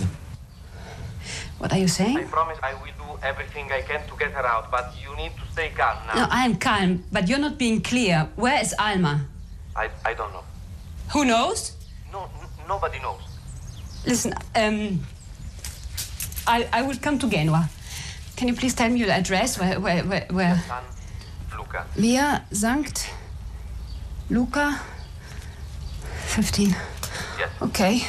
What 1.59 1.73
are 1.73 1.79
you 1.79 1.89
saying? 1.89 2.19
I 2.19 2.25
promise 2.25 2.59
I 2.63 2.75
will 2.75 2.93
do 2.99 3.19
everything 3.23 3.71
I 3.73 3.81
can 3.83 4.07
to 4.07 4.15
get 4.19 4.33
her 4.33 4.45
out, 4.47 4.71
but 4.71 4.93
you 5.03 5.17
need 5.17 5.33
to 5.39 5.45
stay 5.53 5.71
calm 5.71 5.97
now. 6.09 6.15
No, 6.15 6.27
I 6.31 6.45
am 6.45 6.57
calm, 6.57 7.05
but 7.11 7.27
you're 7.29 7.39
not 7.41 7.57
being 7.57 7.81
clear. 7.81 8.29
Where 8.37 8.61
is 8.61 8.75
Alma? 8.79 9.25
I, 9.75 9.89
I 10.05 10.13
don't 10.15 10.33
know. 10.33 10.45
Who 11.13 11.25
knows? 11.25 11.73
No, 12.13 12.25
n- 12.41 12.42
nobody 12.69 12.99
knows. 12.99 13.21
Listen, 14.05 14.35
um, 14.57 15.01
I, 16.47 16.67
I 16.73 16.83
will 16.83 16.99
come 16.99 17.19
to 17.19 17.29
Genua. 17.29 17.69
Can 18.37 18.49
you 18.49 18.55
please 18.55 18.75
tell 18.75 18.91
me 18.91 18.99
your 18.99 19.11
address? 19.11 19.59
Where, 19.59 19.79
where, 19.79 20.03
where, 20.05 20.27
where? 20.31 20.63
San 20.67 20.83
Luca. 21.57 21.87
Via 21.95 22.45
Sankt 22.51 23.09
Luca 24.29 24.81
15. 26.35 26.63
Yes. 26.63 27.51
Okay. 27.59 28.03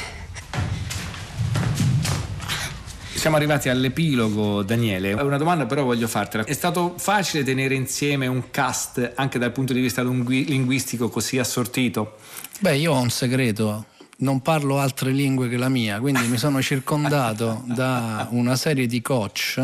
Siamo 3.14 3.36
arrivati 3.36 3.68
all'epilogo, 3.70 4.62
Daniele. 4.62 5.12
Una 5.12 5.38
domanda 5.38 5.64
però 5.64 5.82
voglio 5.84 6.06
fartela. 6.08 6.44
È 6.44 6.52
stato 6.52 6.94
facile 6.98 7.42
tenere 7.42 7.74
insieme 7.74 8.26
un 8.26 8.50
cast 8.50 9.12
anche 9.14 9.38
dal 9.38 9.52
punto 9.52 9.72
di 9.72 9.80
vista 9.80 10.02
lingui- 10.02 10.44
linguistico 10.46 11.08
così 11.08 11.38
assortito? 11.38 12.16
Beh, 12.60 12.76
io 12.76 12.92
ho 12.92 13.00
un 13.00 13.08
segreto. 13.08 13.86
Non 14.16 14.40
parlo 14.42 14.78
altre 14.78 15.10
lingue 15.10 15.48
che 15.48 15.56
la 15.56 15.68
mia, 15.68 15.98
quindi 15.98 16.26
mi 16.28 16.36
sono 16.38 16.62
circondato 16.62 17.62
da 17.74 18.28
una 18.30 18.54
serie 18.56 18.86
di 18.86 19.02
coach 19.02 19.60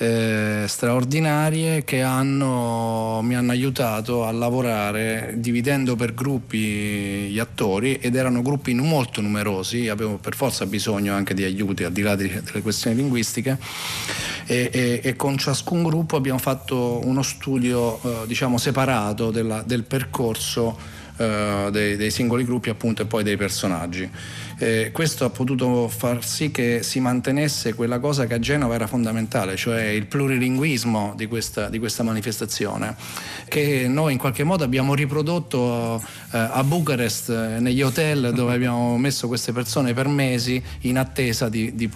eh, 0.00 0.64
straordinarie 0.68 1.82
che 1.82 2.02
hanno, 2.02 3.20
mi 3.24 3.34
hanno 3.34 3.50
aiutato 3.50 4.24
a 4.24 4.30
lavorare 4.30 5.34
dividendo 5.38 5.96
per 5.96 6.14
gruppi 6.14 6.58
gli 7.30 7.38
attori 7.40 7.96
ed 7.96 8.14
erano 8.14 8.40
gruppi 8.42 8.74
molto 8.74 9.20
numerosi, 9.20 9.88
avevo 9.88 10.18
per 10.18 10.36
forza 10.36 10.64
bisogno 10.66 11.12
anche 11.14 11.34
di 11.34 11.42
aiuti 11.42 11.82
al 11.82 11.90
di 11.90 12.02
là 12.02 12.14
di- 12.14 12.28
delle 12.28 12.62
questioni 12.62 12.94
linguistiche 12.94 13.58
e, 14.46 14.70
e- 14.72 15.00
e 15.02 15.16
con 15.16 15.36
ciascun 15.36 15.82
gruppo 15.82 16.14
abbiamo 16.14 16.38
fatto 16.38 17.00
uno 17.04 17.22
studio 17.22 18.00
eh, 18.02 18.26
diciamo 18.28 18.56
separato 18.56 19.32
della- 19.32 19.62
del 19.66 19.82
percorso 19.82 20.78
eh, 21.18 21.68
dei, 21.70 21.96
dei 21.96 22.10
singoli 22.10 22.44
gruppi 22.44 22.70
appunto 22.70 23.02
e 23.02 23.04
poi 23.04 23.22
dei 23.22 23.36
personaggi. 23.36 24.08
Eh, 24.60 24.90
questo 24.92 25.24
ha 25.24 25.30
potuto 25.30 25.86
far 25.88 26.24
sì 26.24 26.50
che 26.50 26.80
si 26.82 26.98
mantenesse 26.98 27.74
quella 27.74 28.00
cosa 28.00 28.26
che 28.26 28.34
a 28.34 28.38
Genova 28.38 28.74
era 28.74 28.86
fondamentale, 28.86 29.54
cioè 29.54 29.82
il 29.82 30.06
plurilinguismo 30.06 31.14
di 31.16 31.26
questa, 31.26 31.68
di 31.68 31.78
questa 31.78 32.02
manifestazione, 32.02 32.96
che 33.46 33.86
noi 33.88 34.14
in 34.14 34.18
qualche 34.18 34.42
modo 34.42 34.64
abbiamo 34.64 34.94
riprodotto 34.94 36.02
eh, 36.32 36.38
a 36.38 36.64
Bucarest, 36.64 37.28
eh, 37.30 37.60
negli 37.60 37.82
hotel 37.82 38.32
dove 38.32 38.54
abbiamo 38.54 38.96
messo 38.98 39.28
queste 39.28 39.52
persone 39.52 39.92
per 39.94 40.08
mesi 40.08 40.60
in 40.80 40.98
attesa 40.98 41.48
di, 41.48 41.74
di 41.74 41.88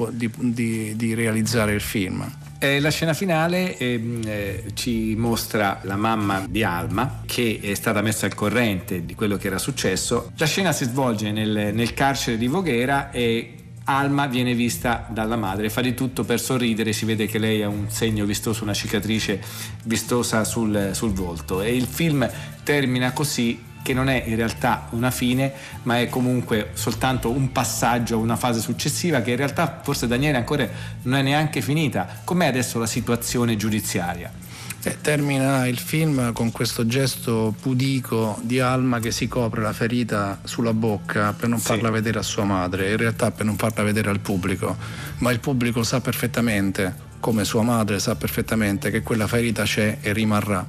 di 0.95 1.15
realizzare 1.15 1.73
il 1.73 1.81
film. 1.81 2.42
Eh, 2.63 2.79
la 2.79 2.91
scena 2.91 3.13
finale 3.13 3.77
ehm, 3.77 4.21
eh, 4.25 4.65
ci 4.75 5.17
mostra 5.17 5.81
la 5.83 5.97
mamma 5.97 6.47
di 6.49 6.63
Alma 6.63 7.23
che 7.27 7.59
è 7.61 7.75
stata 7.75 8.03
messa 8.03 8.27
al 8.27 8.35
corrente 8.37 9.05
di 9.05 9.17
quello 9.17 9.37
che 9.37 9.49
era 9.49 9.59
successo. 9.59 10.31
La 10.37 10.47
scena 10.47 10.71
si 10.71 10.85
svolge 10.85 11.33
nel, 11.33 11.75
nel 11.75 11.93
carcere 11.93 12.39
di 12.39 12.47
Voghera 12.47 13.11
e 13.11 13.55
Alma 13.87 14.27
viene 14.29 14.55
vista 14.55 15.09
dalla 15.11 15.35
madre, 15.35 15.71
fa 15.71 15.81
di 15.81 15.93
tutto 15.93 16.23
per 16.23 16.39
sorridere, 16.39 16.93
si 16.93 17.05
vede 17.05 17.27
che 17.27 17.39
lei 17.39 17.65
ha 17.65 17.69
un 17.69 17.91
segno 17.91 18.25
vistoso, 18.25 18.63
una 18.63 18.75
cicatrice 18.75 19.41
vistosa 19.83 20.45
sul, 20.45 20.91
sul 20.93 21.11
volto 21.11 21.63
e 21.63 21.75
il 21.75 21.87
film 21.87 22.31
termina 22.63 23.11
così 23.11 23.61
che 23.83 23.93
non 23.93 24.09
è 24.09 24.23
in 24.27 24.37
realtà 24.37 24.87
una 24.91 25.11
fine, 25.11 25.53
ma 25.83 25.99
è 25.99 26.09
comunque 26.09 26.71
soltanto 26.75 27.31
un 27.31 27.53
passaggio 27.53 28.15
a 28.15 28.19
una 28.19 28.37
fase 28.37 28.61
successiva 28.61 29.21
che 29.21 29.31
in 29.31 29.37
realtà 29.37 29.81
forse 29.83 30.07
Daniele 30.07 30.39
ancora 30.39 30.69
non 31.03 31.19
è 31.19 31.23
neanche 31.23 31.61
finita. 31.61 32.21
Com'è 32.25 32.47
adesso 32.47 32.79
la 32.79 32.87
situazione 32.87 33.57
giudiziaria? 33.57 34.43
Eh, 34.85 35.01
termina 35.01 35.69
il 35.69 35.79
film 35.79 36.33
con 36.33 36.51
questo 36.51 36.87
gesto 36.87 37.55
pudico 37.61 38.41
di 38.43 38.59
Alma 38.59 38.99
che 38.99 39.13
si 39.13 39.29
copre 39.29 39.63
la 39.63 39.73
ferita 39.73 40.41
sulla 40.43 40.73
bocca 40.73 41.33
per 41.35 41.49
non 41.49 41.61
farla 41.61 41.89
vedere 41.89 42.19
a 42.19 42.23
sua 42.23 42.43
madre, 42.43 42.91
in 42.91 42.97
realtà 42.97 43.31
per 43.31 43.47
non 43.47 43.57
farla 43.57 43.85
vedere 43.85 44.11
al 44.11 44.19
pubblico, 44.19 44.77
ma 45.19 45.31
il 45.31 45.39
pubblico 45.39 45.85
sa 45.85 46.01
perfettamente, 46.01 47.11
come 47.21 47.45
sua 47.45 47.63
madre 47.63 48.01
sa 48.01 48.17
perfettamente, 48.17 48.91
che 48.91 49.03
quella 49.03 49.29
ferita 49.29 49.63
c'è 49.63 49.99
e 50.01 50.13
rimarrà. 50.13 50.67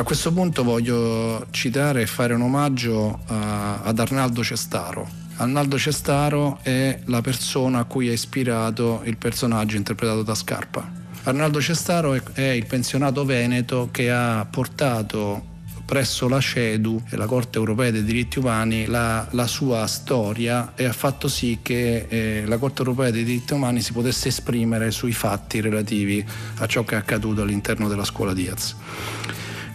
A 0.00 0.02
questo 0.02 0.32
punto 0.32 0.64
voglio 0.64 1.46
citare 1.50 2.00
e 2.00 2.06
fare 2.06 2.32
un 2.32 2.40
omaggio 2.40 3.20
a- 3.26 3.82
ad 3.82 3.98
Arnaldo 3.98 4.42
Cestaro. 4.42 5.06
Arnaldo 5.36 5.78
Cestaro 5.78 6.58
è 6.62 7.00
la 7.04 7.20
persona 7.20 7.80
a 7.80 7.84
cui 7.84 8.08
è 8.08 8.12
ispirato 8.12 9.02
il 9.04 9.18
personaggio 9.18 9.76
interpretato 9.76 10.22
da 10.22 10.34
Scarpa. 10.34 10.90
Arnaldo 11.24 11.60
Cestaro 11.60 12.18
è, 12.32 12.40
il 12.40 12.64
pensionato 12.64 13.26
veneto 13.26 13.90
che 13.92 14.10
ha 14.10 14.46
portato 14.50 15.48
presso 15.84 16.28
la 16.28 16.40
CEDU 16.40 17.02
la 17.10 17.26
Corte 17.26 17.58
Europea 17.58 17.90
dei 17.90 18.04
Diritti 18.04 18.38
Umani 18.38 18.86
la, 18.86 19.26
la 19.32 19.46
sua 19.46 19.86
storia 19.86 20.72
e 20.76 20.84
ha 20.84 20.92
fatto 20.92 21.28
sì 21.28 21.58
che 21.60 22.06
eh, 22.08 22.44
la 22.46 22.56
Corte 22.56 22.80
Europea 22.80 23.10
dei 23.10 23.24
Diritti 23.24 23.52
Umani 23.52 23.82
si 23.82 23.92
potesse 23.92 24.28
esprimere 24.28 24.92
sui 24.92 25.12
fatti 25.12 25.60
relativi 25.60 26.24
a 26.58 26.66
ciò 26.66 26.84
che 26.84 26.94
è 26.94 26.98
accaduto 26.98 27.42
all'interno 27.42 27.86
della 27.86 28.04
scuola 28.04 28.32
Diaz. 28.32 28.76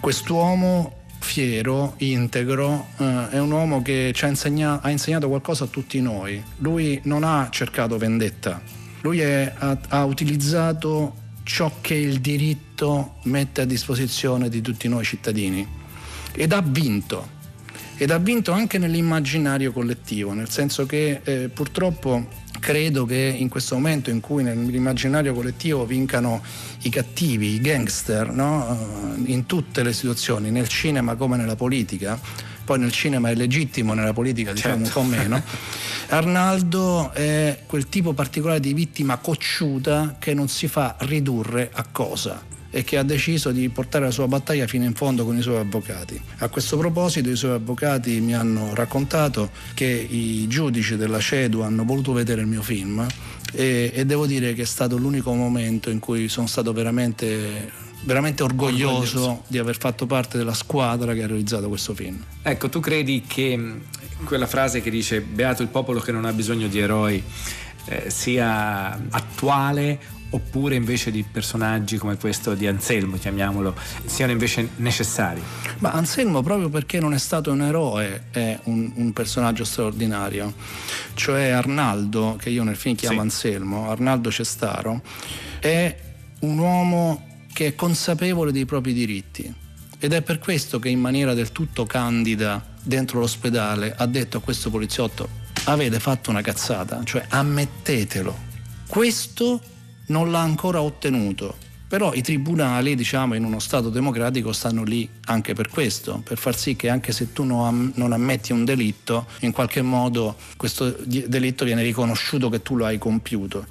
Quest'uomo 0.05 0.97
fiero, 1.17 1.95
integro, 1.97 2.89
eh, 2.97 3.29
è 3.31 3.39
un 3.39 3.49
uomo 3.49 3.81
che 3.81 4.11
ci 4.13 4.25
ha, 4.25 4.27
insegna- 4.27 4.79
ha 4.79 4.91
insegnato 4.91 5.27
qualcosa 5.27 5.63
a 5.63 5.67
tutti 5.67 5.99
noi. 5.99 6.39
Lui 6.57 6.99
non 7.05 7.23
ha 7.23 7.47
cercato 7.49 7.97
vendetta, 7.97 8.61
lui 9.01 9.21
è- 9.21 9.51
ha, 9.57 9.75
ha 9.87 10.05
utilizzato 10.05 11.15
ciò 11.41 11.71
che 11.81 11.95
il 11.95 12.21
diritto 12.21 13.15
mette 13.23 13.61
a 13.61 13.65
disposizione 13.65 14.47
di 14.47 14.61
tutti 14.61 14.87
noi 14.87 15.03
cittadini 15.03 15.67
ed 16.33 16.51
ha 16.51 16.61
vinto. 16.61 17.29
Ed 17.97 18.11
ha 18.11 18.19
vinto 18.19 18.51
anche 18.51 18.77
nell'immaginario 18.77 19.71
collettivo, 19.71 20.33
nel 20.33 20.51
senso 20.51 20.85
che 20.85 21.21
eh, 21.23 21.49
purtroppo 21.49 22.27
credo 22.65 23.05
che 23.05 23.35
in 23.37 23.47
questo 23.47 23.75
momento 23.75 24.09
in 24.09 24.21
cui 24.21 24.41
nell'immaginario 24.41 25.35
collettivo 25.35 25.85
vincano 25.85 26.41
i 26.81 26.89
cattivi, 26.89 27.53
i 27.53 27.61
gangster, 27.61 28.31
no? 28.31 29.15
Eh, 29.15 29.31
in 29.31 29.45
tutte 29.45 29.83
le 29.83 29.93
situazioni, 29.93 30.49
nel 30.49 30.67
cinema 30.67 31.13
come 31.13 31.37
nella 31.37 31.55
politica, 31.55 32.19
poi 32.63 32.79
nel 32.79 32.91
cinema 32.91 33.29
è 33.29 33.35
legittimo, 33.35 33.93
nella 33.93 34.13
politica 34.13 34.51
diciamo 34.51 34.83
Certo. 34.83 34.99
un 34.99 35.05
po' 35.05 35.15
meno. 35.15 35.43
Arnaldo 36.09 37.11
è 37.11 37.59
quel 37.67 37.87
tipo 37.87 38.13
particolare 38.13 38.59
di 38.59 38.73
vittima 38.73 39.17
cocciuta 39.17 40.15
che 40.17 40.33
non 40.33 40.47
si 40.47 40.67
fa 40.67 40.95
ridurre 41.01 41.69
a 41.71 41.85
cosa 41.91 42.53
e 42.75 42.83
che 42.83 42.97
ha 42.97 43.03
deciso 43.03 43.51
di 43.51 43.69
portare 43.69 44.03
la 44.03 44.11
sua 44.11 44.27
battaglia 44.27 44.67
fino 44.67 44.83
in 44.83 44.93
fondo 44.93 45.23
con 45.23 45.37
i 45.37 45.41
suoi 45.41 45.59
avvocati. 45.59 46.21
A 46.39 46.49
questo 46.49 46.77
proposito 46.77 47.29
i 47.29 47.37
suoi 47.37 47.51
avvocati 47.51 48.19
mi 48.19 48.35
hanno 48.35 48.75
raccontato 48.75 49.49
che 49.73 49.85
i 49.85 50.45
giudici 50.49 50.97
della 50.97 51.19
CEDU 51.19 51.61
hanno 51.61 51.85
voluto 51.85 52.11
vedere 52.11 52.41
il 52.41 52.47
mio 52.47 52.61
film 52.61 53.07
e, 53.53 53.91
e 53.93 54.05
devo 54.05 54.25
dire 54.25 54.53
che 54.53 54.63
è 54.63 54.65
stato 54.65 54.97
l'unico 54.97 55.33
momento 55.33 55.89
in 55.89 55.99
cui 55.99 56.27
sono 56.27 56.47
stato 56.47 56.73
veramente 56.73 57.71
veramente 58.01 58.43
orgoglioso, 58.43 59.19
orgoglioso, 59.19 59.43
di 59.47 59.57
aver 59.57 59.77
fatto 59.77 60.05
parte 60.05 60.37
della 60.37 60.53
squadra 60.53 61.13
che 61.13 61.23
ha 61.23 61.27
realizzato 61.27 61.69
questo 61.69 61.95
film. 61.95 62.21
Ecco, 62.41 62.67
tu 62.67 62.81
credi 62.81 63.23
che 63.25 63.57
quella 64.25 64.47
frase 64.47 64.81
che 64.81 64.89
dice 64.89 65.21
beato 65.21 65.61
il 65.61 65.69
popolo 65.69 66.01
che 66.01 66.11
non 66.11 66.25
ha 66.25 66.33
bisogno 66.33 66.67
di 66.67 66.77
eroi 66.77 67.23
eh, 67.85 68.09
sia 68.09 68.99
attuale 69.09 70.13
oppure 70.35 70.75
invece 70.75 71.11
di 71.11 71.23
personaggi 71.23 71.97
come 71.97 72.17
questo 72.17 72.55
di 72.55 72.67
Anselmo, 72.67 73.17
chiamiamolo, 73.17 73.73
siano 74.05 74.33
invece 74.33 74.69
necessari? 74.77 75.41
Ma 75.79 75.91
Anselmo 75.91 76.41
proprio 76.41 76.69
perché 76.69 76.99
non 76.99 77.13
è 77.13 77.17
stato 77.17 77.51
un 77.51 77.61
eroe 77.61 78.25
è 78.31 78.59
un, 78.63 78.91
un 78.95 79.13
personaggio 79.13 79.63
straordinario, 79.63 80.53
cioè 81.13 81.49
Arnaldo, 81.49 82.37
che 82.37 82.49
io 82.49 82.63
nel 82.63 82.75
film 82.75 82.95
chiamo 82.95 83.15
sì. 83.15 83.21
Anselmo, 83.21 83.89
Arnaldo 83.89 84.29
Cestaro, 84.29 85.01
è 85.59 85.97
un 86.39 86.57
uomo 86.57 87.27
che 87.53 87.67
è 87.67 87.75
consapevole 87.75 88.51
dei 88.51 88.65
propri 88.65 88.91
diritti 88.91 89.53
ed 89.97 90.11
è 90.11 90.21
per 90.21 90.39
questo 90.39 90.79
che 90.79 90.89
in 90.89 90.99
maniera 90.99 91.33
del 91.33 91.53
tutto 91.53 91.85
candida 91.85 92.73
dentro 92.83 93.19
l'ospedale 93.19 93.95
ha 93.95 94.05
detto 94.05 94.37
a 94.37 94.41
questo 94.41 94.69
poliziotto 94.69 95.29
avete 95.63 96.01
fatto 96.01 96.29
una 96.29 96.41
cazzata, 96.41 97.01
cioè 97.05 97.25
ammettetelo. 97.29 98.43
Questo 98.85 99.61
non 100.07 100.31
l'ha 100.31 100.41
ancora 100.41 100.81
ottenuto. 100.81 101.55
Però 101.87 102.13
i 102.13 102.21
tribunali, 102.23 102.95
diciamo, 102.95 103.35
in 103.35 103.43
uno 103.43 103.59
Stato 103.59 103.89
democratico 103.89 104.51
stanno 104.51 104.83
lì 104.83 105.07
anche 105.25 105.53
per 105.53 105.69
questo, 105.69 106.21
per 106.23 106.37
far 106.37 106.57
sì 106.57 106.75
che 106.75 106.89
anche 106.89 107.11
se 107.11 107.31
tu 107.31 107.43
non 107.43 107.93
ammetti 108.11 108.51
un 108.51 108.65
delitto, 108.65 109.27
in 109.41 109.51
qualche 109.51 109.83
modo 109.83 110.35
questo 110.57 110.95
delitto 111.05 111.63
viene 111.63 111.83
riconosciuto 111.83 112.49
che 112.49 112.61
tu 112.63 112.75
lo 112.75 112.85
hai 112.85 112.97
compiuto. 112.97 113.65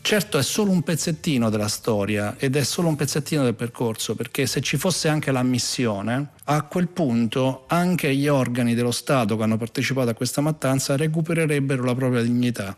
Certo 0.00 0.38
è 0.38 0.42
solo 0.44 0.70
un 0.70 0.84
pezzettino 0.84 1.50
della 1.50 1.66
storia 1.66 2.36
ed 2.38 2.54
è 2.54 2.62
solo 2.62 2.86
un 2.86 2.94
pezzettino 2.94 3.42
del 3.42 3.56
percorso, 3.56 4.14
perché 4.14 4.46
se 4.46 4.60
ci 4.60 4.76
fosse 4.76 5.08
anche 5.08 5.32
l'ammissione, 5.32 6.28
a 6.44 6.62
quel 6.62 6.86
punto 6.86 7.64
anche 7.66 8.14
gli 8.14 8.28
organi 8.28 8.74
dello 8.74 8.92
Stato 8.92 9.36
che 9.36 9.42
hanno 9.42 9.56
partecipato 9.56 10.08
a 10.08 10.14
questa 10.14 10.40
mattanza 10.40 10.94
recupererebbero 10.94 11.82
la 11.82 11.94
propria 11.96 12.22
dignità 12.22 12.76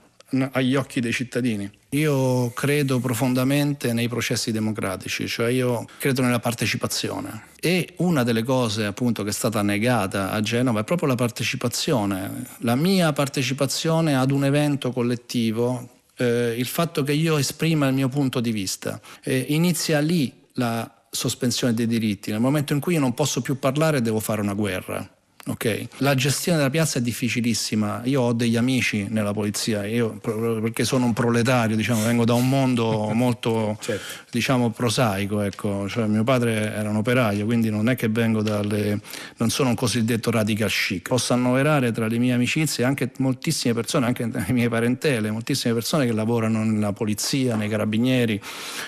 agli 0.52 0.74
occhi 0.74 1.00
dei 1.00 1.12
cittadini. 1.12 1.70
Io 1.90 2.50
credo 2.50 3.00
profondamente 3.00 3.92
nei 3.92 4.08
processi 4.08 4.52
democratici, 4.52 5.26
cioè 5.26 5.48
io 5.48 5.86
credo 5.98 6.22
nella 6.22 6.38
partecipazione 6.38 7.46
e 7.60 7.94
una 7.96 8.22
delle 8.22 8.42
cose 8.42 8.84
appunto 8.84 9.22
che 9.22 9.30
è 9.30 9.32
stata 9.32 9.62
negata 9.62 10.30
a 10.30 10.40
Genova 10.40 10.80
è 10.80 10.84
proprio 10.84 11.08
la 11.08 11.14
partecipazione, 11.14 12.44
la 12.58 12.76
mia 12.76 13.12
partecipazione 13.12 14.16
ad 14.16 14.30
un 14.30 14.44
evento 14.44 14.92
collettivo, 14.92 15.88
eh, 16.16 16.54
il 16.56 16.66
fatto 16.66 17.02
che 17.02 17.12
io 17.12 17.38
esprima 17.38 17.88
il 17.88 17.94
mio 17.94 18.08
punto 18.08 18.40
di 18.40 18.52
vista. 18.52 19.00
Eh, 19.22 19.46
inizia 19.48 19.98
lì 20.00 20.32
la 20.54 20.92
sospensione 21.10 21.72
dei 21.72 21.86
diritti, 21.86 22.30
nel 22.30 22.40
momento 22.40 22.74
in 22.74 22.80
cui 22.80 22.94
io 22.94 23.00
non 23.00 23.14
posso 23.14 23.40
più 23.40 23.58
parlare 23.58 24.02
devo 24.02 24.20
fare 24.20 24.40
una 24.40 24.54
guerra. 24.54 25.08
Okay. 25.48 25.88
La 25.98 26.14
gestione 26.14 26.58
della 26.58 26.68
piazza 26.68 26.98
è 26.98 27.02
difficilissima. 27.02 28.02
Io 28.04 28.20
ho 28.20 28.32
degli 28.34 28.56
amici 28.56 29.06
nella 29.08 29.32
polizia, 29.32 29.86
io, 29.86 30.18
perché 30.20 30.84
sono 30.84 31.06
un 31.06 31.14
proletario, 31.14 31.74
diciamo, 31.74 32.02
vengo 32.02 32.26
da 32.26 32.34
un 32.34 32.46
mondo 32.46 33.10
molto 33.14 33.78
certo. 33.80 34.26
diciamo, 34.30 34.70
prosaico. 34.70 35.40
Ecco. 35.40 35.88
Cioè, 35.88 36.06
mio 36.06 36.22
padre 36.22 36.74
era 36.74 36.90
un 36.90 36.96
operaio, 36.96 37.46
quindi 37.46 37.70
non 37.70 37.88
è 37.88 37.96
che 37.96 38.08
vengo 38.08 38.42
dalle. 38.42 39.00
non 39.38 39.48
sono 39.48 39.70
un 39.70 39.74
cosiddetto 39.74 40.30
radical 40.30 40.68
chic. 40.68 41.08
Posso 41.08 41.32
annoverare 41.32 41.92
tra 41.92 42.06
le 42.06 42.18
mie 42.18 42.34
amicizie 42.34 42.84
anche 42.84 43.10
moltissime 43.16 43.72
persone, 43.72 44.04
anche 44.04 44.28
le 44.30 44.46
mie 44.52 44.68
parentele, 44.68 45.30
moltissime 45.30 45.72
persone 45.72 46.04
che 46.04 46.12
lavorano 46.12 46.62
nella 46.62 46.92
polizia, 46.92 47.56
nei 47.56 47.70
carabinieri, 47.70 48.38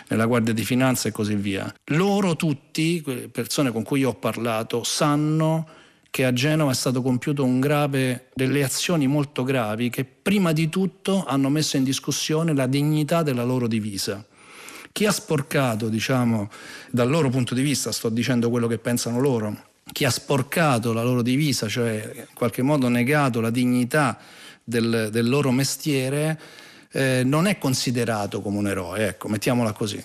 nella 0.08 0.26
guardia 0.26 0.52
di 0.52 0.64
finanza 0.64 1.08
e 1.08 1.12
così 1.12 1.36
via. 1.36 1.72
Loro 1.86 2.36
tutti, 2.36 3.02
persone 3.32 3.72
con 3.72 3.82
cui 3.82 4.04
ho 4.04 4.12
parlato, 4.12 4.84
sanno 4.84 5.78
che 6.10 6.24
a 6.24 6.32
Genova 6.32 6.72
è 6.72 6.74
stato 6.74 7.02
compiuto 7.02 7.44
un 7.44 7.60
grave, 7.60 8.28
delle 8.34 8.64
azioni 8.64 9.06
molto 9.06 9.44
gravi 9.44 9.90
che 9.90 10.04
prima 10.04 10.52
di 10.52 10.68
tutto 10.68 11.24
hanno 11.24 11.48
messo 11.48 11.76
in 11.76 11.84
discussione 11.84 12.52
la 12.52 12.66
dignità 12.66 13.22
della 13.22 13.44
loro 13.44 13.68
divisa. 13.68 14.24
Chi 14.92 15.06
ha 15.06 15.12
sporcato, 15.12 15.88
diciamo, 15.88 16.50
dal 16.90 17.08
loro 17.08 17.30
punto 17.30 17.54
di 17.54 17.62
vista, 17.62 17.92
sto 17.92 18.08
dicendo 18.08 18.50
quello 18.50 18.66
che 18.66 18.78
pensano 18.78 19.20
loro, 19.20 19.68
chi 19.92 20.04
ha 20.04 20.10
sporcato 20.10 20.92
la 20.92 21.04
loro 21.04 21.22
divisa, 21.22 21.68
cioè 21.68 22.10
in 22.14 22.34
qualche 22.34 22.62
modo 22.62 22.88
negato 22.88 23.40
la 23.40 23.50
dignità 23.50 24.18
del, 24.64 25.08
del 25.12 25.28
loro 25.28 25.52
mestiere, 25.52 26.40
eh, 26.90 27.22
non 27.24 27.46
è 27.46 27.56
considerato 27.56 28.40
come 28.40 28.58
un 28.58 28.66
eroe, 28.66 29.06
ecco, 29.06 29.28
mettiamola 29.28 29.72
così. 29.72 30.02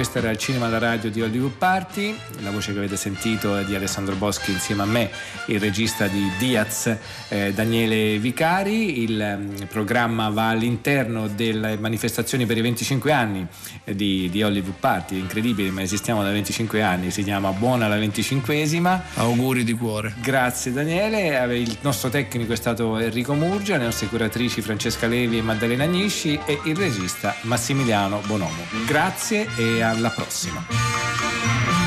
Questo 0.00 0.16
era 0.16 0.30
il 0.30 0.38
cinema 0.38 0.64
alla 0.64 0.78
radio 0.78 1.10
di 1.10 1.20
Hollywood 1.20 1.52
Party, 1.58 2.16
la 2.38 2.50
voce 2.50 2.72
che 2.72 2.78
avete 2.78 2.96
sentito 2.96 3.54
è 3.58 3.66
di 3.66 3.74
Alessandro 3.74 4.14
Boschi 4.14 4.50
insieme 4.50 4.80
a 4.80 4.86
me, 4.86 5.10
il 5.48 5.60
regista 5.60 6.06
di 6.06 6.26
Diaz, 6.38 6.96
eh, 7.28 7.52
Daniele 7.52 8.16
Vicari, 8.16 9.02
il 9.02 9.20
eh, 9.20 9.66
programma 9.66 10.30
va 10.30 10.48
all'interno 10.48 11.28
delle 11.28 11.76
manifestazioni 11.76 12.46
per 12.46 12.56
i 12.56 12.62
25 12.62 13.12
anni 13.12 13.46
eh, 13.84 13.94
di, 13.94 14.30
di, 14.30 14.42
Hollywood 14.42 14.76
Party, 14.80 15.18
incredibile 15.18 15.70
ma 15.70 15.82
esistiamo 15.82 16.22
da 16.22 16.30
25 16.30 16.80
anni, 16.80 17.10
si 17.10 17.22
chiama 17.22 17.50
Buona 17.50 17.86
la 17.86 17.98
25esima. 17.98 19.00
Auguri 19.16 19.64
di 19.64 19.74
cuore. 19.74 20.14
Grazie 20.22 20.72
Daniele, 20.72 21.58
il 21.58 21.76
nostro 21.82 22.08
tecnico 22.08 22.54
è 22.54 22.56
stato 22.56 22.96
Enrico 22.96 23.34
Murgia, 23.34 23.76
le 23.76 23.84
nostre 23.84 24.06
curatrici 24.06 24.62
Francesca 24.62 25.06
Levi 25.06 25.36
e 25.36 25.42
Maddalena 25.42 25.84
Agnisci 25.84 26.40
e 26.46 26.58
il 26.64 26.74
regista 26.74 27.34
Massimiliano 27.42 28.22
Bonomo. 28.24 28.62
Grazie 28.86 29.46
e 29.58 29.82
a 29.82 29.89
alla 29.90 30.10
prossima. 30.10 31.79